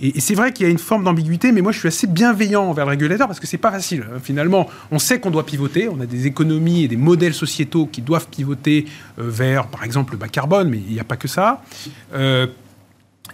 Et, 0.01 0.19
c'est 0.19 0.33
vrai 0.33 0.51
qu'il 0.51 0.65
y 0.65 0.69
a 0.69 0.71
une 0.71 0.79
forme 0.79 1.03
d'ambiguïté, 1.03 1.51
mais 1.51 1.61
moi 1.61 1.71
je 1.71 1.79
suis 1.79 1.87
assez 1.87 2.07
bienveillant 2.07 2.63
envers 2.63 2.85
le 2.85 2.91
régulateur 2.91 3.27
parce 3.27 3.39
que 3.39 3.47
c'est 3.47 3.57
pas 3.57 3.71
facile. 3.71 4.05
Hein. 4.11 4.19
Finalement, 4.21 4.67
on 4.89 4.99
sait 4.99 5.19
qu'on 5.19 5.29
doit 5.29 5.45
pivoter, 5.45 5.87
on 5.87 5.99
a 6.01 6.05
des 6.05 6.25
économies 6.27 6.83
et 6.83 6.87
des 6.87 6.97
modèles 6.97 7.35
sociétaux 7.35 7.85
qui 7.85 8.01
doivent 8.01 8.27
pivoter 8.27 8.85
euh, 9.19 9.29
vers, 9.29 9.67
par 9.67 9.83
exemple, 9.83 10.13
le 10.13 10.17
bas 10.17 10.27
carbone, 10.27 10.69
mais 10.69 10.77
il 10.77 10.93
n'y 10.93 10.99
a 10.99 11.03
pas 11.03 11.17
que 11.17 11.27
ça. 11.27 11.61
Euh, 12.15 12.47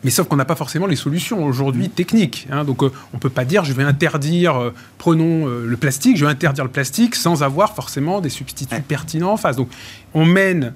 mais 0.03 0.11
sauf 0.11 0.27
qu'on 0.27 0.35
n'a 0.35 0.45
pas 0.45 0.55
forcément 0.55 0.85
les 0.85 0.97
solutions 0.97 1.43
aujourd'hui 1.43 1.89
techniques. 1.89 2.47
Hein. 2.51 2.63
donc 2.65 2.83
euh, 2.83 2.91
on 3.13 3.17
ne 3.17 3.21
peut 3.21 3.31
pas 3.31 3.45
dire 3.45 3.63
je 3.63 3.73
vais 3.73 3.83
interdire, 3.83 4.73
prenons 4.97 5.47
le 5.47 5.77
plastique, 5.77 6.17
je 6.17 6.25
vais 6.25 6.31
interdire 6.31 6.65
le 6.65 6.69
plastique 6.69 7.15
sans 7.15 7.41
avoir 7.41 7.73
forcément 7.73 8.21
des 8.21 8.29
substituts 8.29 8.81
pertinents 8.81 9.31
en 9.31 9.37
face. 9.37 9.55
Donc 9.55 9.69
on 10.13 10.25
mène 10.25 10.73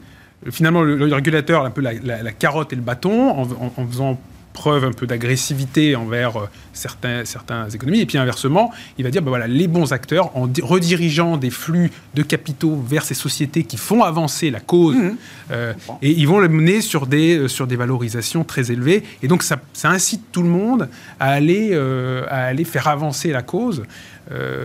finalement 0.50 0.82
le, 0.82 1.14
régulateur 1.14 1.66
un 1.66 1.70
peu 1.70 1.82
la, 1.82 2.32
carotte 2.32 2.74
et 2.74 2.76
le 2.76 2.82
bâton 2.82 3.30
en, 3.30 3.48
en 3.78 3.88
faisant 3.88 4.20
preuve 4.54 4.84
un 4.84 4.92
peu 4.92 5.08
d'agressivité 5.08 5.96
envers 5.96 6.38
euh, 6.38 6.50
certains, 6.74 7.26
certains 7.26 7.70
économies. 7.70 8.02
Et 8.02 8.06
puis 8.06 8.18
inversement, 8.18 8.72
il 8.98 9.04
va 9.04 9.12
dire, 9.12 9.22
ben 9.22 9.30
voilà, 9.30 9.48
les 9.48 9.68
bons 9.68 9.94
acteurs, 9.94 10.36
en 10.38 10.50
redirigeant 10.62 11.38
des 11.38 11.50
flux 11.50 11.92
de 12.14 12.24
capitaux 12.24 12.76
vers 12.76 13.04
ces 13.04 13.14
sociétés 13.14 13.64
qui 13.64 13.78
font 13.78 14.04
avancer 14.04 14.52
la 14.52 14.60
cause, 14.60 14.96
mmh. 14.96 15.16
euh, 15.52 15.74
et 16.02 16.12
ils 16.12 16.28
vont 16.28 16.40
le 16.40 16.50
mener 16.50 16.82
sur 16.82 17.08
des, 17.08 17.38
euh, 17.38 17.48
sur 17.48 17.68
des 17.68 17.76
valorisations 17.76 18.44
très 18.44 18.72
élevées. 18.72 19.04
Et 19.24 19.28
donc 19.28 19.44
ça, 19.44 19.58
ça 19.74 19.90
incite 19.90 20.32
tout 20.32 20.44
le 20.44 20.50
monde 20.50 20.90
à 21.20 21.32
aller, 21.32 21.76
à 22.30 22.46
aller 22.46 22.64
faire 22.64 22.88
avancer 22.88 23.32
la 23.32 23.42
cause. 23.42 23.84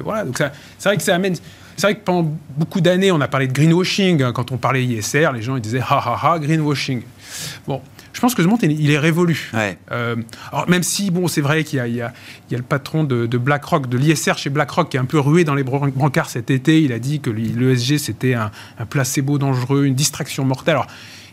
voilà, 0.05 0.25
donc 0.25 0.39
c'est 0.79 0.89
vrai 0.89 0.97
que 0.97 1.03
ça 1.03 1.15
amène... 1.15 1.37
C'est 1.77 1.89
vrai 1.89 1.95
que 1.97 2.05
pendant 2.05 2.35
beaucoup 2.57 2.81
d'années, 2.81 3.13
on 3.13 3.21
a 3.21 3.29
parlé 3.29 3.47
de 3.47 3.53
greenwashing. 3.53 4.23
Hein. 4.23 4.33
quand 4.33 4.51
on 4.51 4.57
parlait 4.57 4.83
ISR, 4.83 5.29
les 5.35 5.43
gens 5.43 5.57
ils 5.57 5.63
disaient 5.63 5.81
ha 5.81 5.99
ha 5.99 6.19
ha, 6.23 6.39
greenwashing. 6.39 7.03
Bon, 7.67 7.83
je 8.17 8.21
pense 8.23 8.35
que 8.35 8.43
ce 8.43 8.49
monde, 8.49 8.61
il 8.63 8.91
est 8.91 8.99
révolu. 8.99 9.51
alors, 9.91 10.69
même 10.69 10.83
si, 10.83 11.11
bon, 11.11 11.29
c'est 11.29 11.43
vrai 11.43 11.65
qu'il 11.65 11.79
y, 11.87 12.01
a, 12.01 12.13
le 12.51 12.63
patron 12.63 13.05
de, 13.05 13.27
BlackRock, 13.37 13.91
de 13.91 13.99
l'ISR 13.99 14.39
chez 14.39 14.49
BlackRock, 14.49 14.89
qui 14.89 14.97
est 14.97 15.01
un 15.01 15.05
peu 15.05 15.21
rué 15.21 15.45
dans 15.45 15.55
les 15.55 15.63
brancards 15.63 16.31
cet 16.31 16.51
été. 16.51 16.81
Il 16.81 16.95
a 16.95 16.99
dit 16.99 17.21
que 17.21 17.29
l'ESG, 17.29 17.99
c'était 17.99 18.33
un, 18.33 18.51
un 18.79 18.87
placebo 18.87 19.37
dangereux, 19.37 19.85
une 19.85 19.95
distraction 19.95 20.47
mortelle. 20.47 20.77
Alors, 20.77 20.87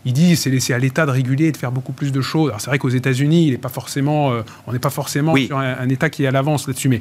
il 0.04 0.12
dit 0.12 0.36
c'est 0.36 0.50
laissé 0.50 0.74
à 0.74 0.78
l'État 0.78 1.06
de 1.06 1.10
réguler 1.10 1.46
et 1.46 1.52
de 1.52 1.56
faire 1.56 1.72
beaucoup 1.72 1.92
plus 1.92 2.12
de 2.12 2.20
choses. 2.20 2.50
Alors 2.50 2.60
c'est 2.60 2.68
vrai 2.68 2.78
qu'aux 2.78 2.90
États-Unis, 2.90 3.48
il 3.48 3.54
est 3.54 3.58
pas 3.58 3.70
forcément, 3.70 4.32
euh, 4.32 4.42
on 4.66 4.74
n'est 4.74 4.78
pas 4.78 4.90
forcément 4.90 5.34
sur 5.36 5.56
un, 5.58 5.88
État 5.88 6.10
qui 6.10 6.24
est 6.24 6.26
à 6.26 6.30
l'avance 6.30 6.66
là-dessus. 6.66 6.90
Mais 6.90 7.00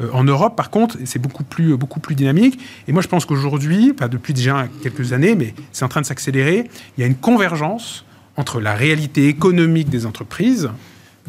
euh, 0.00 0.08
en 0.12 0.24
Europe, 0.24 0.54
par 0.56 0.70
contre, 0.70 0.96
c'est 1.04 1.18
beaucoup 1.18 1.42
plus, 1.42 1.76
beaucoup 1.76 1.98
plus 1.98 2.14
dynamique. 2.14 2.60
Et 2.86 2.92
moi, 2.92 3.02
je 3.02 3.08
pense 3.08 3.24
qu'aujourd'hui, 3.24 3.92
pas 3.92 4.06
depuis 4.08 4.32
déjà 4.32 4.68
quelques 4.82 5.12
années, 5.12 5.34
mais 5.34 5.54
c'est 5.72 5.84
en 5.84 5.88
train 5.88 6.00
de 6.00 6.06
s'accélérer, 6.06 6.70
il 6.96 7.00
y 7.00 7.04
a 7.04 7.06
une 7.06 7.16
convergence 7.16 8.04
entre 8.36 8.60
la 8.60 8.74
réalité 8.74 9.28
économique 9.28 9.88
des 9.88 10.06
entreprises 10.06 10.70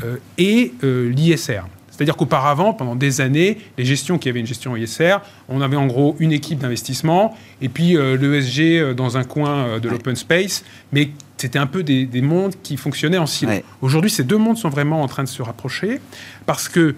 euh, 0.03 0.17
et 0.37 0.73
l'ISR. 0.81 1.63
C'est-à-dire 1.95 2.17
qu'auparavant, 2.17 2.73
pendant 2.73 2.95
des 2.95 3.21
années, 3.21 3.57
les 3.77 3.85
gestions 3.85 4.17
qui 4.17 4.27
avaient 4.27 4.41
une 4.41 4.45
gestion 4.45 4.75
ISR, 4.75 5.19
on 5.47 5.61
avait 5.61 5.77
en 5.77 5.87
gros 5.87 6.17
une 6.19 6.33
équipe 6.33 6.59
d'investissement 6.59 7.37
et 7.61 7.69
puis 7.69 7.95
euh, 7.95 8.17
l'ESG 8.17 8.59
euh, 8.59 8.93
dans 8.93 9.15
un 9.15 9.23
coin 9.23 9.65
euh, 9.65 9.79
de 9.79 9.87
l'open 9.87 10.17
space, 10.17 10.65
mais 10.91 11.11
c'était 11.37 11.59
un 11.59 11.67
peu 11.67 11.83
des, 11.83 12.21
mondes 12.21 12.55
qui 12.63 12.75
fonctionnaient 12.75 13.17
en 13.17 13.25
silo. 13.25 13.53
Aujourd'hui, 13.81 14.11
ces 14.11 14.25
deux 14.25 14.37
mondes 14.37 14.57
sont 14.57 14.67
vraiment 14.67 15.01
en 15.01 15.07
train 15.07 15.23
de 15.23 15.29
se 15.29 15.41
rapprocher 15.41 15.99
parce 16.45 16.69
que 16.69 16.95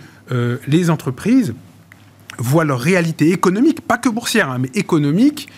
les 0.67 0.89
entreprises 0.91 1.55
voient 2.37 2.65
leur 2.65 2.79
réalité 2.79 3.31
économique, 3.31 3.81
pas 3.81 3.97
que 3.97 4.09
boursière, 4.09 4.51
hein, 4.51 4.59
mais 4.59 4.69
économique, 4.75 5.49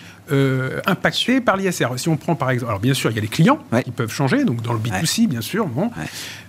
impactée 0.86 1.40
par 1.40 1.56
l'ISR. 1.56 1.88
Si 1.96 2.08
on 2.08 2.16
prend 2.16 2.34
par 2.34 2.50
exemple, 2.50 2.70
alors 2.70 2.80
bien 2.80 2.94
sûr, 2.94 3.10
il 3.10 3.14
y 3.14 3.18
a 3.18 3.22
les 3.22 3.28
clients 3.28 3.58
qui 3.84 3.90
peuvent 3.90 4.12
changer, 4.12 4.44
donc 4.44 4.62
dans 4.62 4.72
le 4.72 4.78
B2C, 4.78 5.26
bien 5.26 5.40
sûr, 5.40 5.66
bon, 5.66 5.90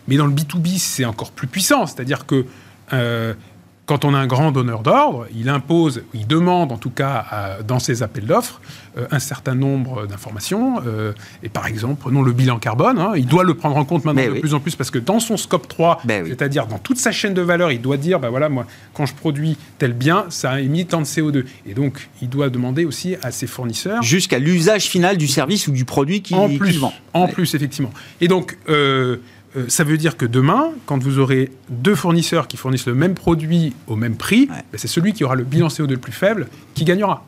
mais 0.08 0.18
dans 0.18 0.28
le 0.28 0.34
B2B, 0.34 0.78
c'est 0.78 1.06
encore 1.06 1.32
plus 1.32 1.48
puissant, 1.48 1.86
c'est-à-dire 1.86 2.26
que 2.26 2.46
euh, 2.94 3.34
quand 3.86 4.06
on 4.06 4.14
a 4.14 4.18
un 4.18 4.28
grand 4.28 4.52
donneur 4.52 4.84
d'ordre, 4.84 5.28
il 5.36 5.50
impose, 5.50 6.04
il 6.14 6.28
demande 6.28 6.72
en 6.72 6.78
tout 6.78 6.90
cas 6.90 7.58
dans 7.68 7.80
ses 7.80 8.04
appels 8.04 8.26
d'offres 8.26 8.62
euh, 8.98 9.06
un 9.10 9.20
certain 9.20 9.56
nombre 9.56 10.06
d'informations. 10.06 10.82
Euh, 10.86 11.14
et 11.44 11.50
par 11.50 11.66
exemple, 11.66 11.96
prenons 12.02 12.22
le 12.24 12.34
bilan 12.34 12.60
carbone, 12.60 13.00
hein, 13.00 13.14
il 13.16 13.26
doit 13.26 13.46
le 13.46 13.54
prendre 13.54 13.78
en 13.78 13.86
compte 13.86 14.04
maintenant 14.04 14.34
de 14.34 14.40
plus 14.40 14.54
en 14.54 14.60
plus 14.60 14.76
parce 14.76 14.92
que 14.92 15.00
dans 15.00 15.22
son 15.22 15.38
scope 15.38 15.70
3, 15.70 16.02
ben 16.04 16.26
c'est-à-dire 16.28 16.68
dans 16.68 16.78
toute 16.78 16.98
sa 16.98 17.14
chaîne 17.14 17.34
de 17.34 17.42
valeur, 17.42 17.72
il 17.72 17.80
doit 17.80 17.96
dire, 17.96 18.20
ben 18.20 18.30
voilà, 18.30 18.50
moi, 18.50 18.66
quand 18.94 19.06
je 19.06 19.14
produis 19.14 19.58
tel 19.78 19.94
bien, 19.94 20.26
ça 20.28 20.52
a 20.52 20.60
émis 20.60 20.86
tant 20.86 21.00
de 21.00 21.06
CO2. 21.06 21.46
Et 21.66 21.74
donc, 21.74 22.10
il 22.22 22.28
doit 22.28 22.50
demander 22.50 22.84
aussi 22.84 23.16
à 23.24 23.32
ses 23.32 23.48
fournisseurs. 23.48 24.04
Jusqu'à 24.04 24.40
l'usage 24.40 24.84
final 24.84 25.16
du 25.16 25.28
service 25.28 25.70
ou 25.70 25.72
du 25.72 25.86
produit 25.86 26.22
qui, 26.22 26.36
en 26.36 26.50
plus, 26.50 26.78
vend. 26.78 26.94
En 27.14 27.28
plus, 27.28 27.56
effectivement. 27.56 27.92
Et 28.20 28.28
donc, 28.28 28.58
euh, 28.68 29.18
ça 29.68 29.84
veut 29.84 29.98
dire 29.98 30.18
que 30.18 30.26
demain, 30.26 30.70
quand 30.86 31.02
vous 31.02 31.20
aurez 31.20 31.52
deux 31.70 31.96
fournisseurs 31.96 32.48
qui 32.48 32.58
fournissent 32.58 32.86
le 32.86 32.96
même 32.96 33.16
produit 33.16 33.74
au 33.88 33.96
même 33.96 34.16
prix, 34.16 34.48
ben, 34.48 34.62
c'est 34.76 34.88
celui 34.88 35.14
qui 35.14 35.24
aura 35.24 35.36
le 35.36 35.44
bilan 35.44 35.68
CO2 35.68 35.90
le 35.90 35.98
plus 35.98 36.14
faible 36.14 36.48
qui 36.74 36.86
gagnera. 36.86 37.26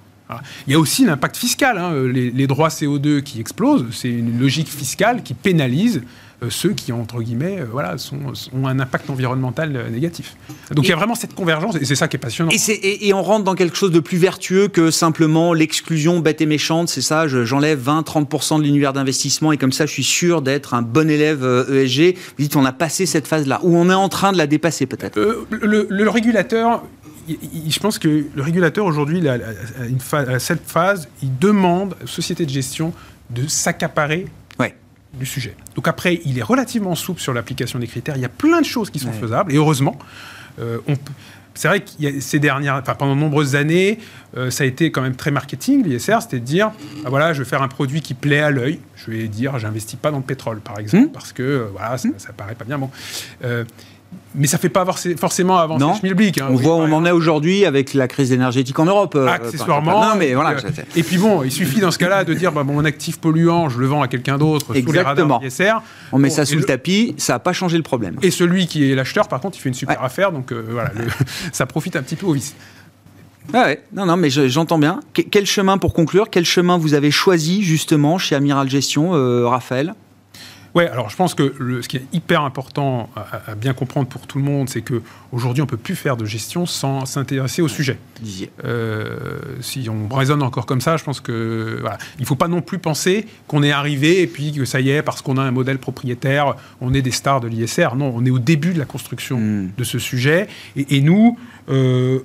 Il 0.68 0.74
y 0.74 0.76
a 0.76 0.80
aussi 0.80 1.06
l'impact 1.06 1.38
fiscal. 1.38 1.78
Hein. 1.78 2.08
Les, 2.08 2.32
les, 2.32 2.48
droits 2.48 2.70
CO2 2.70 3.22
qui 3.22 3.40
explosent, 3.40 3.86
c'est 3.92 4.10
une 4.10 4.40
logique 4.40 4.70
fiscale 4.70 5.22
qui 5.22 5.36
pénalise 5.36 5.98
euh, 5.98 6.02
ceux 6.50 6.72
qui, 6.72 6.92
entre 6.92 7.22
guillemets, 7.22 7.62
euh, 7.62 7.66
voilà, 7.70 7.98
sont, 7.98 8.20
ont 8.54 8.68
un 8.68 8.80
impact 8.80 9.10
environnemental 9.10 9.76
euh, 9.76 9.90
négatif. 9.90 10.36
Donc 10.72 10.86
il 10.86 10.90
y 10.90 10.94
a 10.94 10.96
vraiment 10.96 11.16
cette 11.16 11.34
convergence, 11.34 11.76
et 11.76 11.86
c'est 11.86 11.96
ça 11.96 12.08
qui 12.08 12.18
est 12.18 12.20
passionnant. 12.20 12.52
Et, 12.52 13.08
et, 13.08 13.14
on 13.14 13.22
rentre 13.22 13.44
dans 13.44 13.56
quelque 13.56 13.78
chose 13.78 13.92
de 13.92 14.00
plus 14.00 14.18
vertueux 14.18 14.68
que 14.68 14.92
simplement 14.92 15.54
l'exclusion 15.54 16.20
bête 16.20 16.42
et 16.42 16.46
méchante, 16.46 16.90
c'est 16.90 17.02
ça, 17.02 17.28
j'enlève 17.28 17.88
20-30% 17.88 18.60
de 18.60 18.64
l'univers 18.64 18.94
d'investissement, 18.94 19.52
et 19.52 19.58
comme 19.58 19.72
ça 19.72 19.86
je 19.86 19.92
suis 19.92 20.04
sûr 20.04 20.42
d'être 20.42 20.74
un 20.74 20.82
bon 20.82 21.10
élève 21.10 21.44
ESG. 21.72 22.16
Vous 22.16 22.44
dites 22.44 22.56
on 22.56 22.66
a 22.66 22.72
passé 22.72 23.06
cette 23.06 23.28
phase-là, 23.28 23.60
ou 23.64 23.78
on 23.78 23.90
est 23.90 23.94
en 23.94 24.10
train 24.10 24.32
de 24.32 24.38
la 24.38 24.48
dépasser 24.48 24.86
peut-être? 24.86 25.20
Le, 25.50 26.10
régulateur, 26.10 26.84
je 27.28 27.80
pense 27.80 28.00
que 28.00 28.26
le 28.34 28.42
régulateur 28.42 28.86
aujourd'hui, 28.86 29.22
à 29.28 30.40
cette 30.40 30.64
phase, 30.66 31.08
il 31.22 31.38
demande 31.38 31.96
aux 32.04 32.08
sociétés 32.08 32.46
de 32.46 32.52
gestion 32.52 32.94
de 33.30 33.48
s'accaparer 33.48 34.26
du 35.14 35.26
sujet. 35.26 35.56
Donc 35.76 35.88
après, 35.88 36.22
il 36.26 36.38
est 36.38 36.44
relativement 36.44 36.96
souple 36.96 37.22
sur 37.22 37.34
l'application 37.34 37.80
des 37.80 37.88
critères. 37.88 38.16
Il 38.16 38.22
y 38.22 38.26
a 38.26 38.30
plein 38.30 38.62
de 38.62 38.66
choses 38.66 38.90
qui 38.90 39.00
sont 39.00 39.12
faisables, 39.12 39.52
et 39.52 39.56
heureusement. 39.56 39.98
Euh, 40.60 40.80
c'est 41.56 41.68
vrai 41.68 41.82
que 41.82 42.20
ces 42.20 42.40
dernières, 42.40 42.76
enfin, 42.76 42.96
pendant 42.96 43.16
de 43.16 43.20
nombreuses 43.20 43.56
années, 43.56 44.00
euh, 44.38 44.50
ça 44.50 44.64
a 44.64 44.68
été 44.68 44.92
quand 44.92 45.02
même 45.02 45.16
très 45.16 45.30
marketing, 45.30 45.84
l'ISR, 45.84 46.22
c'était 46.22 46.40
de 46.40 46.46
dire, 46.46 46.72
ah, 47.06 47.10
voilà, 47.10 47.34
je 47.34 47.44
vais 47.44 47.50
faire 47.50 47.62
un 47.62 47.68
produit 47.68 48.02
qui 48.02 48.16
plaît 48.16 48.40
à 48.40 48.50
l'œil. 48.50 48.80
Je 48.96 49.12
vais 49.12 49.28
dire, 49.28 49.60
j'investis 49.60 50.00
pas 50.00 50.10
dans 50.10 50.18
le 50.18 50.24
pétrole, 50.24 50.62
par 50.62 50.80
exemple, 50.80 51.10
mmh. 51.10 51.12
parce 51.12 51.32
que, 51.32 51.44
euh, 51.44 51.68
voilà, 51.72 51.98
ça, 51.98 52.10
ça, 52.18 52.34
paraît 52.34 52.56
pas 52.56 52.66
bien. 52.66 52.80
Bon 52.80 52.90
mais 54.36 54.48
ça 54.48 54.58
ne 54.58 54.62
fait 54.62 54.70
pas 54.70 54.86
forcément 55.18 55.58
avancer 55.58 55.84
non. 55.84 55.96
schmilblick. 55.96 56.40
Hein, 56.40 56.48
on 56.50 56.56
voit 56.56 56.76
où 56.76 56.80
on 56.80 56.92
en 56.92 57.06
est 57.06 57.12
aujourd'hui 57.12 57.66
avec 57.66 57.94
la 57.94 58.08
crise 58.08 58.32
énergétique 58.32 58.78
en 58.80 58.86
Europe. 58.86 59.16
Euh, 59.16 59.28
Accessoirement. 59.28 60.02
non, 60.02 60.16
mais 60.18 60.34
voilà, 60.34 60.52
euh, 60.52 60.72
et 60.96 61.04
puis 61.04 61.18
bon, 61.18 61.44
il 61.44 61.52
suffit 61.52 61.80
dans 61.80 61.92
ce 61.92 62.00
cas-là 62.00 62.24
de 62.24 62.34
dire 62.34 62.52
bah, 62.52 62.64
mon 62.64 62.84
actif 62.86 63.20
polluant, 63.20 63.70
je 63.70 63.80
le 63.80 63.86
vends 63.86 64.02
à 64.02 64.08
quelqu'un 64.08 64.38
d'autre 64.38 64.74
sous 64.74 64.92
les 64.92 65.02
radars 65.02 65.42
ISR. 65.44 65.74
On 66.12 66.18
met 66.18 66.30
ça 66.30 66.46
sous 66.46 66.58
le 66.58 66.64
tapis, 66.64 67.16
ça 67.18 67.34
n'a 67.34 67.40
pas 67.40 67.54
changé 67.54 67.78
le 67.78 67.84
problème. 67.84 68.18
Et 68.22 68.32
celui 68.32 68.68
qui 68.68 68.92
est 68.92 68.96
l'acheteur, 68.96 69.28
par 69.28 69.40
contre, 69.40 69.58
il 69.58 69.62
fait 69.62 69.70
une 69.70 69.76
super 69.76 70.04
affaire, 70.04 70.32
donc 70.32 70.52
euh, 70.52 70.64
voilà, 70.70 70.92
ça 71.52 71.66
profite 71.66 71.96
un 71.96 72.02
petit 72.02 72.16
peu 72.16 72.26
au 72.26 72.34
vice. 72.34 72.56
Ah 73.54 73.66
ouais, 73.66 73.84
non, 73.94 74.06
non, 74.06 74.16
mais 74.16 74.30
j'entends 74.30 74.80
bien. 74.80 75.02
quel 75.14 75.46
chemin 75.46 75.78
pour 75.78 75.94
conclure? 75.94 76.30
Quel 76.32 76.46
chemin 76.46 76.78
vous 76.78 76.94
avez 76.94 77.12
choisi 77.12 77.62
justement 77.62 78.18
chez 78.18 78.36
Amiral 78.36 78.70
Gestion, 78.70 79.12
Raphaël? 79.50 79.96
Ouais, 80.76 80.88
alors 80.88 81.10
je 81.10 81.16
pense 81.16 81.36
que 81.36 81.54
le, 81.60 81.84
ce 81.84 81.88
qui 81.88 81.98
est 81.98 82.06
hyper 82.14 82.42
important 82.42 83.10
à, 83.16 83.54
bien 83.54 83.74
comprendre 83.74 84.08
pour 84.08 84.26
tout 84.26 84.40
le 84.40 84.44
monde, 84.44 84.70
c'est 84.70 84.82
que 84.82 85.04
aujourd'hui 85.32 85.62
on 85.62 85.68
peut 85.68 85.78
plus 85.78 85.96
faire 85.96 86.18
de 86.18 86.26
gestion 86.26 86.66
sans 86.66 87.06
s'intéresser 87.06 87.62
au 87.62 87.68
sujet. 87.68 88.00
Euh, 88.64 89.38
si 89.62 89.88
on 89.90 90.14
raisonne 90.14 90.42
encore 90.42 90.66
comme 90.66 90.82
ça, 90.82 90.98
je 90.98 91.04
pense 91.04 91.20
que 91.20 91.78
voilà, 91.80 92.00
il 92.20 92.26
faut 92.26 92.36
pas 92.36 92.48
non 92.48 92.62
plus 92.62 92.80
penser 92.80 93.28
qu'on 93.48 93.62
est 93.62 93.72
arrivé 93.72 94.22
et 94.22 94.28
puis 94.28 94.52
que 94.52 94.66
ça 94.66 94.82
y 94.82 94.90
est 94.90 95.04
parce 95.04 95.22
qu'on 95.22 95.38
a 95.38 95.44
un 95.44 95.52
modèle 95.52 95.78
propriétaire, 95.78 96.56
on 96.82 96.94
est 96.94 97.04
des 97.04 97.12
stars 97.12 97.42
de 97.42 97.48
l'ISR. 97.48 97.96
Non, 97.96 98.12
on 98.16 98.26
est 98.26 98.32
au 98.32 98.40
début 98.40 98.74
de 98.74 98.80
la 98.80 98.86
construction 98.86 99.38
hmm. 99.38 99.72
de 99.78 99.84
ce 99.84 100.00
sujet 100.00 100.48
et, 100.76 100.98
et 100.98 101.02
nous. 101.02 101.38
Euh, 101.70 102.20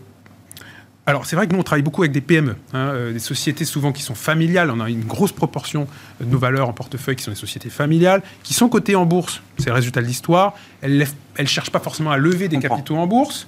alors, 1.08 1.24
c'est 1.24 1.36
vrai 1.36 1.46
que 1.46 1.54
nous, 1.54 1.58
on 1.58 1.62
travaille 1.62 1.80
beaucoup 1.80 2.02
avec 2.02 2.12
des 2.12 2.20
PME, 2.20 2.54
hein, 2.74 2.88
euh, 2.88 3.12
des 3.14 3.18
sociétés 3.18 3.64
souvent 3.64 3.92
qui 3.92 4.02
sont 4.02 4.14
familiales. 4.14 4.70
On 4.70 4.78
a 4.78 4.90
une 4.90 5.04
grosse 5.04 5.32
proportion 5.32 5.86
de 6.20 6.26
nos 6.26 6.36
valeurs 6.36 6.68
en 6.68 6.74
portefeuille 6.74 7.16
qui 7.16 7.24
sont 7.24 7.30
des 7.30 7.36
sociétés 7.38 7.70
familiales, 7.70 8.20
qui 8.42 8.52
sont 8.52 8.68
cotées 8.68 8.94
en 8.94 9.06
bourse. 9.06 9.40
C'est 9.56 9.70
le 9.70 9.74
résultat 9.74 10.02
de 10.02 10.06
l'histoire. 10.06 10.52
Elles 10.82 11.08
ne 11.38 11.46
cherchent 11.46 11.70
pas 11.70 11.80
forcément 11.80 12.10
à 12.10 12.18
lever 12.18 12.48
des 12.48 12.58
capitaux 12.58 12.94
en 12.96 13.06
bourse. 13.06 13.46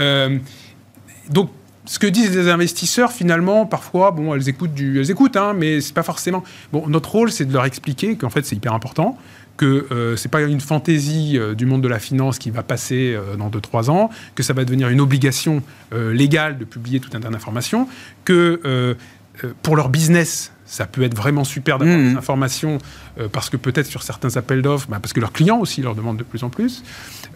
Euh, 0.00 0.40
donc, 1.30 1.50
ce 1.84 2.00
que 2.00 2.08
disent 2.08 2.36
les 2.36 2.48
investisseurs, 2.48 3.12
finalement, 3.12 3.64
parfois, 3.64 4.10
bon, 4.10 4.34
elles 4.34 4.48
écoutent, 4.48 4.74
du, 4.74 4.98
elles 4.98 5.12
écoutent, 5.12 5.36
hein, 5.36 5.54
mais 5.56 5.80
c'est 5.80 5.94
pas 5.94 6.02
forcément. 6.02 6.42
Bon, 6.72 6.88
notre 6.88 7.12
rôle, 7.12 7.30
c'est 7.30 7.44
de 7.44 7.52
leur 7.52 7.64
expliquer 7.64 8.16
qu'en 8.16 8.28
fait, 8.28 8.44
c'est 8.44 8.56
hyper 8.56 8.74
important, 8.74 9.16
que 9.58 9.86
euh, 9.90 10.16
ce 10.16 10.26
n'est 10.26 10.30
pas 10.30 10.40
une 10.40 10.60
fantaisie 10.60 11.36
euh, 11.36 11.54
du 11.54 11.66
monde 11.66 11.82
de 11.82 11.88
la 11.88 11.98
finance 11.98 12.38
qui 12.38 12.50
va 12.50 12.62
passer 12.62 13.14
euh, 13.14 13.36
dans 13.36 13.50
2-3 13.50 13.90
ans, 13.90 14.08
que 14.34 14.42
ça 14.42 14.54
va 14.54 14.64
devenir 14.64 14.88
une 14.88 15.02
obligation 15.02 15.62
légale 15.92 16.58
de 16.58 16.64
publier 16.64 17.00
tout 17.00 17.10
un 17.14 17.20
tas 17.20 17.30
d'informations, 17.30 17.88
que 18.24 18.96
pour 19.62 19.74
leur 19.74 19.88
business, 19.88 20.52
ça 20.70 20.86
peut 20.86 21.02
être 21.02 21.16
vraiment 21.16 21.44
super 21.44 21.78
d'avoir 21.78 21.98
mmh. 21.98 22.10
des 22.10 22.16
informations 22.16 22.78
parce 23.32 23.50
que 23.50 23.56
peut-être 23.56 23.86
sur 23.86 24.02
certains 24.02 24.36
appels 24.36 24.62
d'offres, 24.62 24.86
bah, 24.88 24.98
parce 25.00 25.12
que 25.12 25.20
leurs 25.20 25.32
clients 25.32 25.58
aussi 25.58 25.82
leur 25.82 25.94
demandent 25.94 26.18
de 26.18 26.24
plus 26.24 26.44
en 26.44 26.50
plus. 26.50 26.84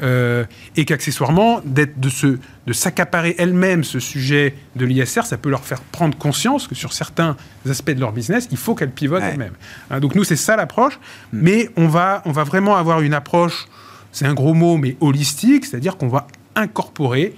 Euh, 0.02 0.44
et 0.74 0.84
qu'accessoirement, 0.84 1.60
d'être 1.64 2.00
de, 2.00 2.08
se, 2.08 2.38
de 2.66 2.72
s'accaparer 2.72 3.36
elles-mêmes 3.38 3.84
ce 3.84 4.00
sujet 4.00 4.56
de 4.74 4.84
l'ISR, 4.84 5.24
ça 5.24 5.36
peut 5.36 5.50
leur 5.50 5.64
faire 5.64 5.80
prendre 5.80 6.16
conscience 6.18 6.66
que 6.66 6.74
sur 6.74 6.92
certains 6.92 7.36
aspects 7.68 7.92
de 7.92 8.00
leur 8.00 8.12
business, 8.12 8.48
il 8.50 8.56
faut 8.56 8.74
qu'elles 8.74 8.90
pivotent 8.90 9.22
elles-mêmes. 9.22 9.54
Hein, 9.90 10.00
donc 10.00 10.14
nous, 10.14 10.24
c'est 10.24 10.36
ça 10.36 10.56
l'approche, 10.56 10.98
hmm. 11.32 11.38
mais 11.40 11.70
on 11.76 11.86
va, 11.86 12.22
on 12.24 12.32
va 12.32 12.42
vraiment 12.42 12.76
avoir 12.76 13.00
une 13.00 13.14
approche, 13.14 13.66
c'est 14.10 14.26
un 14.26 14.34
gros 14.34 14.54
mot, 14.54 14.76
mais 14.76 14.96
holistique, 15.00 15.66
c'est-à-dire 15.66 15.96
qu'on 15.96 16.08
va 16.08 16.26
incorporer 16.56 17.36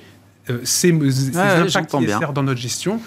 euh, 0.48 0.60
ces, 0.64 0.92
impacts 0.92 1.94
ISR 2.00 2.32
dans 2.34 2.42
notre 2.42 2.60
gestion. 2.60 3.00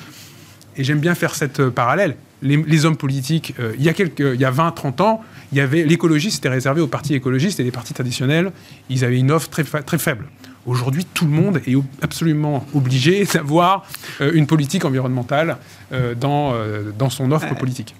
Et 0.78 0.84
j'aime 0.84 1.00
bien 1.00 1.16
faire 1.16 1.36
cette 1.36 1.60
euh, 1.60 1.70
parallèle. 1.70 2.16
Les, 2.44 2.86
hommes 2.86 2.98
politiques, 2.98 3.56
il 3.80 3.84
y 3.84 3.90
a, 3.90 3.94
quelques, 3.94 4.20
il 4.20 4.40
y 4.40 4.46
a 4.46 4.52
20-30 4.52 5.02
ans, 5.02 5.24
il 5.52 5.58
y 5.58 5.62
avait 5.62 5.84
l'écologie, 5.86 6.30
c'était 6.30 6.50
réservé 6.50 6.82
aux 6.82 6.88
partis 6.88 7.16
écologistes 7.16 7.60
et 7.60 7.64
les 7.64 7.72
partis 7.72 7.96
traditionnels, 7.96 8.52
ils 8.92 9.04
avaient 9.04 9.18
une 9.18 9.32
offre 9.32 9.50
très, 9.50 9.64
très 9.64 9.98
faible. 9.98 10.28
Aujourd'hui, 10.68 11.06
tout 11.06 11.26
le 11.26 11.32
monde 11.32 11.62
est 11.66 11.76
absolument 12.02 12.66
obligé 12.76 13.26
d'avoir 13.34 13.86
euh, 14.22 14.32
une 14.34 14.46
politique 14.46 14.84
environnementale 14.84 15.58
euh, 15.94 16.14
dans, 16.14 16.54
euh, 16.54 16.92
dans 16.98 17.10
son 17.10 17.32
offre 17.32 17.56
politique. 17.56 17.96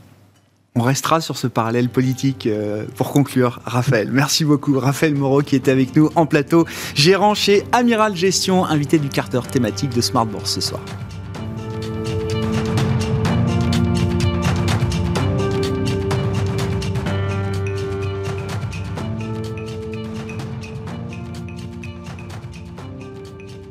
On 0.76 0.82
restera 0.82 1.22
sur 1.22 1.38
ce 1.38 1.48
parallèle 1.48 1.90
politique 1.90 2.48
pour 2.98 3.12
conclure. 3.12 3.62
Raphaël, 3.66 4.12
merci 4.12 4.46
beaucoup. 4.46 4.78
Raphaël 4.78 5.16
Moreau 5.16 5.42
qui 5.42 5.56
était 5.56 5.72
avec 5.72 5.96
nous 5.96 6.12
en 6.14 6.28
plateau, 6.28 6.68
gérant 6.94 7.34
chez 7.34 7.64
Amiral 7.72 8.16
Gestion, 8.16 8.64
invité 8.64 9.00
du 9.00 9.10
carter 9.10 9.42
thématique 9.52 9.90
de 9.96 10.02
Smart 10.02 10.28
Bourse 10.28 10.54
ce 10.54 10.62
soir. 10.62 10.82